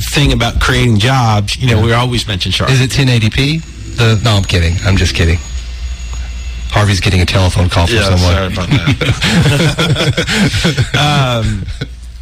thing 0.00 0.32
about 0.32 0.60
creating 0.60 0.98
jobs, 0.98 1.56
you 1.56 1.74
know, 1.74 1.82
we 1.82 1.92
always 1.92 2.26
mention 2.26 2.52
Sharp. 2.52 2.70
Is 2.70 2.80
it 2.80 2.90
1080p? 2.90 3.96
The, 3.96 4.20
no, 4.22 4.36
I'm 4.36 4.44
kidding. 4.44 4.74
I'm 4.84 4.96
just 4.96 5.14
kidding. 5.14 5.38
Harvey's 6.76 7.00
getting 7.00 7.22
a 7.22 7.26
telephone 7.26 7.70
call 7.70 7.86
from 7.86 7.96
yeah, 7.96 8.02
someone. 8.02 8.34
Sorry 8.34 8.52
about 8.52 8.68
that. 8.68 8.96
um, 11.46 11.64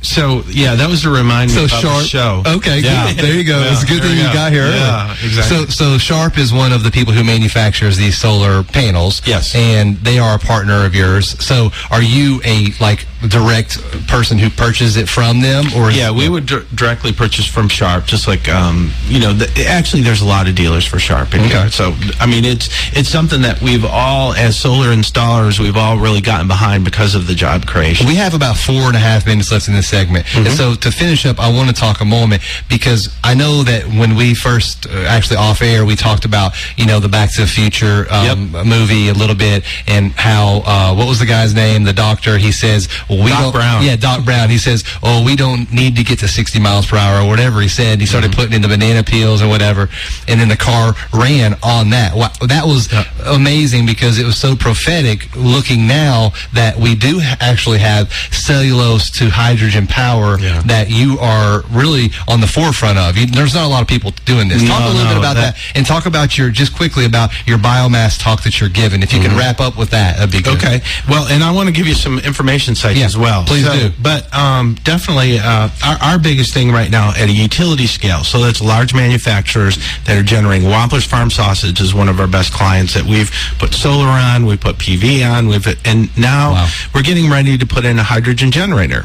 so 0.05 0.43
yeah, 0.49 0.75
that 0.75 0.89
was 0.89 1.03
to 1.03 1.11
remind 1.11 1.51
so 1.51 1.61
me 1.61 1.65
about 1.67 1.81
Sharp, 1.81 2.03
the 2.03 2.09
show. 2.09 2.43
Okay, 2.47 2.81
yeah. 2.81 3.09
good. 3.09 3.25
There 3.25 3.35
you 3.35 3.45
go. 3.45 3.59
Yeah, 3.59 3.73
it's 3.73 3.83
a 3.83 3.87
good 3.87 4.03
thing 4.03 4.19
you 4.19 4.25
got 4.25 4.53
here. 4.53 4.67
Yeah, 4.67 5.13
exactly. 5.25 5.67
So 5.67 5.67
so 5.67 5.99
Sharp 5.99 6.39
is 6.39 6.53
one 6.53 6.73
of 6.73 6.83
the 6.83 6.91
people 6.91 7.13
who 7.13 7.25
manufactures 7.25 7.97
these 7.97 8.19
solar 8.19 8.63
panels. 8.63 9.23
Yes, 9.27 9.55
and 9.55 9.97
they 9.99 10.19
are 10.19 10.37
a 10.37 10.39
partner 10.39 10.85
of 10.85 10.95
yours. 10.95 11.43
So 11.45 11.71
are 11.91 12.03
you 12.03 12.41
a 12.45 12.69
like 12.81 13.07
direct 13.29 13.79
person 14.07 14.39
who 14.39 14.51
purchases 14.51 14.97
it 14.97 15.09
from 15.09 15.41
them, 15.41 15.67
or 15.77 15.91
yeah, 15.91 16.11
we 16.11 16.29
would 16.29 16.47
d- 16.47 16.63
directly 16.75 17.13
purchase 17.13 17.47
from 17.47 17.69
Sharp. 17.69 18.07
Just 18.07 18.29
like 18.29 18.49
um, 18.49 18.91
you 19.07 19.21
know, 19.21 19.33
the, 19.33 19.67
actually, 19.67 20.03
there's 20.03 20.21
a 20.21 20.27
lot 20.27 20.49
of 20.49 20.55
dealers 20.55 20.87
for 20.87 20.99
Sharp. 20.99 21.35
In 21.35 21.41
okay. 21.43 21.69
So 21.71 21.95
I 22.21 22.27
mean, 22.27 22.45
it's 22.45 22.69
it's 22.97 23.09
something 23.09 23.43
that 23.43 23.61
we've 23.61 23.85
all, 23.85 24.35
as 24.35 24.59
solar 24.59 24.89
installers, 24.89 25.59
we've 25.59 25.77
all 25.77 25.99
really 25.99 26.21
gotten 26.21 26.49
behind 26.49 26.85
because 26.85 27.15
of 27.15 27.27
the 27.27 27.35
job 27.35 27.67
creation. 27.67 28.07
We 28.07 28.17
have 28.17 28.35
about 28.35 28.57
four 28.57 28.83
and 28.83 28.97
a 28.97 29.01
half 29.01 29.27
minutes 29.27 29.51
left 29.51 29.69
in 29.69 29.75
this 29.75 29.89
segment, 29.95 30.27
mm-hmm. 30.27 30.47
and 30.47 30.55
so 30.55 30.75
to 30.75 30.91
finish 30.91 31.25
up, 31.25 31.39
I 31.39 31.49
want 31.53 31.69
to 31.69 31.75
talk 31.75 32.01
a 32.01 32.05
moment 32.05 32.43
because 32.69 33.15
I 33.23 33.35
know 33.35 33.63
that 33.63 33.87
when 34.01 34.17
we 34.17 34.35
first 34.35 34.87
uh, 34.87 34.91
actually 35.17 35.37
off 35.37 35.63
air, 35.63 35.85
we 35.85 35.95
talked 35.95 36.25
about 36.25 36.51
you 36.77 36.87
know 36.87 36.99
the 36.99 37.09
Back 37.09 37.31
to 37.35 37.43
the 37.43 37.47
Future 37.47 38.07
um, 38.11 38.27
yep. 38.27 38.67
movie 38.67 39.09
a 39.09 39.15
little 39.15 39.37
bit 39.37 39.63
and 39.87 40.13
how 40.13 40.63
uh, 40.67 40.95
what 40.95 41.07
was 41.07 41.19
the 41.21 41.27
guy's 41.27 41.55
name? 41.55 41.85
The 41.85 41.93
doctor. 41.93 42.39
He 42.39 42.51
says 42.51 42.89
we 43.09 43.31
Doc 43.31 43.41
don't, 43.41 43.53
Brown. 43.53 43.85
Yeah, 43.85 43.97
Doc 43.97 44.25
Brown. 44.25 44.51
He 44.51 44.59
says, 44.59 44.83
"Oh, 45.03 45.25
we 45.25 45.37
don't 45.37 45.71
need 45.73 45.95
to 45.97 46.05
get 46.05 46.19
to 46.21 46.29
60 46.29 46.59
miles 46.59 46.87
per 46.87 46.97
hour 46.97 47.25
or 47.25 47.29
whatever." 47.29 47.61
He 47.61 47.69
said. 47.69 48.01
He 48.01 48.07
started 48.07 48.31
mm-hmm. 48.31 48.41
putting 48.41 48.55
in 48.55 48.63
the 48.63 48.69
banana 48.69 49.03
peels 49.05 49.43
or 49.43 49.49
whatever, 49.49 49.89
and 50.29 50.41
then 50.41 50.49
the 50.49 50.57
car 50.57 50.95
ran 51.13 51.55
on 51.63 51.91
that. 51.91 52.17
Wow, 52.17 52.33
that 52.49 52.67
was 52.67 52.93
yeah. 52.93 53.05
amazing 53.27 53.87
because 53.87 54.19
it 54.19 54.27
was 54.27 54.39
so 54.39 54.57
prophetic. 54.57 55.35
Looking 55.37 55.87
now 55.87 56.33
that 56.53 56.77
we 56.77 56.95
do 56.95 57.21
actually 57.41 57.79
have 57.79 58.13
cellulose 58.33 59.11
to 59.19 59.31
hydrogen 59.31 59.84
power 59.87 60.39
yeah. 60.39 60.63
that 60.67 60.91
you 60.91 61.19
are 61.19 61.63
really 61.71 62.11
on 62.29 62.41
the 62.41 62.47
forefront 62.47 62.99
of. 62.99 63.17
You, 63.17 63.27
there's 63.27 63.55
not 63.55 63.65
a 63.65 63.69
lot 63.69 63.83
of 63.83 63.89
people 63.89 64.13
doing 64.25 64.49
this. 64.49 64.63
No, 64.63 64.69
talk 64.69 64.83
a 64.83 64.89
little 64.89 65.05
no, 65.05 65.11
bit 65.11 65.19
about 65.19 65.35
that, 65.35 65.55
that, 65.55 65.77
and 65.77 65.87
talk 65.87 66.07
about 66.07 66.37
your 66.39 66.51
just 66.51 66.75
quickly 66.77 67.05
about 67.05 67.31
your 67.47 67.59
biomass 67.59 68.21
talk 68.21 68.43
that 68.45 68.61
you're 68.61 68.71
giving. 68.71 69.03
If 69.03 69.13
you 69.13 69.21
mm-hmm. 69.21 69.31
can 69.31 69.39
wrap 69.39 69.61
up 69.61 69.77
with 69.77 69.91
that, 69.91 70.17
that'd 70.17 70.33
be 70.33 70.43
good. 70.43 70.57
Okay. 70.57 70.81
Well, 71.09 71.27
and 71.29 71.43
I 71.43 71.53
want 71.53 71.69
to 71.69 71.75
give 71.75 71.87
you 71.87 71.95
some 71.95 72.19
information 72.19 72.75
sites 72.75 72.99
yeah. 72.99 73.07
as 73.07 73.17
well. 73.17 73.45
Please 73.45 73.67
so, 73.67 73.73
do. 73.73 73.91
But 74.01 74.33
um, 74.35 74.75
definitely, 74.85 75.39
uh, 75.39 75.69
our, 75.85 75.97
our, 76.03 76.19
biggest 76.25 76.55
thing 76.55 76.71
right 76.71 76.91
now 76.91 77.11
at 77.11 77.29
a 77.29 77.33
utility 77.33 77.87
scale, 77.87 78.25
so 78.25 78.41
that's 78.41 78.63
large 78.63 78.95
manufacturers 78.95 79.77
that 80.05 80.17
are 80.17 80.23
generating. 80.23 80.69
Wampler's 80.69 81.05
Farm 81.05 81.31
Sausage 81.31 81.81
is 81.81 81.93
one 81.93 82.09
of 82.09 82.21
our 82.21 82.27
best 82.27 82.53
clients 82.53 82.95
that 82.95 83.05
we've 83.05 83.31
put 83.59 83.75
solar 83.75 84.07
on, 84.07 84.47
we 84.47 84.57
put 84.57 84.77
PV 84.77 85.29
on, 85.29 85.49
we've 85.49 85.67
and 85.85 86.17
now 86.17 86.53
wow. 86.53 86.69
we're 86.95 87.03
getting 87.03 87.31
ready 87.31 87.59
to 87.59 87.67
put 87.67 87.85
in 87.85 87.99
a 87.99 88.03
hydrogen 88.03 88.51
generator. 88.51 89.05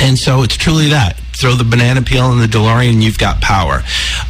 And 0.00 0.18
so 0.18 0.42
it's 0.42 0.56
truly 0.56 0.88
that. 0.90 1.18
Throw 1.34 1.54
the 1.54 1.64
banana 1.64 2.02
peel 2.02 2.32
in 2.32 2.40
the 2.40 2.46
DeLorean, 2.46 3.00
you've 3.00 3.18
got 3.18 3.40
power. 3.40 3.82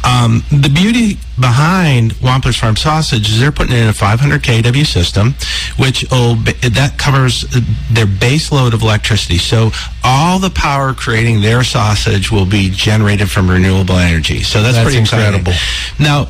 Um, 0.03 0.43
the 0.51 0.69
beauty 0.69 1.17
behind 1.39 2.13
Wampler's 2.15 2.57
Farm 2.57 2.75
Sausage 2.75 3.29
is 3.29 3.39
they're 3.39 3.51
putting 3.51 3.75
in 3.75 3.87
a 3.87 3.93
500 3.93 4.43
kW 4.43 4.85
system, 4.85 5.33
which 5.77 6.01
that 6.09 6.95
covers 6.97 7.45
their 7.91 8.05
base 8.05 8.51
load 8.51 8.75
of 8.75 8.83
electricity. 8.83 9.39
So 9.39 9.71
all 10.03 10.37
the 10.37 10.51
power 10.51 10.93
creating 10.93 11.41
their 11.41 11.63
sausage 11.63 12.31
will 12.31 12.45
be 12.45 12.69
generated 12.69 13.31
from 13.31 13.49
renewable 13.49 13.95
energy. 13.95 14.43
So 14.43 14.61
that's, 14.61 14.75
that's 14.75 14.85
pretty 14.85 14.99
incredible. 14.99 15.51
Exciting. 15.51 16.05
Now, 16.05 16.27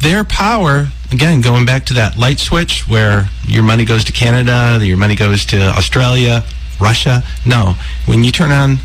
their 0.00 0.24
power 0.24 0.88
again 1.12 1.40
going 1.40 1.66
back 1.66 1.86
to 1.86 1.94
that 1.94 2.18
light 2.18 2.38
switch 2.38 2.88
where 2.88 3.28
your 3.46 3.62
money 3.62 3.84
goes 3.84 4.04
to 4.04 4.12
Canada, 4.12 4.84
your 4.84 4.96
money 4.96 5.14
goes 5.14 5.44
to 5.46 5.60
Australia, 5.60 6.44
Russia. 6.80 7.22
No. 7.44 7.74
When 8.06 8.24
you 8.24 8.32
turn 8.32 8.50
on 8.50 8.78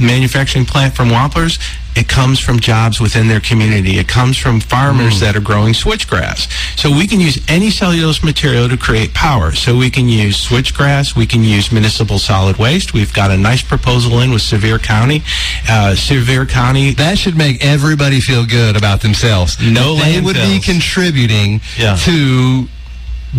manufacturing 0.00 0.64
plant 0.64 0.94
from 0.94 1.08
Wamplers, 1.08 1.58
it 1.96 2.08
comes 2.08 2.38
from 2.38 2.60
jobs 2.60 3.00
within 3.00 3.26
their 3.26 3.40
community. 3.40 3.98
It 3.98 4.06
comes 4.06 4.36
from 4.36 4.60
farmers 4.60 5.16
mm. 5.16 5.20
that 5.20 5.36
are 5.36 5.40
growing 5.40 5.72
switchgrass. 5.72 6.48
So 6.78 6.90
we 6.90 7.08
can 7.08 7.18
use 7.18 7.44
any 7.48 7.70
cellulose 7.70 8.22
material 8.22 8.68
to 8.68 8.76
create 8.76 9.14
power. 9.14 9.52
So 9.52 9.76
we 9.76 9.90
can 9.90 10.08
use 10.08 10.36
switchgrass. 10.46 11.16
We 11.16 11.26
can 11.26 11.42
use 11.42 11.72
municipal 11.72 12.20
solid 12.20 12.56
waste. 12.56 12.94
We've 12.94 13.12
got 13.12 13.32
a 13.32 13.36
nice 13.36 13.62
proposal 13.62 14.20
in 14.20 14.30
with 14.30 14.42
Sevier 14.42 14.78
County. 14.78 15.22
Uh, 15.68 15.96
Sevier 15.96 16.46
County. 16.46 16.92
That 16.92 17.18
should 17.18 17.36
make 17.36 17.64
everybody 17.64 18.20
feel 18.20 18.46
good 18.46 18.76
about 18.76 19.00
themselves. 19.00 19.58
No 19.60 19.96
They 19.96 20.20
would 20.20 20.36
be 20.36 20.60
contributing 20.60 21.60
yeah. 21.76 21.96
to 21.96 22.68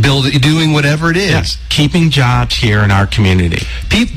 build 0.02 0.25
doing 0.41 0.71
whatever 0.73 1.10
it 1.10 1.17
is. 1.17 1.30
Yes. 1.30 1.58
keeping 1.69 2.10
jobs 2.10 2.56
here 2.56 2.80
in 2.80 2.91
our 2.91 3.08
community. 3.08 3.65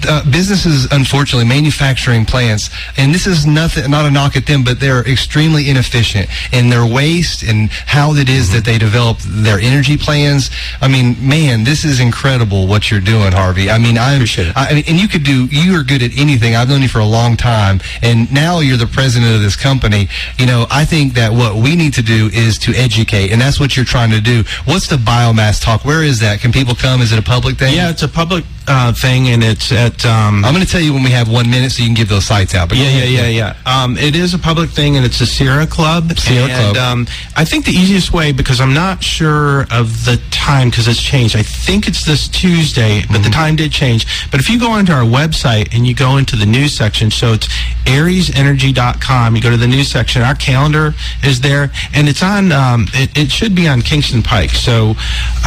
Uh, 0.09 0.29
businesses 0.31 0.87
unfortunately 0.91 1.49
manufacturing 1.49 2.25
plants 2.25 2.71
and 2.97 3.15
this 3.15 3.27
is 3.27 3.47
nothing 3.47 3.91
not 3.91 4.05
a 4.05 4.11
knock 4.11 4.37
at 4.37 4.47
them 4.47 4.65
but 4.65 4.81
they're 4.81 5.07
extremely 5.09 5.69
inefficient 5.69 6.29
in 6.53 6.69
their 6.69 6.87
waste 6.87 7.43
and 7.43 7.71
how 7.71 8.15
it 8.15 8.29
is 8.29 8.47
mm-hmm. 8.47 8.57
that 8.57 8.65
they 8.65 8.79
develop 8.79 9.19
their 9.19 9.59
energy 9.59 9.97
plans. 9.97 10.51
I 10.81 10.89
mean 10.89 11.17
man 11.27 11.65
this 11.65 11.85
is 11.85 12.01
incredible 12.01 12.67
what 12.67 12.91
you're 12.91 13.01
doing 13.01 13.33
harvey. 13.33 13.71
I 13.71 13.79
mean 13.79 13.97
i 13.97 14.15
appreciate 14.15 14.49
it. 14.49 14.57
I, 14.57 14.85
and 14.87 15.01
you 15.01 15.09
could 15.09 15.25
do 15.25 15.47
you 15.47 15.79
are 15.79 15.85
good 15.85 16.03
at 16.03 16.17
anything. 16.17 16.55
I've 16.55 16.69
known 16.69 16.83
you 16.83 16.89
for 16.89 17.01
a 17.01 17.07
long 17.07 17.37
time 17.37 17.81
and 18.03 18.33
now 18.33 18.61
you're 18.61 18.77
the 18.77 18.87
president 18.87 19.35
of 19.35 19.43
this 19.43 19.57
company. 19.57 20.09
You 20.39 20.47
know 20.47 20.67
i 20.71 20.85
think 20.85 21.15
that 21.15 21.33
what 21.33 21.57
we 21.57 21.77
need 21.77 21.95
to 21.95 22.03
do 22.03 22.31
is 22.33 22.59
to 22.61 22.73
educate 22.75 23.31
and 23.31 23.41
that's 23.41 23.61
what 23.61 23.77
you're 23.77 23.87
trying 23.87 24.11
to 24.11 24.21
do. 24.21 24.45
What's 24.65 24.89
the 24.89 24.97
biomass 24.97 25.62
talk. 25.63 25.85
where 25.85 26.03
is 26.03 26.21
that? 26.21 26.41
Can 26.41 26.53
people 26.53 26.75
come? 26.75 27.01
Is 27.01 27.13
it 27.13 27.19
a 27.19 27.23
public 27.23 27.57
thing? 27.57 27.75
Yeah, 27.75 27.91
it's 27.91 28.03
a 28.03 28.09
public 28.09 28.45
uh, 28.69 28.93
thing, 28.93 29.29
and 29.29 29.43
it's 29.43 29.73
at. 29.73 30.05
Um, 30.05 30.45
I'm 30.45 30.55
going 30.55 30.65
to 30.65 30.71
tell 30.71 30.81
you 30.81 30.93
when 30.93 31.03
we 31.03 31.11
have 31.11 31.29
one 31.29 31.51
minute, 31.51 31.73
so 31.73 31.83
you 31.83 31.89
can 31.89 31.95
give 31.95 32.09
those 32.09 32.27
sites 32.27 32.55
out. 32.55 32.69
But 32.69 32.79
yeah, 32.79 33.05
yeah, 33.05 33.27
yeah, 33.27 33.55
yeah. 33.67 33.83
Um, 33.83 33.97
it 33.97 34.15
is 34.15 34.35
a 34.35 34.39
public 34.39 34.71
thing, 34.71 34.97
and 34.97 35.05
it's 35.05 35.21
a 35.21 35.27
Sierra 35.27 35.67
Club. 35.67 36.13
Sierra 36.19 36.49
and, 36.49 36.77
Club. 36.77 36.77
Um, 36.77 37.07
I 37.37 37.45
think 37.45 37.65
the 37.65 37.73
easiest 37.73 38.13
way, 38.13 38.33
because 38.33 38.61
I'm 38.61 38.75
not 38.75 39.03
sure 39.03 39.63
of 39.71 40.05
the 40.05 40.21
time, 40.31 40.71
because 40.71 40.89
it's 40.89 41.03
changed. 41.03 41.37
I 41.37 41.43
think 41.43 41.89
it's 41.89 42.05
this 42.05 42.29
Tuesday, 42.29 43.01
but 43.03 43.09
mm-hmm. 43.09 43.23
the 43.23 43.31
time 43.31 43.57
did 43.57 43.73
change. 43.73 44.31
But 44.31 44.41
if 44.41 44.49
you 44.49 44.59
go 44.59 44.71
onto 44.71 44.93
our 44.93 45.05
website 45.05 45.75
and 45.75 45.87
you 45.87 45.95
go 45.95 46.17
into 46.17 46.37
the 46.37 46.47
news 46.47 46.73
section, 46.73 47.11
so 47.11 47.33
it's 47.33 47.49
ariesenergy.com. 47.85 49.37
You 49.37 49.43
go 49.43 49.51
to 49.51 49.57
the 49.57 49.67
news 49.67 49.89
section. 49.89 50.23
Our 50.23 50.35
calendar 50.35 50.95
is 51.25 51.41
there, 51.41 51.71
and 51.95 52.09
it's 52.09 52.23
on. 52.23 52.53
Um, 52.53 52.87
it, 52.95 53.17
it, 53.17 53.33
should 53.33 53.55
be 53.55 53.67
on 53.67 53.83
Kingston 53.83 54.23
Pike. 54.23 54.51
So. 54.51 54.95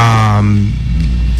Um, 0.06 0.74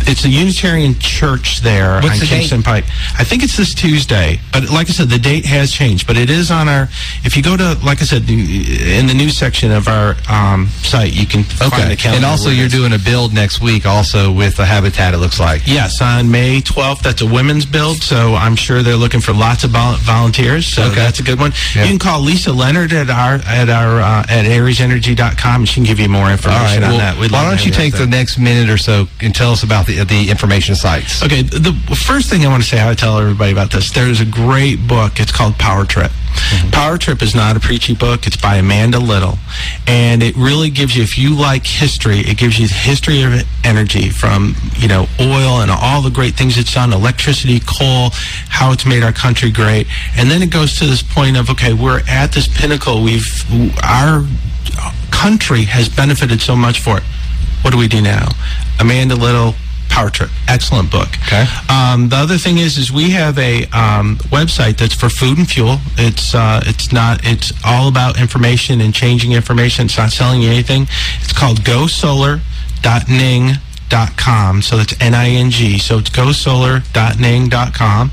it's 0.08 0.24
a 0.24 0.30
Unitarian 0.30 0.98
church 1.00 1.62
there 1.62 2.00
What's 2.02 2.16
on 2.16 2.20
the 2.20 2.26
Kingston 2.28 2.60
date? 2.60 2.66
Pike. 2.66 2.84
I 3.18 3.24
think 3.24 3.44
it's 3.44 3.58
this 3.58 3.74
Tuesday, 3.74 4.40
but 4.52 4.70
like 4.70 4.88
I 4.88 4.92
said, 4.92 5.10
the 5.10 5.18
date 5.18 5.46
has 5.46 5.72
changed. 5.72 6.06
But 6.06 6.18
it 6.18 6.30
is 6.30 6.52
on 6.52 6.70
our. 6.70 6.88
If 7.24 7.36
you 7.36 7.42
go 7.42 7.58
to, 7.58 7.78
like 7.84 8.02
I 8.02 8.06
said, 8.06 8.30
in 8.30 9.08
the 9.08 9.14
news 9.16 9.38
section 9.38 9.72
of 9.72 9.88
our 9.88 10.16
um, 10.30 10.68
site, 10.68 11.14
you 11.14 11.26
can 11.26 11.42
okay. 11.42 11.70
find 11.70 11.92
the 11.92 11.96
calendar. 11.96 12.18
And 12.18 12.26
also, 12.26 12.50
you're 12.50 12.70
doing 12.70 12.94
a 12.94 13.00
build 13.00 13.34
next 13.34 13.62
week, 13.62 13.86
also 13.86 14.32
with 14.32 14.60
a 14.60 14.66
Habitat. 14.66 15.14
It 15.14 15.18
looks 15.18 15.40
like. 15.40 15.64
Yes, 15.66 16.02
on 16.02 16.30
May 16.30 16.62
12th. 16.62 17.02
That's 17.02 17.22
a 17.22 17.28
women's 17.28 17.66
build, 17.66 17.98
so 17.98 18.36
I'm 18.36 18.56
sure 18.56 18.84
they're 18.84 18.96
looking 18.96 19.22
for 19.22 19.34
lots 19.34 19.64
of 19.64 19.72
volunteers. 19.72 20.68
So 20.68 20.84
okay. 20.84 20.96
that's 20.96 21.20
a 21.20 21.24
good 21.24 21.40
one. 21.40 21.52
You 21.74 21.82
can 21.82 22.00
call 22.00 22.22
Lisa 22.22 22.52
Leonard 22.52 22.94
at 22.94 23.10
our 23.10 23.36
at 23.46 23.70
our 23.70 24.02
uh, 24.02 24.26
at 24.30 24.46
ariesenergy.com, 24.46 25.62
and 25.62 25.68
she 25.68 25.76
can 25.76 25.84
give 25.84 26.00
you 26.00 26.10
more 26.10 26.30
information 26.30 26.84
on 26.84 26.92
well, 26.92 27.00
that. 27.00 27.20
We'd 27.20 27.32
why 27.32 27.50
don't 27.50 27.66
you 27.66 27.72
take 27.72 27.96
the 27.96 28.06
next 28.06 28.38
minute 28.56 28.74
or 28.74 28.78
so 28.78 29.08
and 29.22 29.36
tell 29.36 29.52
us 29.52 29.64
about 29.64 29.86
the 29.86 30.04
the 30.04 30.30
information 30.30 30.76
sites? 30.76 31.24
Okay, 31.24 31.42
the 31.42 31.74
first 32.08 32.30
thing 32.30 32.46
I 32.46 32.50
want 32.50 32.64
to 32.64 32.70
say, 32.70 32.78
I 32.88 32.94
tell 32.94 33.20
everybody 33.20 33.52
about 33.52 33.72
this. 33.72 33.92
There's 33.92 34.22
a 34.22 34.26
great 34.26 34.88
book. 34.88 35.20
It's 35.20 35.32
called 35.32 35.56
Power 35.58 35.86
Trip. 35.86 36.12
Mm-hmm. 36.12 36.70
Power 36.72 36.98
Trip 36.98 37.22
is 37.22 37.34
not 37.34 37.56
a 37.56 37.60
preachy 37.60 37.96
book. 37.96 38.28
It's 38.28 38.38
by 38.38 38.58
Amanda 38.58 39.00
Little. 39.00 39.38
And 39.88 40.22
it 40.22 40.36
really 40.36 40.70
gives 40.70 40.96
you, 40.96 41.04
if 41.04 41.18
you 41.18 41.36
like 41.36 41.66
history, 41.66 42.20
it 42.20 42.38
gives 42.38 42.60
you 42.60 42.68
the 42.68 42.74
history 42.74 43.22
of 43.24 43.44
energy 43.64 44.10
from, 44.10 44.56
you 44.76 44.88
know, 44.88 45.08
oil 45.20 45.62
and 45.62 45.72
all 45.72 46.02
the 46.02 46.10
great 46.10 46.36
things 46.36 46.58
it's 46.58 46.74
done, 46.74 46.94
electricity, 46.94 47.60
coal, 47.66 48.10
how 48.50 48.72
it's 48.72 48.86
made 48.86 49.04
our 49.04 49.14
country 49.14 49.52
great. 49.52 49.88
And 50.18 50.30
then 50.30 50.42
it 50.42 50.52
goes 50.52 50.78
to 50.80 50.86
this 50.86 51.02
point 51.02 51.38
of, 51.38 51.50
okay, 51.50 51.74
we're 51.74 52.02
at 52.08 52.32
this 52.34 52.48
pinnacle. 52.48 53.02
We've, 53.02 53.28
our 53.84 54.26
country 55.12 55.64
has 55.64 55.88
benefited 55.90 56.42
so 56.42 56.56
much 56.56 56.82
for 56.82 56.98
it. 56.98 57.04
What 57.66 57.72
do 57.72 57.80
we 57.80 57.88
do 57.88 58.00
now? 58.00 58.28
Amanda 58.80 59.16
Little, 59.16 59.56
Power 59.90 60.12
Trip. 60.12 60.30
Excellent 60.48 60.92
book. 60.92 61.08
Okay. 61.26 61.46
Um, 61.68 62.10
the 62.10 62.16
other 62.16 62.38
thing 62.38 62.60
is, 62.60 62.78
is 62.78 62.92
we 62.92 63.10
have 63.10 63.40
a 63.40 63.64
um, 63.70 64.18
website 64.30 64.78
that's 64.78 64.94
for 64.94 65.10
food 65.10 65.40
and 65.40 65.50
fuel. 65.50 65.78
It's 65.98 66.36
uh, 66.36 66.62
it's 66.66 66.94
not. 66.94 67.22
It's 67.24 67.52
all 67.66 67.88
about 67.88 68.22
information 68.22 68.82
and 68.82 68.94
changing 68.94 69.32
information. 69.32 69.86
It's 69.86 69.98
not 69.98 70.12
selling 70.12 70.44
you 70.44 70.50
anything. 70.52 70.84
It's 71.22 71.34
called 71.34 71.62
GoSolar.ning 71.62 73.54
com. 73.90 74.62
So 74.62 74.78
it's 74.78 74.94
N-I-N-G. 75.00 75.80
So 75.80 75.98
it's 76.00 76.10
gosolar.ning.com. 76.10 78.12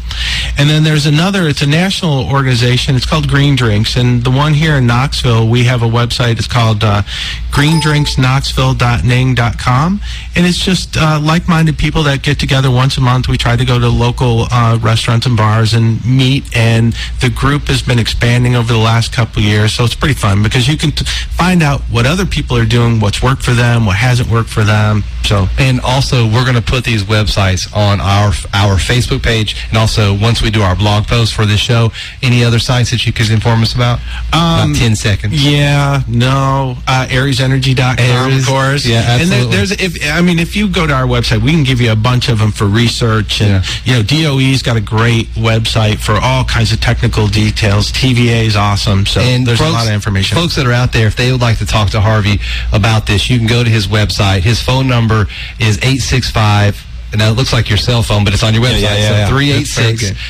And 0.58 0.70
then 0.70 0.82
there's 0.84 1.06
another, 1.06 1.48
it's 1.48 1.62
a 1.62 1.66
national 1.66 2.30
organization. 2.30 2.94
It's 2.96 3.06
called 3.06 3.28
Green 3.28 3.56
Drinks. 3.56 3.96
And 3.96 4.22
the 4.22 4.30
one 4.30 4.52
here 4.54 4.76
in 4.76 4.86
Knoxville, 4.86 5.48
we 5.48 5.64
have 5.64 5.82
a 5.82 5.88
website. 5.88 6.38
It's 6.38 6.46
called 6.46 6.84
uh, 6.84 7.02
greendrinksknoxville.ning.com. 7.50 10.00
And 10.34 10.46
it's 10.46 10.58
just 10.58 10.96
uh, 10.96 11.20
like-minded 11.22 11.78
people 11.78 12.02
that 12.04 12.22
get 12.22 12.38
together 12.38 12.70
once 12.70 12.96
a 12.96 13.00
month. 13.00 13.28
We 13.28 13.36
try 13.36 13.56
to 13.56 13.64
go 13.64 13.78
to 13.78 13.88
local 13.88 14.46
uh, 14.50 14.78
restaurants 14.80 15.26
and 15.26 15.36
bars 15.36 15.74
and 15.74 16.04
meet. 16.04 16.44
And 16.56 16.94
the 17.20 17.30
group 17.30 17.68
has 17.68 17.82
been 17.82 17.98
expanding 17.98 18.56
over 18.56 18.72
the 18.72 18.78
last 18.78 19.12
couple 19.12 19.42
years. 19.42 19.72
So 19.72 19.84
it's 19.84 19.94
pretty 19.94 20.14
fun 20.14 20.42
because 20.42 20.68
you 20.68 20.76
can 20.76 20.92
t- 20.92 21.04
find 21.04 21.62
out 21.62 21.80
what 21.82 22.06
other 22.06 22.26
people 22.26 22.56
are 22.56 22.64
doing, 22.64 23.00
what's 23.00 23.22
worked 23.22 23.42
for 23.42 23.52
them, 23.52 23.86
what 23.86 23.96
hasn't 23.96 24.30
worked 24.30 24.50
for 24.50 24.64
them. 24.64 25.02
So 25.24 25.46
and 25.58 25.80
also, 25.80 26.26
we're 26.26 26.44
going 26.44 26.56
to 26.56 26.62
put 26.62 26.84
these 26.84 27.04
websites 27.04 27.72
on 27.74 28.00
our 28.00 28.32
our 28.52 28.76
Facebook 28.76 29.22
page, 29.22 29.56
and 29.68 29.78
also 29.78 30.18
once 30.18 30.42
we 30.42 30.50
do 30.50 30.62
our 30.62 30.74
blog 30.74 31.06
post 31.06 31.34
for 31.34 31.46
this 31.46 31.60
show, 31.60 31.92
any 32.22 32.44
other 32.44 32.58
sites 32.58 32.90
that 32.90 33.06
you 33.06 33.12
could 33.12 33.30
inform 33.30 33.62
us 33.62 33.74
about? 33.74 33.98
Um, 34.32 34.72
about 34.72 34.76
ten 34.76 34.96
seconds. 34.96 35.44
Yeah, 35.44 36.02
no, 36.08 36.76
uh, 36.88 37.06
AriesEnergy.com, 37.08 37.98
Aries, 37.98 38.42
of 38.42 38.48
course. 38.48 38.84
Yeah, 38.84 39.04
absolutely. 39.06 39.22
And 39.22 39.52
there, 39.52 39.58
there's 39.58 39.70
if 39.72 40.12
I 40.12 40.21
mean, 40.22 40.38
if 40.38 40.56
you 40.56 40.68
go 40.68 40.86
to 40.86 40.92
our 40.92 41.06
website, 41.06 41.42
we 41.42 41.52
can 41.52 41.64
give 41.64 41.80
you 41.80 41.92
a 41.92 41.96
bunch 41.96 42.28
of 42.28 42.38
them 42.38 42.52
for 42.52 42.66
research, 42.66 43.40
and 43.40 43.64
yeah. 43.64 43.82
you 43.84 43.92
know, 43.94 44.02
DOE's 44.02 44.62
got 44.62 44.76
a 44.76 44.80
great 44.80 45.26
website 45.28 45.98
for 45.98 46.14
all 46.14 46.44
kinds 46.44 46.72
of 46.72 46.80
technical 46.80 47.26
details. 47.26 47.92
TVA 47.92 48.46
is 48.46 48.56
awesome, 48.56 49.06
so 49.06 49.20
and 49.20 49.46
there's 49.46 49.58
folks, 49.58 49.70
a 49.70 49.74
lot 49.74 49.86
of 49.86 49.92
information. 49.92 50.36
Folks 50.36 50.56
that 50.56 50.66
are 50.66 50.72
out 50.72 50.92
there, 50.92 51.06
if 51.06 51.16
they 51.16 51.30
would 51.32 51.40
like 51.40 51.58
to 51.58 51.66
talk 51.66 51.90
to 51.90 52.00
Harvey 52.00 52.40
about 52.72 53.06
this, 53.06 53.28
you 53.28 53.38
can 53.38 53.46
go 53.46 53.62
to 53.62 53.70
his 53.70 53.86
website. 53.86 54.40
His 54.40 54.60
phone 54.60 54.86
number 54.88 55.26
is 55.58 55.78
865 55.78 56.91
now 57.14 57.30
it 57.30 57.34
looks 57.34 57.52
like 57.52 57.68
your 57.68 57.78
cell 57.78 58.02
phone, 58.02 58.24
but 58.24 58.32
it's 58.32 58.42
on 58.42 58.54
your 58.54 58.62
website. 58.62 58.82
Yeah, 58.82 58.96
yeah, 58.96 59.28
yeah, 59.28 59.30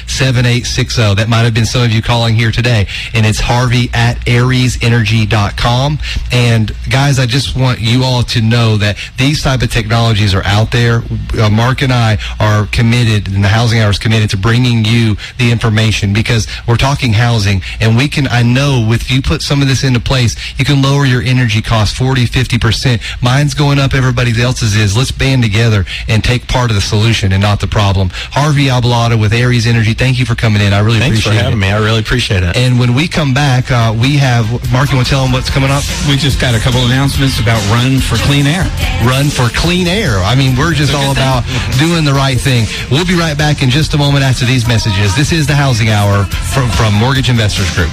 so 0.07 0.25
386-7860. 0.35 1.17
That 1.17 1.29
might 1.29 1.43
have 1.43 1.55
been 1.55 1.67
some 1.67 1.83
of 1.83 1.93
you 1.93 2.03
calling 2.03 2.35
here 2.35 2.51
today. 2.51 2.87
And 3.15 3.25
it's 3.25 3.41
Harvey 3.41 3.89
at 3.95 4.19
ariesenergy.com. 4.27 5.99
And 6.33 6.73
guys, 6.91 7.19
I 7.19 7.27
just 7.27 7.57
want 7.57 7.81
you 7.81 8.05
all 8.05 8.23
to 8.25 8.41
know 8.41 8.77
that 8.79 8.97
these 9.19 9.43
type 9.43 9.63
of 9.63 9.71
technologies 9.71 10.35
are 10.35 10.45
out 10.45 10.73
there. 10.73 11.03
Uh, 11.39 11.51
Mark 11.51 11.83
and 11.83 11.93
I 11.93 12.19
are 12.41 12.67
committed, 12.67 13.33
and 13.33 13.45
the 13.45 13.49
Housing 13.49 13.81
Hour 13.81 13.91
is 13.91 13.99
committed 13.99 14.31
to 14.31 14.37
bringing 14.37 14.85
you 14.85 15.17
the 15.39 15.51
information 15.51 16.13
because 16.13 16.47
we're 16.67 16.77
talking 16.77 17.13
housing. 17.13 17.63
And 17.81 17.97
we 17.97 18.09
can, 18.09 18.27
I 18.29 18.43
know, 18.43 18.85
with 18.89 19.11
you 19.11 19.23
put 19.23 19.43
some 19.43 19.63
of 19.63 19.69
this 19.69 19.85
into 19.85 20.01
place, 20.01 20.37
you 20.59 20.65
can 20.65 20.83
lower 20.83 21.07
your 21.07 21.23
energy 21.23 21.63
costs 21.63 21.97
40, 21.97 22.27
50%. 22.27 23.23
Mine's 23.23 23.55
going 23.55 23.79
up, 23.79 23.95
everybody 23.95 24.33
else's 24.41 24.77
is. 24.77 24.97
Let's 24.97 25.13
band 25.13 25.43
together 25.43 25.85
and 26.09 26.25
take 26.25 26.49
part 26.49 26.71
of 26.73 26.77
the 26.77 26.81
solution 26.81 27.33
and 27.33 27.43
not 27.45 27.61
the 27.61 27.67
problem. 27.69 28.09
Harvey 28.33 28.67
Abouelata 28.73 29.21
with 29.21 29.33
Aries 29.33 29.67
Energy, 29.67 29.93
thank 29.93 30.19
you 30.19 30.25
for 30.25 30.35
coming 30.35 30.63
in. 30.65 30.73
I 30.73 30.81
really 30.81 30.99
Thanks 30.99 31.21
appreciate 31.21 31.39
for 31.39 31.45
having 31.45 31.59
it. 31.59 31.63
me. 31.63 31.69
I 31.69 31.79
really 31.85 32.01
appreciate 32.01 32.43
it. 32.43 32.57
And 32.57 32.81
when 32.81 32.95
we 32.95 33.07
come 33.09 33.35
back, 33.35 33.71
uh, 33.71 33.93
we 33.93 34.17
have 34.17 34.49
Mark. 34.73 34.89
You 34.91 34.97
want 34.97 35.07
to 35.07 35.13
tell 35.13 35.23
them 35.23 35.33
what's 35.33 35.51
coming 35.51 35.71
up? 35.71 35.85
We 36.09 36.17
just 36.17 36.41
got 36.41 36.55
a 36.57 36.61
couple 36.61 36.81
announcements 36.89 37.39
about 37.39 37.61
Run 37.69 38.01
for 38.01 38.17
Clean 38.25 38.47
Air. 38.47 38.65
Run 39.05 39.29
for 39.29 39.49
Clean 39.53 39.87
Air. 39.87 40.17
I 40.25 40.35
mean, 40.35 40.57
we're 40.57 40.73
just 40.73 40.95
all 40.95 41.13
about 41.13 41.45
doing 41.79 42.05
the 42.05 42.15
right 42.17 42.41
thing. 42.41 42.65
We'll 42.91 43.07
be 43.07 43.15
right 43.19 43.37
back 43.37 43.63
in 43.63 43.69
just 43.71 43.93
a 43.95 43.99
moment 43.99 44.25
after 44.25 44.45
these 44.45 44.67
messages. 44.67 45.15
This 45.15 45.33
is 45.33 45.47
the 45.47 45.55
Housing 45.55 45.91
Hour 45.91 46.25
from, 46.25 46.71
from 46.71 46.95
Mortgage 46.95 47.29
Investors 47.29 47.69
Group. 47.77 47.91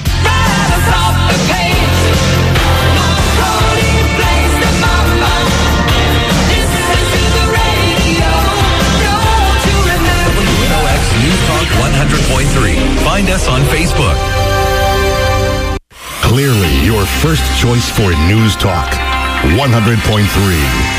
Us 13.40 13.48
on 13.48 13.62
Facebook. 13.62 14.18
Clearly, 16.22 16.86
your 16.86 17.06
first 17.06 17.44
choice 17.60 17.90
for 17.90 18.12
news 18.28 18.56
talk. 18.56 18.92
100.3 19.58 20.26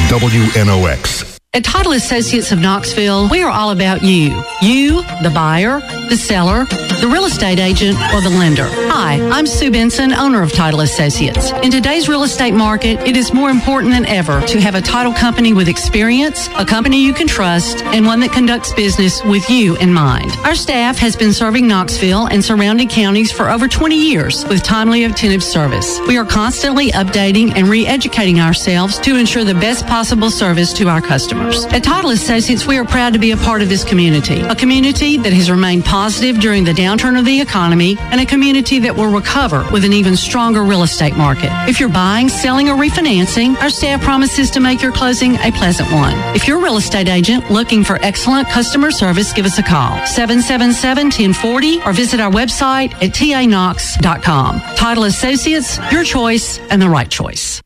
WNOX. 0.09 1.30
At 1.53 1.65
Title 1.65 1.95
Associates 1.95 2.53
of 2.53 2.61
Knoxville, 2.61 3.29
we 3.29 3.43
are 3.43 3.51
all 3.51 3.73
about 3.73 4.05
you. 4.05 4.41
You, 4.63 5.03
the 5.25 5.33
buyer, 5.35 5.81
the 6.09 6.17
seller, 6.17 6.65
the 7.01 7.11
real 7.13 7.25
estate 7.25 7.59
agent, 7.59 7.97
or 8.15 8.21
the 8.21 8.31
lender. 8.31 8.69
Hi, 8.71 9.19
I'm 9.33 9.47
Sue 9.47 9.73
Benson, 9.73 10.13
owner 10.13 10.43
of 10.43 10.53
Title 10.53 10.83
Associates. 10.83 11.51
In 11.65 11.73
today's 11.73 12.09
real 12.09 12.23
estate 12.23 12.55
market, 12.55 13.01
it 13.01 13.17
is 13.17 13.33
more 13.33 13.51
important 13.51 13.93
than 13.93 14.07
ever 14.07 14.41
to 14.43 14.61
have 14.61 14.77
a 14.77 14.81
title 14.81 15.13
company 15.13 15.53
with 15.53 15.67
experience, 15.67 16.49
a 16.57 16.65
company 16.65 17.03
you 17.05 17.13
can 17.13 17.27
trust, 17.27 17.83
and 17.87 18.07
one 18.07 18.21
that 18.21 18.31
conducts 18.31 18.73
business 18.75 19.21
with 19.25 19.51
you 19.51 19.77
in 19.79 19.93
mind. 19.93 20.31
Our 20.45 20.55
staff 20.55 20.99
has 20.99 21.17
been 21.17 21.33
serving 21.33 21.67
Knoxville 21.67 22.27
and 22.27 22.45
surrounding 22.45 22.89
counties 22.89 23.33
for 23.33 23.51
over 23.51 23.67
20 23.67 23.97
years 23.97 24.45
with 24.45 24.63
timely, 24.63 25.03
attentive 25.03 25.43
service. 25.43 25.99
We 26.07 26.17
are 26.17 26.25
constantly 26.25 26.93
updating 26.93 27.57
and 27.57 27.67
re-educating 27.67 28.39
ourselves 28.39 29.01
to 29.01 29.17
ensure 29.17 29.43
the 29.43 29.55
best 29.55 29.85
possible 29.89 30.31
service 30.31 30.73
to 30.75 30.89
our 30.89 31.01
customers 31.01 31.40
customers. 31.41 31.73
At 31.73 31.85
Title 31.85 32.11
Associates, 32.11 32.67
we 32.67 32.77
are 32.79 32.85
proud 32.85 33.13
to 33.13 33.19
be 33.19 33.33
a 33.33 33.37
part 33.37 33.63
of 33.63 33.69
this 33.69 33.85
community, 33.85 34.41
a 34.41 34.55
community 34.55 35.17
that 35.19 35.33
has 35.33 35.51
remained 35.51 35.85
positive 35.85 36.41
during 36.41 36.65
the 36.65 36.73
downturn 36.73 37.19
of 37.19 37.25
the 37.25 37.41
economy, 37.41 37.97
and 37.99 38.21
a 38.21 38.27
community 38.27 38.79
that 38.81 38.95
will 38.95 39.11
recover 39.11 39.67
with 39.73 39.85
an 39.85 39.93
even 39.93 40.17
stronger 40.17 40.65
real 40.65 40.83
estate 40.83 41.17
market. 41.17 41.51
If 41.69 41.81
you're 41.81 41.89
buying, 41.89 42.29
selling, 42.29 42.69
or 42.69 42.77
refinancing, 42.77 43.57
our 43.61 43.71
staff 43.71 44.03
promises 44.03 44.51
to 44.53 44.61
make 44.61 44.83
your 44.83 44.93
closing 44.93 45.37
a 45.37 45.51
pleasant 45.53 45.91
one. 45.93 46.15
If 46.35 46.47
you're 46.47 46.59
a 46.59 46.63
real 46.63 46.77
estate 46.77 47.09
agent 47.09 47.51
looking 47.51 47.85
for 47.85 47.99
excellent 48.03 48.49
customer 48.49 48.91
service, 48.91 49.33
give 49.33 49.47
us 49.47 49.59
a 49.59 49.63
call, 49.63 49.99
777-1040, 50.01 51.87
or 51.87 51.93
visit 51.93 52.21
our 52.21 52.31
website 52.31 52.93
at 52.95 53.15
tanox.com. 53.15 54.61
Title 54.77 55.05
Associates, 55.05 55.79
your 55.93 56.05
choice 56.05 56.59
and 56.71 56.81
the 56.81 56.89
right 56.89 57.11
choice. 57.11 57.61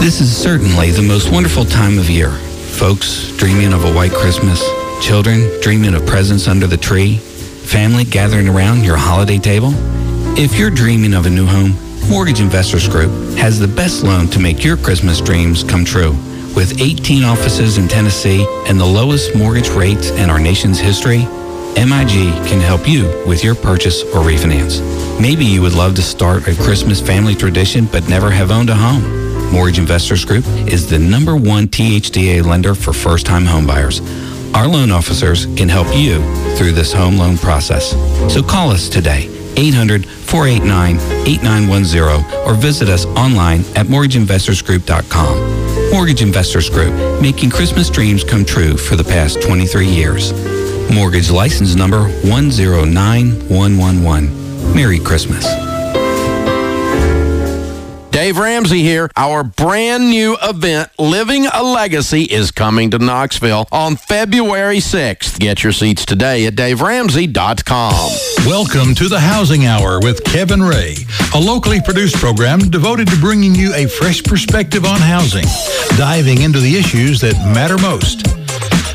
This 0.05 0.21
is 0.21 0.37
certainly 0.37 0.91
the 0.91 1.01
most 1.01 1.31
wonderful 1.31 1.65
time 1.65 1.97
of 1.97 2.11
year. 2.11 2.29
Folks 2.29 3.35
dreaming 3.37 3.73
of 3.73 3.85
a 3.85 3.91
white 3.91 4.11
Christmas, 4.11 4.63
children 5.01 5.49
dreaming 5.61 5.95
of 5.95 6.05
presents 6.05 6.47
under 6.47 6.67
the 6.67 6.77
tree, 6.77 7.17
family 7.17 8.03
gathering 8.03 8.47
around 8.47 8.83
your 8.83 8.97
holiday 8.97 9.39
table. 9.39 9.71
If 10.37 10.59
you're 10.59 10.69
dreaming 10.69 11.15
of 11.15 11.25
a 11.25 11.29
new 11.31 11.47
home, 11.47 11.73
Mortgage 12.07 12.39
Investors 12.39 12.87
Group 12.87 13.09
has 13.39 13.57
the 13.57 13.67
best 13.67 14.03
loan 14.03 14.27
to 14.27 14.39
make 14.39 14.63
your 14.63 14.77
Christmas 14.77 15.19
dreams 15.19 15.63
come 15.63 15.83
true. 15.83 16.11
With 16.55 16.79
18 16.79 17.23
offices 17.23 17.79
in 17.79 17.87
Tennessee 17.87 18.45
and 18.67 18.79
the 18.79 18.85
lowest 18.85 19.35
mortgage 19.35 19.69
rates 19.69 20.11
in 20.11 20.29
our 20.29 20.39
nation's 20.39 20.77
history, 20.77 21.25
MIG 21.77 22.29
can 22.45 22.61
help 22.61 22.87
you 22.87 23.05
with 23.25 23.43
your 23.43 23.55
purchase 23.55 24.03
or 24.03 24.21
refinance. 24.21 24.79
Maybe 25.19 25.45
you 25.45 25.63
would 25.63 25.73
love 25.73 25.95
to 25.95 26.03
start 26.03 26.47
a 26.47 26.53
Christmas 26.53 27.01
family 27.01 27.33
tradition 27.33 27.87
but 27.87 28.07
never 28.07 28.29
have 28.29 28.51
owned 28.51 28.69
a 28.69 28.75
home. 28.75 29.24
Mortgage 29.51 29.79
Investors 29.79 30.23
Group 30.25 30.45
is 30.67 30.87
the 30.89 30.99
number 30.99 31.35
one 31.35 31.67
THDA 31.67 32.45
lender 32.45 32.75
for 32.75 32.93
first-time 32.93 33.45
homebuyers. 33.45 34.01
Our 34.53 34.67
loan 34.67 34.91
officers 34.91 35.47
can 35.57 35.69
help 35.69 35.87
you 35.95 36.21
through 36.55 36.73
this 36.73 36.91
home 36.93 37.17
loan 37.17 37.37
process. 37.37 37.91
So 38.33 38.43
call 38.43 38.69
us 38.71 38.89
today, 38.89 39.27
800-489-8910, 39.55 42.47
or 42.47 42.53
visit 42.55 42.89
us 42.89 43.05
online 43.05 43.61
at 43.75 43.85
mortgageinvestorsgroup.com. 43.87 45.91
Mortgage 45.91 46.21
Investors 46.21 46.69
Group, 46.69 46.93
making 47.21 47.49
Christmas 47.49 47.89
dreams 47.89 48.23
come 48.23 48.45
true 48.45 48.77
for 48.77 48.95
the 48.95 49.03
past 49.03 49.41
23 49.41 49.87
years. 49.87 50.31
Mortgage 50.93 51.31
license 51.31 51.73
number 51.75 52.07
109111. 52.23 54.75
Merry 54.75 54.99
Christmas. 54.99 55.74
Dave 58.15 58.37
Ramsey 58.37 58.81
here. 58.81 59.11
Our 59.17 59.43
brand 59.43 60.09
new 60.09 60.37
event, 60.41 60.89
Living 60.97 61.47
a 61.47 61.61
Legacy, 61.61 62.23
is 62.23 62.49
coming 62.49 62.91
to 62.91 62.97
Knoxville 62.97 63.67
on 63.73 63.97
February 63.97 64.77
6th. 64.77 65.37
Get 65.37 65.65
your 65.65 65.73
seats 65.73 66.05
today 66.05 66.45
at 66.45 66.55
daveramsey.com. 66.55 68.47
Welcome 68.47 68.95
to 68.95 69.09
the 69.09 69.19
Housing 69.19 69.65
Hour 69.65 69.99
with 69.99 70.23
Kevin 70.23 70.63
Ray, 70.63 70.95
a 71.33 71.39
locally 71.41 71.81
produced 71.81 72.15
program 72.15 72.59
devoted 72.59 73.09
to 73.09 73.17
bringing 73.17 73.53
you 73.53 73.73
a 73.73 73.85
fresh 73.85 74.23
perspective 74.23 74.85
on 74.85 75.01
housing, 75.01 75.43
diving 75.97 76.41
into 76.41 76.61
the 76.61 76.77
issues 76.77 77.19
that 77.19 77.33
matter 77.53 77.77
most. 77.79 78.44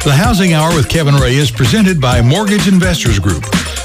The 0.05 0.13
Housing 0.17 0.53
Hour 0.55 0.75
with 0.75 0.89
Kevin 0.89 1.15
Ray 1.15 1.37
is 1.37 1.51
presented 1.51 2.01
by 2.01 2.23
Mortgage 2.23 2.69
Investors 2.69 3.19
Group. 3.19 3.45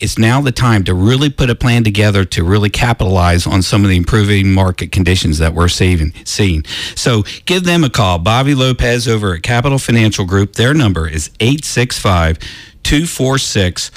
it's 0.02 0.18
now 0.18 0.42
the 0.42 0.52
time 0.52 0.84
to 0.86 0.94
really 0.94 1.30
put 1.30 1.50
a 1.50 1.56
plan 1.56 1.84
together 1.84 2.26
to 2.26 2.44
really 2.44 2.70
capitalize 2.70 3.46
on 3.46 3.62
some 3.62 3.84
of 3.84 3.90
the 3.90 3.98
improving 3.98 4.52
market 4.52 4.92
conditions 4.92 5.38
that 5.38 5.54
we're 5.54 5.68
seeing. 5.68 6.14
seeing. 6.26 6.66
So 6.96 7.24
give 7.46 7.64
them 7.64 7.84
a 7.84 7.90
call. 7.90 8.20
Bobby 8.20 8.56
Lopez 8.56 9.08
over 9.08 9.36
at 9.36 9.44
Capital 9.44 9.78
Financial 9.78 10.26
Group. 10.26 10.54
Their 10.54 10.74
number 10.74 11.08
is 11.08 11.30
865 11.40 12.40
246 12.84 13.92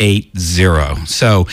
80. 0.00 1.06
So 1.06 1.46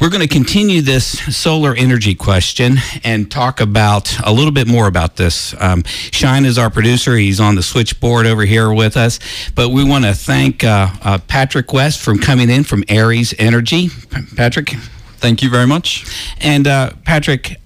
we're 0.00 0.10
going 0.10 0.20
to 0.20 0.28
continue 0.28 0.82
this 0.82 1.18
solar 1.36 1.74
energy 1.74 2.14
question 2.14 2.76
and 3.02 3.30
talk 3.30 3.60
about 3.60 4.16
a 4.24 4.32
little 4.32 4.52
bit 4.52 4.68
more 4.68 4.86
about 4.86 5.16
this. 5.16 5.54
Um, 5.60 5.82
Shine 5.84 6.44
is 6.44 6.58
our 6.58 6.70
producer. 6.70 7.16
He's 7.16 7.40
on 7.40 7.54
the 7.54 7.62
switchboard 7.62 8.26
over 8.26 8.44
here 8.44 8.72
with 8.72 8.96
us. 8.96 9.18
But 9.54 9.70
we 9.70 9.82
want 9.82 10.04
to 10.04 10.14
thank 10.14 10.62
uh, 10.62 10.88
uh, 11.02 11.18
Patrick 11.26 11.72
West 11.72 12.00
from 12.00 12.18
coming 12.18 12.50
in 12.50 12.62
from 12.62 12.84
Aries 12.88 13.34
Energy. 13.38 13.88
Patrick? 14.36 14.70
Thank 15.16 15.42
you 15.42 15.48
very 15.48 15.66
much. 15.66 16.04
And 16.40 16.66
uh, 16.66 16.92
Patrick, 17.04 17.56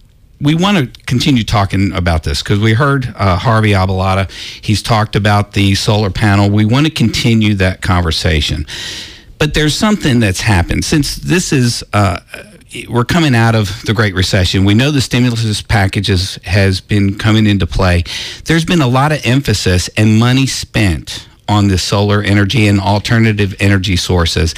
we 0.41 0.55
want 0.55 0.79
to 0.79 1.03
continue 1.05 1.43
talking 1.43 1.93
about 1.93 2.23
this 2.23 2.43
because 2.43 2.61
we 2.61 2.75
heard 2.75 3.13
uh, 3.17 3.37
Harvey 3.37 3.73
Abouelata. 3.73 4.31
He's 4.31 4.83
talked 4.83 5.17
about 5.17 5.53
the 5.53 5.75
solar 5.75 6.11
panel. 6.11 6.49
We 6.49 6.65
want 6.65 6.87
to 6.87 6.93
continue 6.93 7.55
that 7.55 7.83
conversation. 7.83 8.67
But 9.39 9.55
there's 9.55 9.75
something 9.75 10.21
that's 10.21 10.41
happened 10.41 10.85
since 10.85 11.17
this 11.17 11.53
is. 11.53 11.85
Uh, 11.93 12.21
we're 12.89 13.05
coming 13.05 13.35
out 13.35 13.55
of 13.55 13.83
the 13.87 13.95
Great 13.95 14.15
Recession. 14.15 14.65
We 14.65 14.75
know 14.75 14.91
the 14.91 15.01
stimulus 15.01 15.63
packages 15.63 16.39
has 16.45 16.83
been 16.83 17.17
coming 17.17 17.47
into 17.47 17.67
play. 17.67 18.05
There's 18.45 18.65
been 18.65 18.83
a 18.83 18.87
lot 18.87 19.11
of 19.11 19.25
emphasis 19.25 19.89
and 19.97 20.19
money 20.19 20.47
spent 20.47 21.27
on 21.49 21.69
the 21.69 21.79
solar 21.79 22.23
energy 22.23 22.67
and 22.67 22.79
alternative 22.79 23.55
energy 23.59 23.97
sources. 23.97 24.55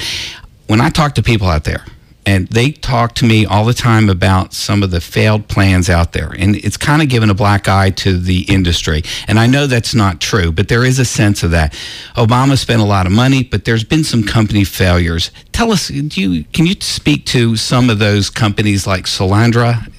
When 0.67 0.81
I 0.81 0.89
talk 0.89 1.15
to 1.15 1.23
people 1.23 1.47
out 1.47 1.63
there, 1.63 1.85
and 2.25 2.47
they 2.49 2.71
talk 2.71 3.15
to 3.15 3.25
me 3.25 3.45
all 3.45 3.65
the 3.65 3.73
time 3.73 4.09
about 4.09 4.53
some 4.53 4.83
of 4.83 4.91
the 4.91 5.01
failed 5.01 5.47
plans 5.47 5.89
out 5.89 6.13
there. 6.13 6.31
And 6.37 6.55
it's 6.55 6.77
kind 6.77 7.01
of 7.01 7.09
given 7.09 7.29
a 7.29 7.33
black 7.33 7.67
eye 7.67 7.89
to 7.91 8.17
the 8.17 8.41
industry. 8.43 9.03
And 9.27 9.39
i 9.39 9.47
know 9.47 9.67
that's 9.67 9.95
not 9.95 10.21
true 10.21 10.51
but 10.51 10.67
there 10.67 10.85
is 10.85 10.99
a 10.99 11.05
sense 11.05 11.43
of 11.43 11.51
that. 11.51 11.73
Obama 12.15 12.57
spent 12.57 12.81
a 12.81 12.85
lot 12.85 13.05
of 13.05 13.11
money 13.11 13.43
but 13.43 13.65
there's 13.65 13.83
been 13.83 14.03
some 14.03 14.23
company 14.23 14.63
failures. 14.63 15.31
Tell 15.51 15.71
us 15.71 15.87
do 15.87 16.21
you 16.21 16.43
can 16.45 16.65
you 16.65 16.75
speak 16.79 17.25
to 17.27 17.55
some 17.55 17.89
of 17.89 17.99
those 17.99 18.29
companies 18.29 18.85
like 18.85 19.05
Solyndra? 19.05 19.91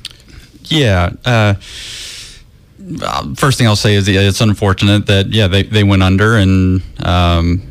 Yeah 0.64 1.12
uh, 1.24 1.54
first 3.36 3.58
thing 3.58 3.66
i'll 3.66 3.76
say 3.76 3.94
is 3.94 4.08
it's 4.08 4.40
unfortunate 4.40 5.06
that 5.06 5.28
yeah 5.28 5.46
they, 5.46 5.62
they 5.62 5.84
went 5.84 6.02
under 6.02 6.36
and 6.36 6.82
um, 7.04 7.62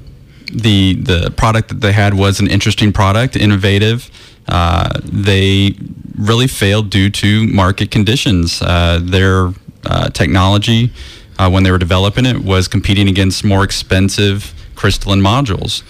the 0.53 0.95
the 0.95 1.31
product 1.35 1.69
that 1.69 1.81
they 1.81 1.91
had 1.91 2.13
was 2.13 2.39
an 2.39 2.47
interesting 2.47 2.91
product 2.93 3.35
innovative 3.35 4.09
Uh, 4.51 4.99
they 5.05 5.73
really 6.17 6.45
failed 6.47 6.89
due 6.89 7.09
to 7.09 7.47
market 7.47 7.89
conditions. 7.89 8.61
Uh, 8.61 8.99
their 9.01 9.53
uh, 9.85 10.09
technology, 10.09 10.91
uh, 11.39 11.49
when 11.49 11.63
they 11.63 11.71
were 11.71 11.77
developing 11.77 12.25
it, 12.25 12.43
was 12.43 12.67
competing 12.67 13.07
against 13.07 13.45
more 13.45 13.63
expensive 13.63 14.53
crystalline 14.75 15.21
modules. 15.21 15.83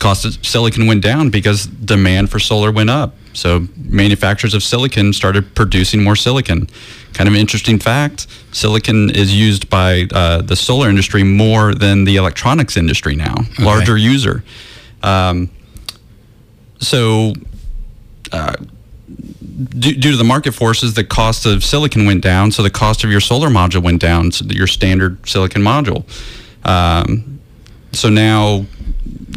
Cost 0.00 0.24
of 0.24 0.44
silicon 0.44 0.88
went 0.88 1.00
down 1.00 1.30
because 1.30 1.66
demand 1.66 2.28
for 2.28 2.40
solar 2.40 2.72
went 2.72 2.90
up. 2.90 3.14
So 3.34 3.68
manufacturers 3.76 4.52
of 4.52 4.62
silicon 4.64 5.12
started 5.12 5.54
producing 5.54 6.02
more 6.02 6.16
silicon. 6.16 6.68
Kind 7.12 7.28
of 7.28 7.34
an 7.34 7.40
interesting 7.40 7.78
fact: 7.78 8.26
silicon 8.50 9.10
is 9.10 9.32
used 9.32 9.70
by 9.70 10.08
uh, 10.12 10.42
the 10.42 10.56
solar 10.56 10.88
industry 10.88 11.22
more 11.22 11.72
than 11.72 12.04
the 12.04 12.16
electronics 12.16 12.76
industry 12.76 13.14
now. 13.14 13.34
Okay. 13.52 13.64
Larger 13.64 13.96
user. 13.96 14.42
Um, 15.04 15.50
so. 16.80 17.32
Uh, 18.36 18.56
due, 19.78 19.94
due, 19.94 20.10
to 20.10 20.16
the 20.16 20.24
market 20.24 20.52
forces, 20.52 20.94
the 20.94 21.04
cost 21.04 21.46
of 21.46 21.64
silicon 21.64 22.06
went 22.06 22.22
down, 22.22 22.50
so 22.50 22.62
the 22.62 22.70
cost 22.70 23.04
of 23.04 23.10
your 23.10 23.20
solar 23.20 23.48
module 23.48 23.82
went 23.82 24.00
down. 24.00 24.32
So 24.32 24.44
your 24.46 24.66
standard 24.66 25.26
silicon 25.28 25.62
module. 25.62 26.04
Um, 26.64 27.40
so 27.92 28.10
now 28.10 28.66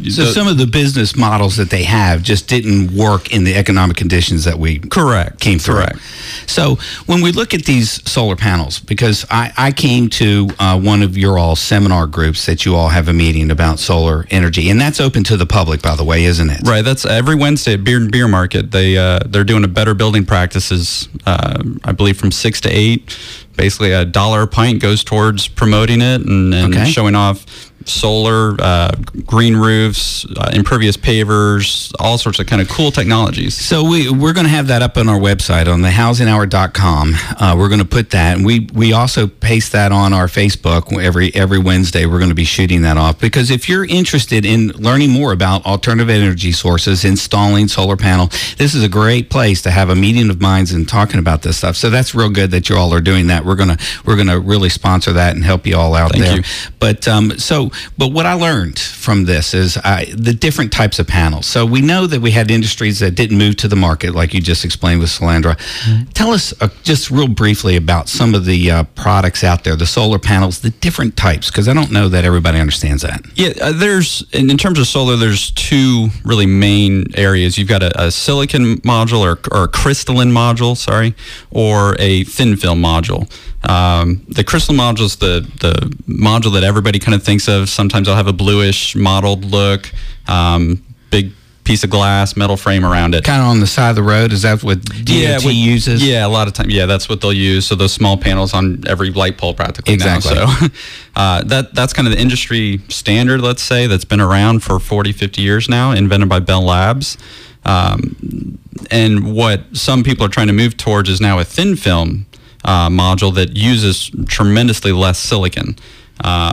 so 0.08 0.24
the, 0.24 0.32
some 0.32 0.48
of 0.48 0.56
the 0.56 0.66
business 0.66 1.14
models 1.14 1.56
that 1.56 1.70
they 1.70 1.82
have 1.82 2.22
just 2.22 2.48
didn't 2.48 2.96
work 2.96 3.34
in 3.34 3.44
the 3.44 3.54
economic 3.54 3.96
conditions 3.96 4.44
that 4.44 4.58
we 4.58 4.78
correct 4.78 5.40
came 5.40 5.58
through. 5.58 5.74
Correct. 5.76 5.98
So 6.46 6.76
when 7.06 7.20
we 7.20 7.32
look 7.32 7.52
at 7.52 7.64
these 7.64 8.08
solar 8.10 8.36
panels, 8.36 8.80
because 8.80 9.26
I, 9.30 9.52
I 9.56 9.72
came 9.72 10.08
to 10.10 10.48
uh, 10.58 10.80
one 10.80 11.02
of 11.02 11.18
your 11.18 11.38
all 11.38 11.54
seminar 11.54 12.06
groups 12.06 12.46
that 12.46 12.64
you 12.64 12.74
all 12.76 12.88
have 12.88 13.08
a 13.08 13.12
meeting 13.12 13.50
about 13.50 13.78
solar 13.78 14.26
energy, 14.30 14.70
and 14.70 14.80
that's 14.80 15.00
open 15.00 15.22
to 15.24 15.36
the 15.36 15.46
public, 15.46 15.82
by 15.82 15.96
the 15.96 16.04
way, 16.04 16.24
isn't 16.24 16.48
it? 16.48 16.62
Right. 16.66 16.82
That's 16.82 17.04
every 17.04 17.34
Wednesday 17.34 17.74
at 17.74 17.80
Bearden 17.80 18.10
Beer 18.10 18.28
Market. 18.28 18.70
They 18.70 18.96
uh, 18.96 19.20
they're 19.26 19.44
doing 19.44 19.64
a 19.64 19.68
better 19.68 19.94
building 19.94 20.24
practices. 20.24 21.08
Uh, 21.26 21.62
I 21.84 21.92
believe 21.92 22.18
from 22.18 22.32
six 22.32 22.60
to 22.62 22.68
eight. 22.70 23.18
Basically, 23.56 23.92
a 23.92 24.06
dollar 24.06 24.42
a 24.42 24.46
pint 24.46 24.80
goes 24.80 25.04
towards 25.04 25.46
promoting 25.46 26.00
it 26.00 26.22
and, 26.22 26.54
and 26.54 26.74
okay. 26.74 26.86
showing 26.86 27.14
off 27.14 27.69
solar, 27.86 28.56
uh, 28.60 28.92
green 29.24 29.56
roofs, 29.56 30.26
uh, 30.36 30.50
impervious 30.52 30.96
pavers, 30.96 31.92
all 31.98 32.18
sorts 32.18 32.38
of 32.38 32.46
kind 32.46 32.60
of 32.60 32.68
cool 32.68 32.90
technologies. 32.90 33.54
So 33.54 33.88
we 33.88 34.10
we're 34.10 34.32
going 34.32 34.46
to 34.46 34.50
have 34.50 34.68
that 34.68 34.82
up 34.82 34.96
on 34.96 35.08
our 35.08 35.18
website 35.18 35.72
on 35.72 35.80
thehousinghour.com. 35.80 37.14
Uh, 37.38 37.56
we're 37.56 37.68
going 37.68 37.80
to 37.80 37.86
put 37.86 38.10
that, 38.10 38.36
and 38.36 38.44
we 38.44 38.68
we 38.72 38.92
also 38.92 39.26
paste 39.26 39.72
that 39.72 39.92
on 39.92 40.12
our 40.12 40.26
Facebook 40.26 41.02
every 41.02 41.34
every 41.34 41.58
Wednesday. 41.58 42.06
We're 42.06 42.18
going 42.18 42.30
to 42.30 42.34
be 42.34 42.44
shooting 42.44 42.82
that 42.82 42.96
off 42.96 43.18
because 43.18 43.50
if 43.50 43.68
you're 43.68 43.84
interested 43.84 44.44
in 44.44 44.68
learning 44.68 45.10
more 45.10 45.32
about 45.32 45.64
alternative 45.64 46.10
energy 46.10 46.52
sources, 46.52 47.04
installing 47.04 47.68
solar 47.68 47.96
panel, 47.96 48.28
this 48.58 48.74
is 48.74 48.82
a 48.82 48.88
great 48.88 49.30
place 49.30 49.62
to 49.62 49.70
have 49.70 49.88
a 49.88 49.96
meeting 49.96 50.30
of 50.30 50.40
minds 50.40 50.72
and 50.72 50.88
talking 50.88 51.18
about 51.18 51.42
this 51.42 51.58
stuff. 51.58 51.76
So 51.76 51.90
that's 51.90 52.14
real 52.14 52.30
good 52.30 52.50
that 52.50 52.68
you 52.68 52.76
all 52.76 52.92
are 52.94 53.00
doing 53.00 53.28
that. 53.28 53.44
We're 53.44 53.56
gonna 53.56 53.78
we're 54.04 54.16
gonna 54.16 54.38
really 54.38 54.68
sponsor 54.68 55.12
that 55.14 55.34
and 55.34 55.44
help 55.44 55.66
you 55.66 55.76
all 55.76 55.94
out 55.94 56.12
Thank 56.12 56.24
there. 56.24 56.36
You. 56.36 56.42
But 56.78 57.08
um, 57.08 57.38
so 57.38 57.69
but 57.96 58.12
what 58.12 58.26
I 58.26 58.34
learned 58.34 58.78
from 58.78 59.24
this 59.24 59.54
is 59.54 59.76
I, 59.78 60.06
the 60.14 60.32
different 60.32 60.72
types 60.72 60.98
of 60.98 61.06
panels. 61.06 61.46
So 61.46 61.64
we 61.66 61.80
know 61.80 62.06
that 62.06 62.20
we 62.20 62.30
had 62.30 62.50
industries 62.50 63.00
that 63.00 63.14
didn't 63.14 63.38
move 63.38 63.56
to 63.56 63.68
the 63.68 63.76
market, 63.76 64.14
like 64.14 64.34
you 64.34 64.40
just 64.40 64.64
explained 64.64 65.00
with 65.00 65.10
Solyndra. 65.10 65.56
Mm-hmm. 65.56 66.10
Tell 66.10 66.30
us 66.30 66.52
uh, 66.60 66.68
just 66.82 67.10
real 67.10 67.28
briefly 67.28 67.76
about 67.76 68.08
some 68.08 68.34
of 68.34 68.44
the 68.44 68.70
uh, 68.70 68.84
products 68.94 69.44
out 69.44 69.64
there, 69.64 69.76
the 69.76 69.86
solar 69.86 70.18
panels, 70.18 70.60
the 70.60 70.70
different 70.70 71.16
types, 71.16 71.50
because 71.50 71.68
I 71.68 71.74
don't 71.74 71.90
know 71.90 72.08
that 72.08 72.24
everybody 72.24 72.58
understands 72.58 73.02
that. 73.02 73.24
Yeah, 73.34 73.52
uh, 73.60 73.72
there's 73.72 74.24
in, 74.32 74.50
in, 74.50 74.56
terms 74.56 74.78
of 74.78 74.86
solar, 74.86 75.16
there's 75.16 75.50
two 75.52 76.08
really 76.24 76.46
main 76.46 77.06
areas. 77.16 77.58
You've 77.58 77.68
got 77.68 77.82
a, 77.82 78.06
a 78.06 78.10
silicon 78.10 78.76
module 78.78 79.20
or, 79.20 79.38
or 79.56 79.64
a 79.64 79.68
crystalline 79.68 80.30
module, 80.30 80.76
sorry, 80.76 81.14
or 81.50 81.96
a 81.98 82.24
thin 82.24 82.56
film 82.56 82.82
module. 82.82 83.30
Um, 83.68 84.24
the 84.28 84.42
crystal 84.42 84.74
module 84.74 85.02
is 85.02 85.16
the 85.16 85.46
the 85.60 85.72
module 86.08 86.52
that 86.54 86.64
everybody 86.64 86.98
kind 86.98 87.14
of 87.14 87.22
thinks 87.22 87.48
of. 87.48 87.68
Sometimes 87.68 88.08
I'll 88.08 88.16
have 88.16 88.26
a 88.26 88.32
bluish 88.32 88.96
mottled 88.96 89.44
look, 89.44 89.92
um, 90.28 90.82
big 91.10 91.32
piece 91.64 91.84
of 91.84 91.90
glass, 91.90 92.36
metal 92.36 92.56
frame 92.56 92.84
around 92.84 93.14
it. 93.14 93.22
Kind 93.22 93.42
of 93.42 93.48
on 93.48 93.60
the 93.60 93.66
side 93.66 93.90
of 93.90 93.96
the 93.96 94.02
road. 94.02 94.32
Is 94.32 94.42
that 94.42 94.64
what 94.64 94.82
DOT 94.84 95.08
yeah, 95.08 95.38
uses? 95.38 96.04
Yeah, 96.04 96.26
a 96.26 96.28
lot 96.28 96.48
of 96.48 96.54
time. 96.54 96.70
Yeah, 96.70 96.86
that's 96.86 97.08
what 97.08 97.20
they'll 97.20 97.32
use. 97.32 97.66
So 97.66 97.74
those 97.74 97.92
small 97.92 98.16
panels 98.16 98.54
on 98.54 98.82
every 98.88 99.10
light 99.10 99.38
pole 99.38 99.54
practically 99.54 99.94
exactly. 99.94 100.34
now. 100.34 100.46
So 100.46 100.66
uh, 101.16 101.44
that 101.44 101.74
that's 101.74 101.92
kind 101.92 102.08
of 102.08 102.14
the 102.14 102.20
industry 102.20 102.80
standard, 102.88 103.40
let's 103.40 103.62
say, 103.62 103.86
that's 103.86 104.04
been 104.04 104.20
around 104.20 104.64
for 104.64 104.78
40, 104.78 105.12
50 105.12 105.42
years 105.42 105.68
now, 105.68 105.92
invented 105.92 106.28
by 106.28 106.40
Bell 106.40 106.62
Labs. 106.62 107.18
Um, 107.64 108.58
and 108.90 109.34
what 109.34 109.76
some 109.76 110.02
people 110.02 110.24
are 110.24 110.30
trying 110.30 110.46
to 110.46 110.52
move 110.52 110.76
towards 110.76 111.08
is 111.08 111.20
now 111.20 111.38
a 111.38 111.44
thin 111.44 111.76
film 111.76 112.26
uh, 112.64 112.88
module 112.88 113.34
that 113.34 113.56
uses 113.56 114.10
tremendously 114.26 114.92
less 114.92 115.18
silicon. 115.18 115.76
Uh, 116.22 116.52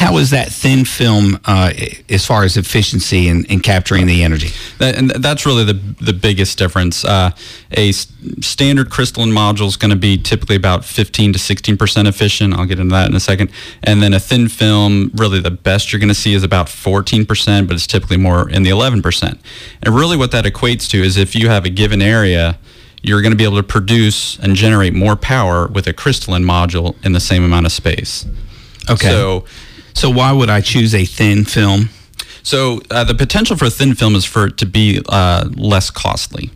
how 0.00 0.16
is 0.16 0.30
that 0.30 0.48
thin 0.50 0.86
film 0.86 1.38
uh, 1.44 1.72
as 2.08 2.24
far 2.24 2.44
as 2.44 2.56
efficiency 2.56 3.28
in, 3.28 3.44
in 3.46 3.60
capturing 3.60 4.06
the 4.06 4.22
energy? 4.22 4.48
That, 4.78 4.96
and 4.96 5.10
that's 5.10 5.44
really 5.44 5.64
the 5.64 5.74
the 6.00 6.14
biggest 6.14 6.56
difference. 6.56 7.04
Uh, 7.04 7.32
a 7.72 7.92
standard 7.92 8.90
crystalline 8.90 9.30
module 9.30 9.66
is 9.66 9.76
going 9.76 9.90
to 9.90 9.98
be 9.98 10.16
typically 10.16 10.56
about 10.56 10.86
15 10.86 11.34
to 11.34 11.38
16 11.38 11.76
percent 11.76 12.08
efficient. 12.08 12.54
I'll 12.54 12.64
get 12.64 12.78
into 12.78 12.94
that 12.94 13.10
in 13.10 13.14
a 13.14 13.20
second. 13.20 13.50
And 13.82 14.02
then 14.02 14.14
a 14.14 14.20
thin 14.20 14.48
film, 14.48 15.10
really 15.14 15.40
the 15.40 15.50
best 15.50 15.92
you're 15.92 16.00
going 16.00 16.08
to 16.08 16.14
see 16.14 16.32
is 16.32 16.44
about 16.44 16.70
14 16.70 17.26
percent, 17.26 17.68
but 17.68 17.74
it's 17.74 17.86
typically 17.86 18.16
more 18.16 18.48
in 18.48 18.62
the 18.62 18.70
11 18.70 19.02
percent. 19.02 19.38
And 19.82 19.94
really, 19.94 20.16
what 20.16 20.30
that 20.32 20.46
equates 20.46 20.88
to 20.90 21.02
is 21.02 21.18
if 21.18 21.34
you 21.34 21.50
have 21.50 21.66
a 21.66 21.70
given 21.70 22.00
area 22.00 22.58
you're 23.02 23.22
going 23.22 23.32
to 23.32 23.36
be 23.36 23.44
able 23.44 23.56
to 23.56 23.62
produce 23.62 24.38
and 24.38 24.54
generate 24.54 24.94
more 24.94 25.16
power 25.16 25.66
with 25.66 25.86
a 25.86 25.92
crystalline 25.92 26.44
module 26.44 26.94
in 27.04 27.12
the 27.12 27.20
same 27.20 27.42
amount 27.44 27.66
of 27.66 27.72
space. 27.72 28.26
Okay. 28.88 29.08
So, 29.08 29.44
so 29.94 30.10
why 30.10 30.32
would 30.32 30.50
I 30.50 30.60
choose 30.60 30.94
a 30.94 31.04
thin 31.04 31.44
film? 31.44 31.88
So 32.42 32.80
uh, 32.90 33.04
the 33.04 33.14
potential 33.14 33.56
for 33.56 33.66
a 33.66 33.70
thin 33.70 33.94
film 33.94 34.14
is 34.14 34.24
for 34.24 34.46
it 34.46 34.56
to 34.58 34.66
be 34.66 35.02
uh, 35.08 35.48
less 35.54 35.90
costly. 35.90 36.50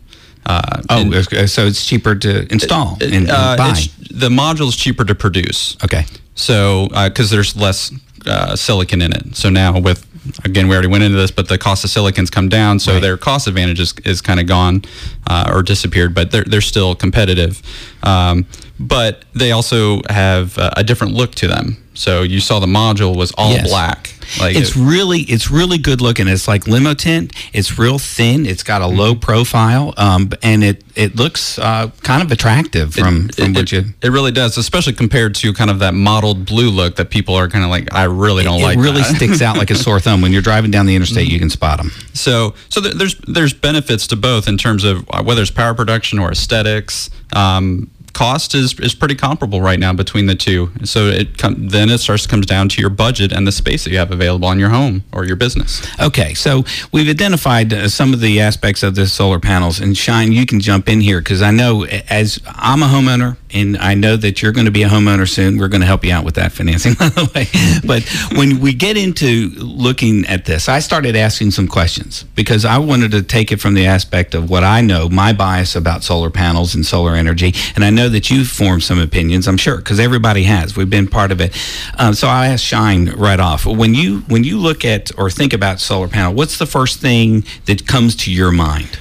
Uh, 0.45 0.81
oh, 0.89 1.01
and, 1.01 1.49
so 1.49 1.65
it's 1.65 1.85
cheaper 1.85 2.15
to 2.15 2.51
install 2.51 2.97
and, 3.01 3.13
and 3.13 3.29
uh, 3.31 3.57
buy. 3.57 3.73
the 4.11 4.29
module 4.29 4.67
is 4.67 4.75
cheaper 4.75 5.03
to 5.03 5.15
produce. 5.15 5.75
Okay. 5.83 6.05
So 6.35 6.87
because 6.89 7.31
uh, 7.31 7.35
there's 7.35 7.55
less 7.55 7.91
uh, 8.25 8.55
silicon 8.55 9.01
in 9.01 9.13
it. 9.13 9.35
So 9.35 9.49
now 9.49 9.79
with 9.79 10.05
again, 10.43 10.67
we 10.67 10.73
already 10.73 10.87
went 10.87 11.03
into 11.03 11.17
this, 11.17 11.31
but 11.31 11.47
the 11.47 11.57
cost 11.57 11.83
of 11.83 11.89
silicon's 11.89 12.29
come 12.29 12.49
down, 12.49 12.79
so 12.79 12.93
right. 12.93 13.01
their 13.01 13.17
cost 13.17 13.47
advantage 13.47 13.79
is, 13.79 13.93
is 14.05 14.21
kind 14.21 14.39
of 14.39 14.47
gone 14.47 14.83
uh, 15.27 15.51
or 15.53 15.61
disappeared, 15.63 16.13
but 16.13 16.31
they're, 16.31 16.43
they're 16.43 16.61
still 16.61 16.95
competitive. 16.95 17.61
Um, 18.03 18.45
but 18.79 19.23
they 19.33 19.51
also 19.51 20.01
have 20.09 20.57
a 20.57 20.83
different 20.83 21.13
look 21.13 21.33
to 21.35 21.47
them. 21.47 21.77
So 21.95 22.21
you 22.21 22.39
saw 22.39 22.59
the 22.59 22.67
module 22.67 23.15
was 23.15 23.31
all 23.37 23.51
yes. 23.51 23.67
black. 23.69 24.11
Like 24.39 24.55
it's 24.55 24.75
it, 24.75 24.75
really 24.75 25.21
it's 25.21 25.49
really 25.49 25.77
good 25.77 26.01
looking. 26.01 26.27
It's 26.27 26.47
like 26.47 26.67
limo 26.67 26.93
tint. 26.93 27.33
It's 27.53 27.77
real 27.77 27.99
thin. 27.99 28.45
It's 28.45 28.63
got 28.63 28.81
a 28.81 28.85
mm-hmm. 28.85 28.97
low 28.97 29.15
profile, 29.15 29.93
um, 29.97 30.31
and 30.41 30.63
it 30.63 30.83
it 30.95 31.15
looks 31.15 31.59
uh, 31.59 31.91
kind 32.01 32.23
of 32.23 32.31
attractive 32.31 32.93
from 32.93 33.29
it, 33.29 33.35
from 33.35 33.55
it, 33.55 33.55
what 33.55 33.71
you. 33.71 33.83
It 34.01 34.09
really 34.09 34.31
does, 34.31 34.57
especially 34.57 34.93
compared 34.93 35.35
to 35.35 35.53
kind 35.53 35.69
of 35.69 35.79
that 35.79 35.93
mottled 35.93 36.45
blue 36.45 36.69
look 36.69 36.95
that 36.95 37.09
people 37.09 37.35
are 37.35 37.47
kind 37.47 37.63
of 37.63 37.69
like. 37.69 37.93
I 37.93 38.05
really 38.05 38.43
don't 38.43 38.61
like. 38.61 38.77
It 38.77 38.81
really 38.81 39.03
sticks 39.03 39.41
out 39.41 39.57
like 39.57 39.69
a 39.69 39.75
sore 39.75 39.99
thumb 39.99 40.21
when 40.21 40.33
you're 40.33 40.41
driving 40.41 40.71
down 40.71 40.85
the 40.85 40.95
interstate. 40.95 41.31
You 41.31 41.39
can 41.39 41.49
spot 41.49 41.77
them. 41.77 41.91
So 42.13 42.55
so 42.69 42.81
th- 42.81 42.95
there's 42.95 43.15
there's 43.27 43.53
benefits 43.53 44.07
to 44.07 44.15
both 44.15 44.47
in 44.47 44.57
terms 44.57 44.83
of 44.83 45.05
uh, 45.11 45.23
whether 45.23 45.41
it's 45.41 45.51
power 45.51 45.73
production 45.73 46.19
or 46.19 46.31
aesthetics. 46.31 47.09
Um, 47.33 47.91
cost 48.15 48.55
is, 48.55 48.79
is 48.79 48.95
pretty 48.95 49.15
comparable 49.15 49.61
right 49.61 49.79
now 49.79 49.93
between 49.93 50.25
the 50.25 50.35
two. 50.35 50.71
So 50.83 51.07
it 51.07 51.37
com- 51.37 51.67
then 51.67 51.89
it 51.89 51.99
starts 51.99 52.23
to 52.23 52.29
comes 52.29 52.45
down 52.47 52.69
to 52.69 52.81
your 52.81 52.89
budget 52.89 53.31
and 53.31 53.45
the 53.45 53.51
space 53.51 53.83
that 53.83 53.91
you 53.91 53.97
have 53.97 54.11
available 54.11 54.47
on 54.47 54.57
your 54.57 54.69
home 54.69 55.03
or 55.11 55.25
your 55.25 55.35
business. 55.35 55.85
Okay, 56.01 56.33
so 56.33 56.63
we've 56.91 57.07
identified 57.07 57.73
uh, 57.73 57.87
some 57.87 58.13
of 58.13 58.19
the 58.19 58.41
aspects 58.41 58.83
of 58.83 58.95
the 58.95 59.05
solar 59.07 59.39
panels, 59.39 59.79
and 59.79 59.95
Shine, 59.97 60.31
you 60.31 60.45
can 60.45 60.59
jump 60.59 60.89
in 60.89 61.01
here 61.01 61.19
because 61.19 61.41
I 61.41 61.51
know 61.51 61.85
as 61.85 62.39
I'm 62.45 62.81
a 62.81 62.87
homeowner 62.87 63.37
and 63.55 63.77
I 63.77 63.93
know 63.93 64.17
that 64.17 64.41
you're 64.41 64.51
going 64.51 64.65
to 64.65 64.71
be 64.71 64.83
a 64.83 64.89
homeowner 64.89 65.27
soon. 65.27 65.57
We're 65.57 65.69
going 65.69 65.81
to 65.81 65.87
help 65.87 66.03
you 66.03 66.11
out 66.11 66.25
with 66.25 66.35
that 66.35 66.51
financing, 66.51 66.93
by 66.99 67.09
the 67.09 67.31
way. 67.33 67.47
But 67.85 68.03
when 68.37 68.59
we 68.59 68.73
get 68.73 68.97
into 68.97 69.49
looking 69.55 70.25
at 70.25 70.45
this, 70.45 70.67
I 70.67 70.79
started 70.79 71.15
asking 71.15 71.51
some 71.51 71.67
questions 71.67 72.23
because 72.35 72.65
I 72.65 72.77
wanted 72.79 73.11
to 73.11 73.23
take 73.23 73.53
it 73.53 73.61
from 73.61 73.73
the 73.73 73.85
aspect 73.85 74.35
of 74.35 74.49
what 74.49 74.63
I 74.63 74.81
know, 74.81 75.07
my 75.07 75.31
bias 75.31 75.75
about 75.75 76.03
solar 76.03 76.29
panels 76.29 76.75
and 76.75 76.85
solar 76.85 77.15
energy, 77.15 77.53
and 77.75 77.85
I 77.85 77.89
know 77.89 78.04
know 78.05 78.09
that 78.11 78.29
you've 78.29 78.47
formed 78.47 78.83
some 78.83 78.99
opinions. 78.99 79.47
I'm 79.47 79.57
sure 79.57 79.77
because 79.77 79.99
everybody 79.99 80.43
has. 80.43 80.77
We've 80.77 80.89
been 80.89 81.07
part 81.07 81.31
of 81.31 81.41
it. 81.41 81.55
Um, 81.97 82.13
so 82.13 82.27
I'll 82.27 82.51
ask 82.51 82.63
Shine 82.63 83.09
right 83.11 83.39
off. 83.39 83.65
When 83.65 83.93
you 83.93 84.19
when 84.27 84.43
you 84.43 84.59
look 84.59 84.85
at 84.85 85.17
or 85.17 85.29
think 85.29 85.53
about 85.53 85.79
solar 85.79 86.07
panel, 86.07 86.33
what's 86.33 86.57
the 86.57 86.65
first 86.65 86.99
thing 86.99 87.45
that 87.65 87.87
comes 87.87 88.15
to 88.17 88.31
your 88.31 88.51
mind? 88.51 88.99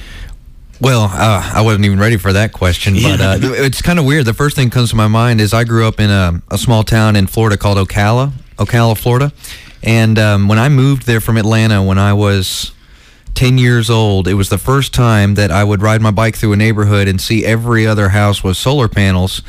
Well, 0.81 1.05
uh, 1.05 1.51
I 1.55 1.63
wasn't 1.63 1.85
even 1.85 1.99
ready 1.99 2.17
for 2.17 2.33
that 2.33 2.53
question, 2.53 2.95
but 2.95 3.21
uh, 3.21 3.39
it's 3.41 3.81
kind 3.81 3.99
of 3.99 4.05
weird. 4.05 4.27
The 4.27 4.35
first 4.35 4.57
thing 4.57 4.69
that 4.69 4.75
comes 4.75 4.91
to 4.91 4.97
my 4.97 5.09
mind 5.09 5.41
is 5.41 5.55
I 5.55 5.65
grew 5.65 5.87
up 5.87 6.01
in 6.01 6.11
a, 6.11 6.43
a 6.51 6.59
small 6.59 6.83
town 6.83 7.17
in 7.17 7.27
Florida 7.27 7.57
called 7.57 7.79
Ocala, 7.79 8.33
Ocala, 8.59 8.99
Florida, 8.99 9.33
and 9.83 10.19
um, 10.19 10.49
when 10.49 10.59
I 10.59 10.69
moved 10.69 11.07
there 11.07 11.21
from 11.21 11.37
Atlanta 11.37 11.83
when 11.83 11.99
I 11.99 12.13
was 12.13 12.73
10 13.35 13.59
years 13.59 13.91
old, 13.91 14.29
it 14.29 14.35
was 14.35 14.49
the 14.49 14.59
first 14.59 14.95
time 14.95 15.35
that 15.35 15.51
I 15.51 15.65
would 15.65 15.83
ride 15.83 16.01
my 16.01 16.11
bike 16.11 16.37
through 16.37 16.53
a 16.53 16.57
neighborhood 16.57 17.09
and 17.09 17.21
see 17.21 17.45
every 17.45 17.87
other 17.87 18.11
house 18.11 18.45
with 18.45 18.57
solar 18.57 18.89
panels 18.89 19.43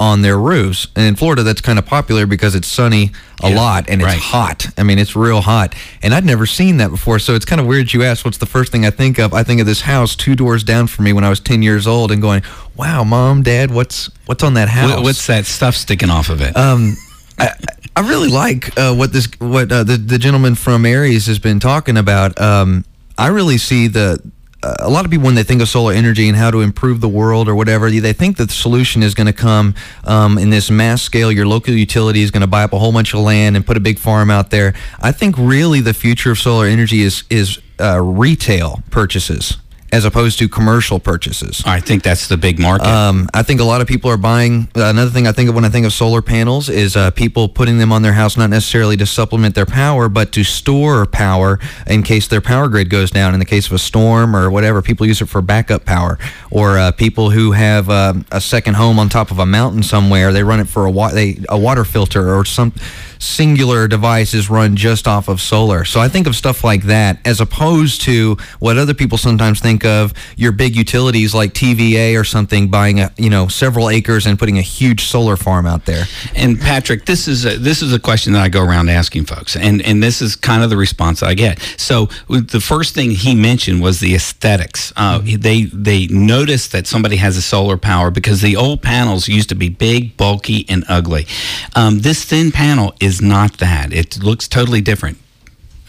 on 0.00 0.22
their 0.22 0.38
roofs. 0.38 0.86
And 0.94 1.06
in 1.06 1.16
Florida, 1.16 1.42
that's 1.42 1.60
kind 1.60 1.78
of 1.78 1.86
popular 1.86 2.26
because 2.26 2.54
it's 2.54 2.68
sunny 2.68 3.10
a 3.42 3.50
yeah, 3.50 3.56
lot 3.56 3.88
and 3.88 4.00
it's 4.00 4.06
right. 4.06 4.18
hot. 4.18 4.66
I 4.76 4.84
mean, 4.84 4.98
it's 4.98 5.16
real 5.16 5.40
hot. 5.40 5.74
And 6.02 6.14
I'd 6.14 6.24
never 6.24 6.46
seen 6.46 6.76
that 6.76 6.90
before. 6.90 7.18
So 7.18 7.34
it's 7.34 7.44
kind 7.44 7.60
of 7.60 7.66
weird 7.66 7.92
you 7.92 8.04
asked 8.04 8.24
what's 8.24 8.38
the 8.38 8.46
first 8.46 8.70
thing 8.70 8.86
I 8.86 8.90
think 8.90 9.18
of. 9.18 9.34
I 9.34 9.42
think 9.42 9.60
of 9.60 9.66
this 9.66 9.80
house 9.80 10.14
two 10.14 10.36
doors 10.36 10.62
down 10.62 10.86
from 10.86 11.04
me 11.04 11.12
when 11.12 11.24
I 11.24 11.28
was 11.28 11.40
10 11.40 11.62
years 11.62 11.86
old 11.86 12.12
and 12.12 12.22
going, 12.22 12.42
wow, 12.76 13.02
mom, 13.02 13.42
dad, 13.42 13.70
what's 13.72 14.10
what's 14.26 14.44
on 14.44 14.54
that 14.54 14.68
house? 14.68 15.02
What's 15.02 15.26
that 15.26 15.46
stuff 15.46 15.74
sticking 15.74 16.10
off 16.10 16.30
of 16.30 16.40
it? 16.42 16.56
Um, 16.56 16.96
I, 17.38 17.50
I 17.96 18.08
really 18.08 18.28
like 18.28 18.76
uh, 18.78 18.94
what 18.94 19.12
this 19.12 19.28
what 19.38 19.72
uh, 19.72 19.82
the 19.82 19.96
the 19.96 20.18
gentleman 20.18 20.54
from 20.54 20.86
Aries 20.86 21.26
has 21.26 21.38
been 21.38 21.58
talking 21.58 21.96
about. 21.96 22.40
Um, 22.40 22.84
I 23.18 23.26
really 23.28 23.58
see 23.58 23.88
the 23.88 24.22
uh, 24.60 24.74
a 24.80 24.90
lot 24.90 25.04
of 25.04 25.10
people 25.10 25.26
when 25.26 25.36
they 25.36 25.44
think 25.44 25.62
of 25.62 25.68
solar 25.68 25.92
energy 25.92 26.28
and 26.28 26.36
how 26.36 26.50
to 26.50 26.60
improve 26.62 27.00
the 27.00 27.08
world 27.08 27.48
or 27.48 27.54
whatever 27.54 27.90
they 27.90 28.12
think 28.12 28.38
that 28.38 28.46
the 28.46 28.54
solution 28.54 29.04
is 29.04 29.14
going 29.14 29.28
to 29.28 29.32
come 29.32 29.74
um, 30.02 30.36
in 30.36 30.50
this 30.50 30.68
mass 30.68 31.00
scale. 31.00 31.30
Your 31.30 31.46
local 31.46 31.74
utility 31.74 32.22
is 32.22 32.32
going 32.32 32.40
to 32.40 32.48
buy 32.48 32.64
up 32.64 32.72
a 32.72 32.78
whole 32.78 32.92
bunch 32.92 33.14
of 33.14 33.20
land 33.20 33.54
and 33.54 33.64
put 33.64 33.76
a 33.76 33.80
big 33.80 34.00
farm 34.00 34.30
out 34.30 34.50
there. 34.50 34.74
I 35.00 35.12
think 35.12 35.36
really 35.38 35.80
the 35.80 35.94
future 35.94 36.32
of 36.32 36.38
solar 36.38 36.66
energy 36.66 37.02
is 37.02 37.24
is 37.30 37.60
uh, 37.80 38.00
retail 38.00 38.82
purchases 38.90 39.58
as 39.92 40.04
opposed 40.04 40.38
to 40.38 40.48
commercial 40.48 41.00
purchases. 41.00 41.62
I 41.64 41.80
think 41.80 42.02
that's 42.02 42.28
the 42.28 42.36
big 42.36 42.58
market. 42.58 42.86
Um, 42.86 43.28
I 43.32 43.42
think 43.42 43.60
a 43.60 43.64
lot 43.64 43.80
of 43.80 43.86
people 43.86 44.10
are 44.10 44.16
buying. 44.16 44.68
Another 44.74 45.10
thing 45.10 45.26
I 45.26 45.32
think 45.32 45.48
of 45.48 45.54
when 45.54 45.64
I 45.64 45.70
think 45.70 45.86
of 45.86 45.92
solar 45.92 46.20
panels 46.22 46.68
is 46.68 46.96
uh, 46.96 47.10
people 47.12 47.48
putting 47.48 47.78
them 47.78 47.90
on 47.92 48.02
their 48.02 48.12
house 48.12 48.36
not 48.36 48.50
necessarily 48.50 48.96
to 48.98 49.06
supplement 49.06 49.54
their 49.54 49.66
power, 49.66 50.08
but 50.08 50.32
to 50.32 50.44
store 50.44 51.06
power 51.06 51.58
in 51.86 52.02
case 52.02 52.28
their 52.28 52.40
power 52.40 52.68
grid 52.68 52.90
goes 52.90 53.10
down. 53.10 53.32
In 53.32 53.40
the 53.40 53.46
case 53.46 53.66
of 53.66 53.72
a 53.72 53.78
storm 53.78 54.36
or 54.36 54.50
whatever, 54.50 54.82
people 54.82 55.06
use 55.06 55.22
it 55.22 55.26
for 55.28 55.40
backup 55.40 55.84
power. 55.84 56.18
Or 56.50 56.78
uh, 56.78 56.92
people 56.92 57.30
who 57.30 57.52
have 57.52 57.88
uh, 57.88 58.14
a 58.30 58.40
second 58.40 58.74
home 58.74 58.98
on 58.98 59.08
top 59.08 59.30
of 59.30 59.38
a 59.38 59.46
mountain 59.46 59.82
somewhere, 59.82 60.32
they 60.32 60.42
run 60.42 60.60
it 60.60 60.68
for 60.68 60.84
a, 60.84 60.90
wa- 60.90 61.12
they, 61.12 61.38
a 61.48 61.58
water 61.58 61.84
filter 61.84 62.34
or 62.34 62.44
some 62.44 62.72
singular 63.18 63.88
devices 63.88 64.50
run 64.50 64.76
just 64.76 65.08
off 65.08 65.28
of 65.28 65.40
solar. 65.40 65.84
So 65.84 66.00
I 66.00 66.08
think 66.08 66.26
of 66.26 66.36
stuff 66.36 66.64
like 66.64 66.84
that 66.84 67.18
as 67.24 67.40
opposed 67.40 68.02
to 68.02 68.36
what 68.58 68.78
other 68.78 68.94
people 68.94 69.18
sometimes 69.18 69.60
think 69.60 69.84
of 69.84 70.12
your 70.36 70.52
big 70.52 70.76
utilities 70.76 71.34
like 71.34 71.52
TVA 71.54 72.18
or 72.18 72.24
something 72.24 72.68
buying 72.68 73.00
a, 73.00 73.12
you 73.16 73.30
know 73.30 73.48
several 73.48 73.90
acres 73.90 74.26
and 74.26 74.38
putting 74.38 74.58
a 74.58 74.62
huge 74.62 75.04
solar 75.04 75.36
farm 75.36 75.66
out 75.66 75.84
there. 75.86 76.04
And 76.34 76.60
Patrick, 76.60 77.06
this 77.06 77.28
is 77.28 77.44
a, 77.44 77.56
this 77.56 77.82
is 77.82 77.92
a 77.92 77.98
question 77.98 78.32
that 78.34 78.42
I 78.42 78.48
go 78.48 78.62
around 78.62 78.88
asking 78.88 79.24
folks, 79.24 79.56
and 79.56 79.82
and 79.82 80.02
this 80.02 80.20
is 80.20 80.36
kind 80.36 80.62
of 80.62 80.70
the 80.70 80.76
response 80.76 81.22
I 81.22 81.34
get. 81.34 81.60
So 81.76 82.06
the 82.28 82.60
first 82.60 82.94
thing 82.94 83.10
he 83.10 83.34
mentioned 83.34 83.82
was 83.82 84.00
the 84.00 84.14
aesthetics. 84.14 84.92
Uh, 84.96 85.20
mm-hmm. 85.20 85.40
They 85.40 85.64
they 85.64 86.06
noticed 86.06 86.72
that 86.72 86.86
somebody 86.86 87.16
has 87.16 87.36
a 87.36 87.42
solar 87.42 87.76
power 87.76 88.10
because 88.10 88.42
the 88.42 88.56
old 88.56 88.82
panels 88.82 89.28
used 89.28 89.48
to 89.48 89.54
be 89.54 89.68
big, 89.68 90.16
bulky, 90.16 90.66
and 90.68 90.84
ugly. 90.88 91.26
Um, 91.74 92.00
this 92.00 92.24
thin 92.24 92.50
panel 92.52 92.94
is 93.00 93.07
is 93.08 93.20
not 93.20 93.58
that. 93.58 93.92
It 93.92 94.22
looks 94.22 94.46
totally 94.46 94.80
different. 94.80 95.18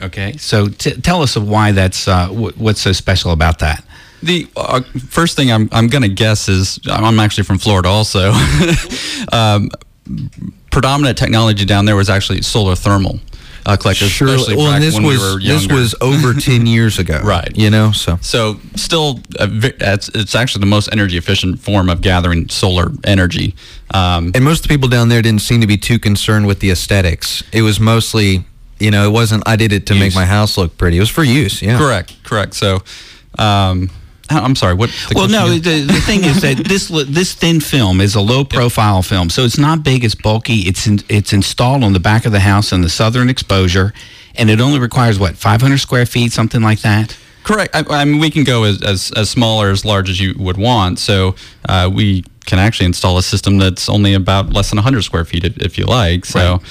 Okay, 0.02 0.38
so 0.38 0.70
t- 0.70 1.00
tell 1.02 1.22
us 1.22 1.36
why 1.38 1.74
that's 1.74 2.08
uh, 2.08 2.28
w- 2.28 2.54
what's 2.58 2.82
so 2.82 2.94
special 2.94 3.32
about 3.32 3.60
that. 3.60 3.84
The 4.24 4.48
uh, 4.56 4.82
first 5.10 5.36
thing 5.36 5.52
I'm 5.52 5.70
I'm 5.72 5.88
going 5.88 6.04
to 6.04 6.16
guess 6.24 6.48
is 6.48 6.80
I'm 6.88 7.20
actually 7.20 7.44
from 7.44 7.58
Florida 7.58 7.90
also. 7.90 8.32
um, 9.32 9.70
predominant 10.72 11.18
technology 11.18 11.66
down 11.66 11.86
there 11.86 11.96
was 11.96 12.10
actually 12.10 12.42
solar 12.42 12.76
thermal 12.76 13.20
uh, 13.66 13.78
collectors, 13.78 14.10
sure. 14.10 14.28
especially 14.28 14.56
well, 14.56 14.72
back 14.72 14.82
this 14.82 14.96
when 14.96 15.04
was, 15.04 15.36
we. 15.36 15.48
This 15.48 15.68
was 15.68 15.96
over 16.02 16.34
10 16.40 16.66
years 16.66 17.00
ago. 17.00 17.22
right. 17.24 17.52
You 17.56 17.70
know, 17.70 17.92
so. 17.92 18.18
So 18.22 18.60
still, 18.76 19.20
uh, 19.40 19.48
it's, 19.52 20.10
it's 20.10 20.36
actually 20.36 20.62
the 20.62 20.68
most 20.68 20.90
energy 20.92 21.18
efficient 21.18 21.60
form 21.60 21.90
of 21.90 22.02
gathering 22.02 22.50
solar 22.50 22.92
energy. 23.04 23.56
Um, 23.94 24.32
and 24.36 24.44
most 24.44 24.60
of 24.60 24.64
the 24.64 24.70
people 24.70 24.90
down 24.90 25.10
there 25.10 25.22
didn't 25.22 25.42
seem 25.42 25.62
to 25.62 25.68
be 25.68 25.78
too 25.78 26.00
concerned 26.00 26.48
with 26.48 26.60
the 26.60 26.72
aesthetics. 26.72 27.44
It 27.52 27.62
was 27.62 27.80
mostly, 27.80 28.46
you 28.80 28.92
know, 28.92 29.06
it 29.06 29.12
wasn't, 29.12 29.44
I 29.48 29.56
did 29.56 29.74
it 29.74 29.86
to 29.88 29.94
use. 29.94 30.00
make 30.02 30.16
my 30.16 30.26
house 30.26 30.58
look 30.58 30.78
pretty. 30.78 30.98
It 30.98 31.02
was 31.02 31.10
for 31.10 31.24
use, 31.24 31.62
yeah. 31.62 31.78
Correct, 31.78 32.24
correct. 32.24 32.54
So, 32.54 32.80
um, 33.38 33.90
I'm 34.30 34.56
sorry. 34.56 34.74
What? 34.74 34.92
well, 35.14 35.28
no. 35.28 35.50
The, 35.50 35.82
the 35.82 36.02
thing 36.02 36.24
is 36.24 36.42
that 36.42 36.58
this 36.68 36.88
this 36.88 37.34
thin 37.34 37.60
film 37.60 38.02
is 38.02 38.16
a 38.16 38.22
low 38.22 38.44
profile 38.44 38.98
yep. 38.98 39.06
film, 39.06 39.30
so 39.30 39.44
it's 39.44 39.58
not 39.58 39.84
big. 39.84 40.04
It's 40.04 40.16
bulky. 40.16 40.62
It's 40.68 40.88
in, 40.88 41.00
it's 41.10 41.34
installed 41.34 41.84
on 41.84 41.94
the 41.94 42.00
back 42.00 42.26
of 42.26 42.32
the 42.32 42.40
house 42.40 42.72
in 42.72 42.82
the 42.82 42.90
southern 42.90 43.30
exposure, 43.30 43.94
and 44.36 44.50
it 44.50 44.62
only 44.62 44.80
requires 44.80 45.20
what 45.20 45.36
500 45.36 45.78
square 45.80 46.06
feet, 46.06 46.32
something 46.32 46.62
like 46.62 46.82
that. 46.82 47.18
Correct. 47.44 47.76
I, 47.76 47.84
I 47.90 48.06
mean, 48.06 48.20
we 48.20 48.30
can 48.30 48.44
go 48.44 48.64
as, 48.64 48.82
as, 48.84 49.12
as 49.16 49.30
small 49.30 49.62
or 49.62 49.72
as 49.72 49.84
large 49.84 50.10
as 50.10 50.20
you 50.20 50.36
would 50.38 50.58
want. 50.58 51.00
So 51.00 51.36
uh, 51.68 51.90
we 51.92 52.24
can 52.46 52.60
actually 52.60 52.88
install 52.88 53.18
a 53.18 53.24
system 53.24 53.58
that's 53.58 53.90
only 53.90 54.14
about 54.14 54.52
less 54.52 54.70
than 54.70 54.78
100 54.78 55.02
square 55.04 55.26
feet 55.26 55.44
if, 55.44 55.58
if 55.58 55.78
you 55.78 55.86
like. 55.86 56.26
So 56.26 56.40
right. 56.40 56.62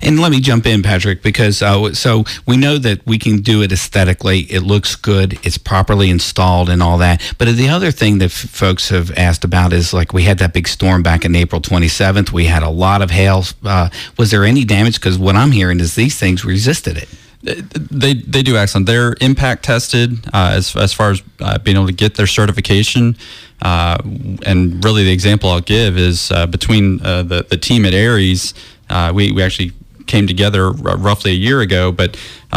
And 0.00 0.20
let 0.20 0.30
me 0.30 0.40
jump 0.40 0.66
in, 0.66 0.82
Patrick, 0.82 1.22
because 1.22 1.62
uh, 1.62 1.94
so 1.94 2.24
we 2.46 2.56
know 2.56 2.78
that 2.78 3.06
we 3.06 3.18
can 3.18 3.40
do 3.40 3.62
it 3.62 3.72
aesthetically. 3.72 4.40
It 4.40 4.62
looks 4.62 4.96
good. 4.96 5.38
It's 5.44 5.58
properly 5.58 6.10
installed 6.10 6.68
and 6.68 6.82
all 6.82 6.98
that. 6.98 7.34
But 7.38 7.54
the 7.56 7.68
other 7.68 7.90
thing 7.90 8.18
that 8.18 8.26
f- 8.26 8.32
folks 8.32 8.88
have 8.90 9.10
asked 9.16 9.44
about 9.44 9.72
is 9.72 9.92
like 9.92 10.12
we 10.12 10.24
had 10.24 10.38
that 10.38 10.52
big 10.52 10.68
storm 10.68 11.02
back 11.02 11.24
in 11.24 11.34
April 11.36 11.60
27th. 11.60 12.32
We 12.32 12.46
had 12.46 12.62
a 12.62 12.70
lot 12.70 13.02
of 13.02 13.10
hail. 13.10 13.44
Uh, 13.64 13.88
was 14.18 14.30
there 14.30 14.44
any 14.44 14.64
damage? 14.64 14.94
Because 14.94 15.18
what 15.18 15.36
I'm 15.36 15.52
hearing 15.52 15.80
is 15.80 15.94
these 15.94 16.18
things 16.18 16.44
resisted 16.44 16.96
it 16.96 17.08
they 17.42 18.14
they 18.14 18.42
do 18.42 18.56
excellent. 18.56 18.86
They're 18.86 19.16
impact 19.20 19.64
tested 19.64 20.24
uh, 20.32 20.52
as 20.54 20.76
as 20.76 20.92
far 20.92 21.10
as 21.10 21.22
uh, 21.40 21.58
being 21.58 21.76
able 21.76 21.88
to 21.88 21.92
get 21.92 22.14
their 22.14 22.26
certification. 22.26 23.16
Uh, 23.60 23.98
and 24.44 24.84
really, 24.84 25.04
the 25.04 25.12
example 25.12 25.50
I'll 25.50 25.60
give 25.60 25.96
is 25.96 26.30
uh, 26.30 26.46
between 26.46 27.04
uh, 27.04 27.22
the 27.22 27.42
the 27.48 27.56
team 27.56 27.84
at 27.84 27.94
Aries. 27.94 28.54
Uh, 28.92 29.12
we 29.12 29.32
we 29.32 29.42
actually 29.42 29.72
came 30.06 30.26
together 30.26 30.70
roughly 30.70 31.30
a 31.30 31.34
year 31.34 31.60
ago, 31.60 31.90
but 31.92 32.16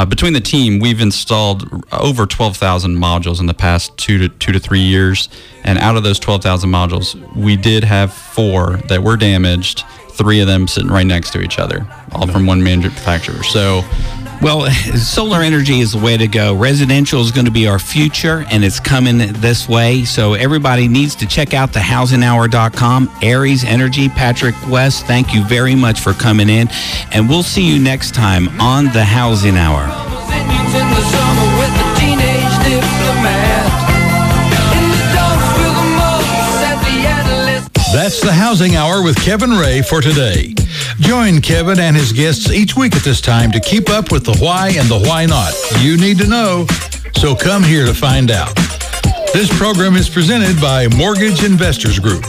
between 0.09 0.33
the 0.33 0.41
team, 0.41 0.79
we've 0.79 0.99
installed 0.99 1.85
over 1.91 2.25
12,000 2.25 2.97
modules 2.97 3.39
in 3.39 3.45
the 3.45 3.53
past 3.53 3.97
two 3.97 4.17
to 4.17 4.29
two 4.29 4.51
to 4.51 4.59
three 4.59 4.81
years. 4.81 5.29
And 5.63 5.79
out 5.79 5.95
of 5.95 6.03
those 6.03 6.19
12,000 6.19 6.69
modules, 6.69 7.15
we 7.35 7.55
did 7.55 7.83
have 7.83 8.13
four 8.13 8.77
that 8.89 9.01
were 9.01 9.15
damaged. 9.15 9.83
Three 10.11 10.39
of 10.41 10.47
them 10.47 10.67
sitting 10.67 10.89
right 10.89 11.05
next 11.05 11.31
to 11.31 11.41
each 11.41 11.59
other, 11.59 11.87
all 12.11 12.27
from 12.27 12.45
one 12.45 12.63
manufacturer. 12.63 13.43
So 13.43 13.83
well, 14.41 14.69
solar 14.95 15.41
energy 15.41 15.79
is 15.79 15.93
the 15.93 15.99
way 15.99 16.17
to 16.17 16.27
go. 16.27 16.55
Residential 16.55 17.21
is 17.21 17.31
going 17.31 17.45
to 17.45 17.51
be 17.51 17.67
our 17.67 17.79
future, 17.79 18.45
and 18.51 18.63
it's 18.63 18.79
coming 18.79 19.17
this 19.17 19.67
way. 19.67 20.05
So 20.05 20.33
everybody 20.33 20.87
needs 20.87 21.15
to 21.15 21.25
check 21.25 21.53
out 21.53 21.73
the 21.73 21.79
thehousinghour.com. 21.79 23.11
Aries 23.21 23.63
Energy, 23.63 24.09
Patrick 24.09 24.55
West, 24.67 25.05
thank 25.05 25.33
you 25.33 25.43
very 25.45 25.75
much 25.75 25.99
for 25.99 26.13
coming 26.13 26.49
in, 26.49 26.67
and 27.11 27.29
we'll 27.29 27.43
see 27.43 27.63
you 27.63 27.79
next 27.81 28.13
time 28.13 28.49
on 28.59 28.85
The 28.85 29.03
Housing 29.03 29.57
Hour. 29.57 29.85
That's 38.05 38.21
the 38.21 38.31
Housing 38.31 38.75
Hour 38.75 39.01
with 39.01 39.15
Kevin 39.15 39.49
Ray 39.49 39.81
for 39.81 39.99
today. 39.99 40.53
Join 40.99 41.41
Kevin 41.41 41.79
and 41.79 41.95
his 41.95 42.11
guests 42.11 42.51
each 42.51 42.75
week 42.75 42.95
at 42.95 43.01
this 43.01 43.19
time 43.19 43.51
to 43.51 43.59
keep 43.59 43.89
up 43.89 44.11
with 44.11 44.23
the 44.23 44.37
why 44.37 44.73
and 44.77 44.87
the 44.87 44.99
why 44.99 45.25
not. 45.25 45.55
You 45.79 45.97
need 45.97 46.19
to 46.19 46.27
know, 46.27 46.67
so 47.15 47.35
come 47.35 47.63
here 47.63 47.83
to 47.83 47.95
find 47.95 48.29
out. 48.29 48.55
This 49.33 49.49
program 49.57 49.95
is 49.95 50.07
presented 50.07 50.61
by 50.61 50.87
Mortgage 50.89 51.43
Investors 51.43 51.97
Group 51.97 52.23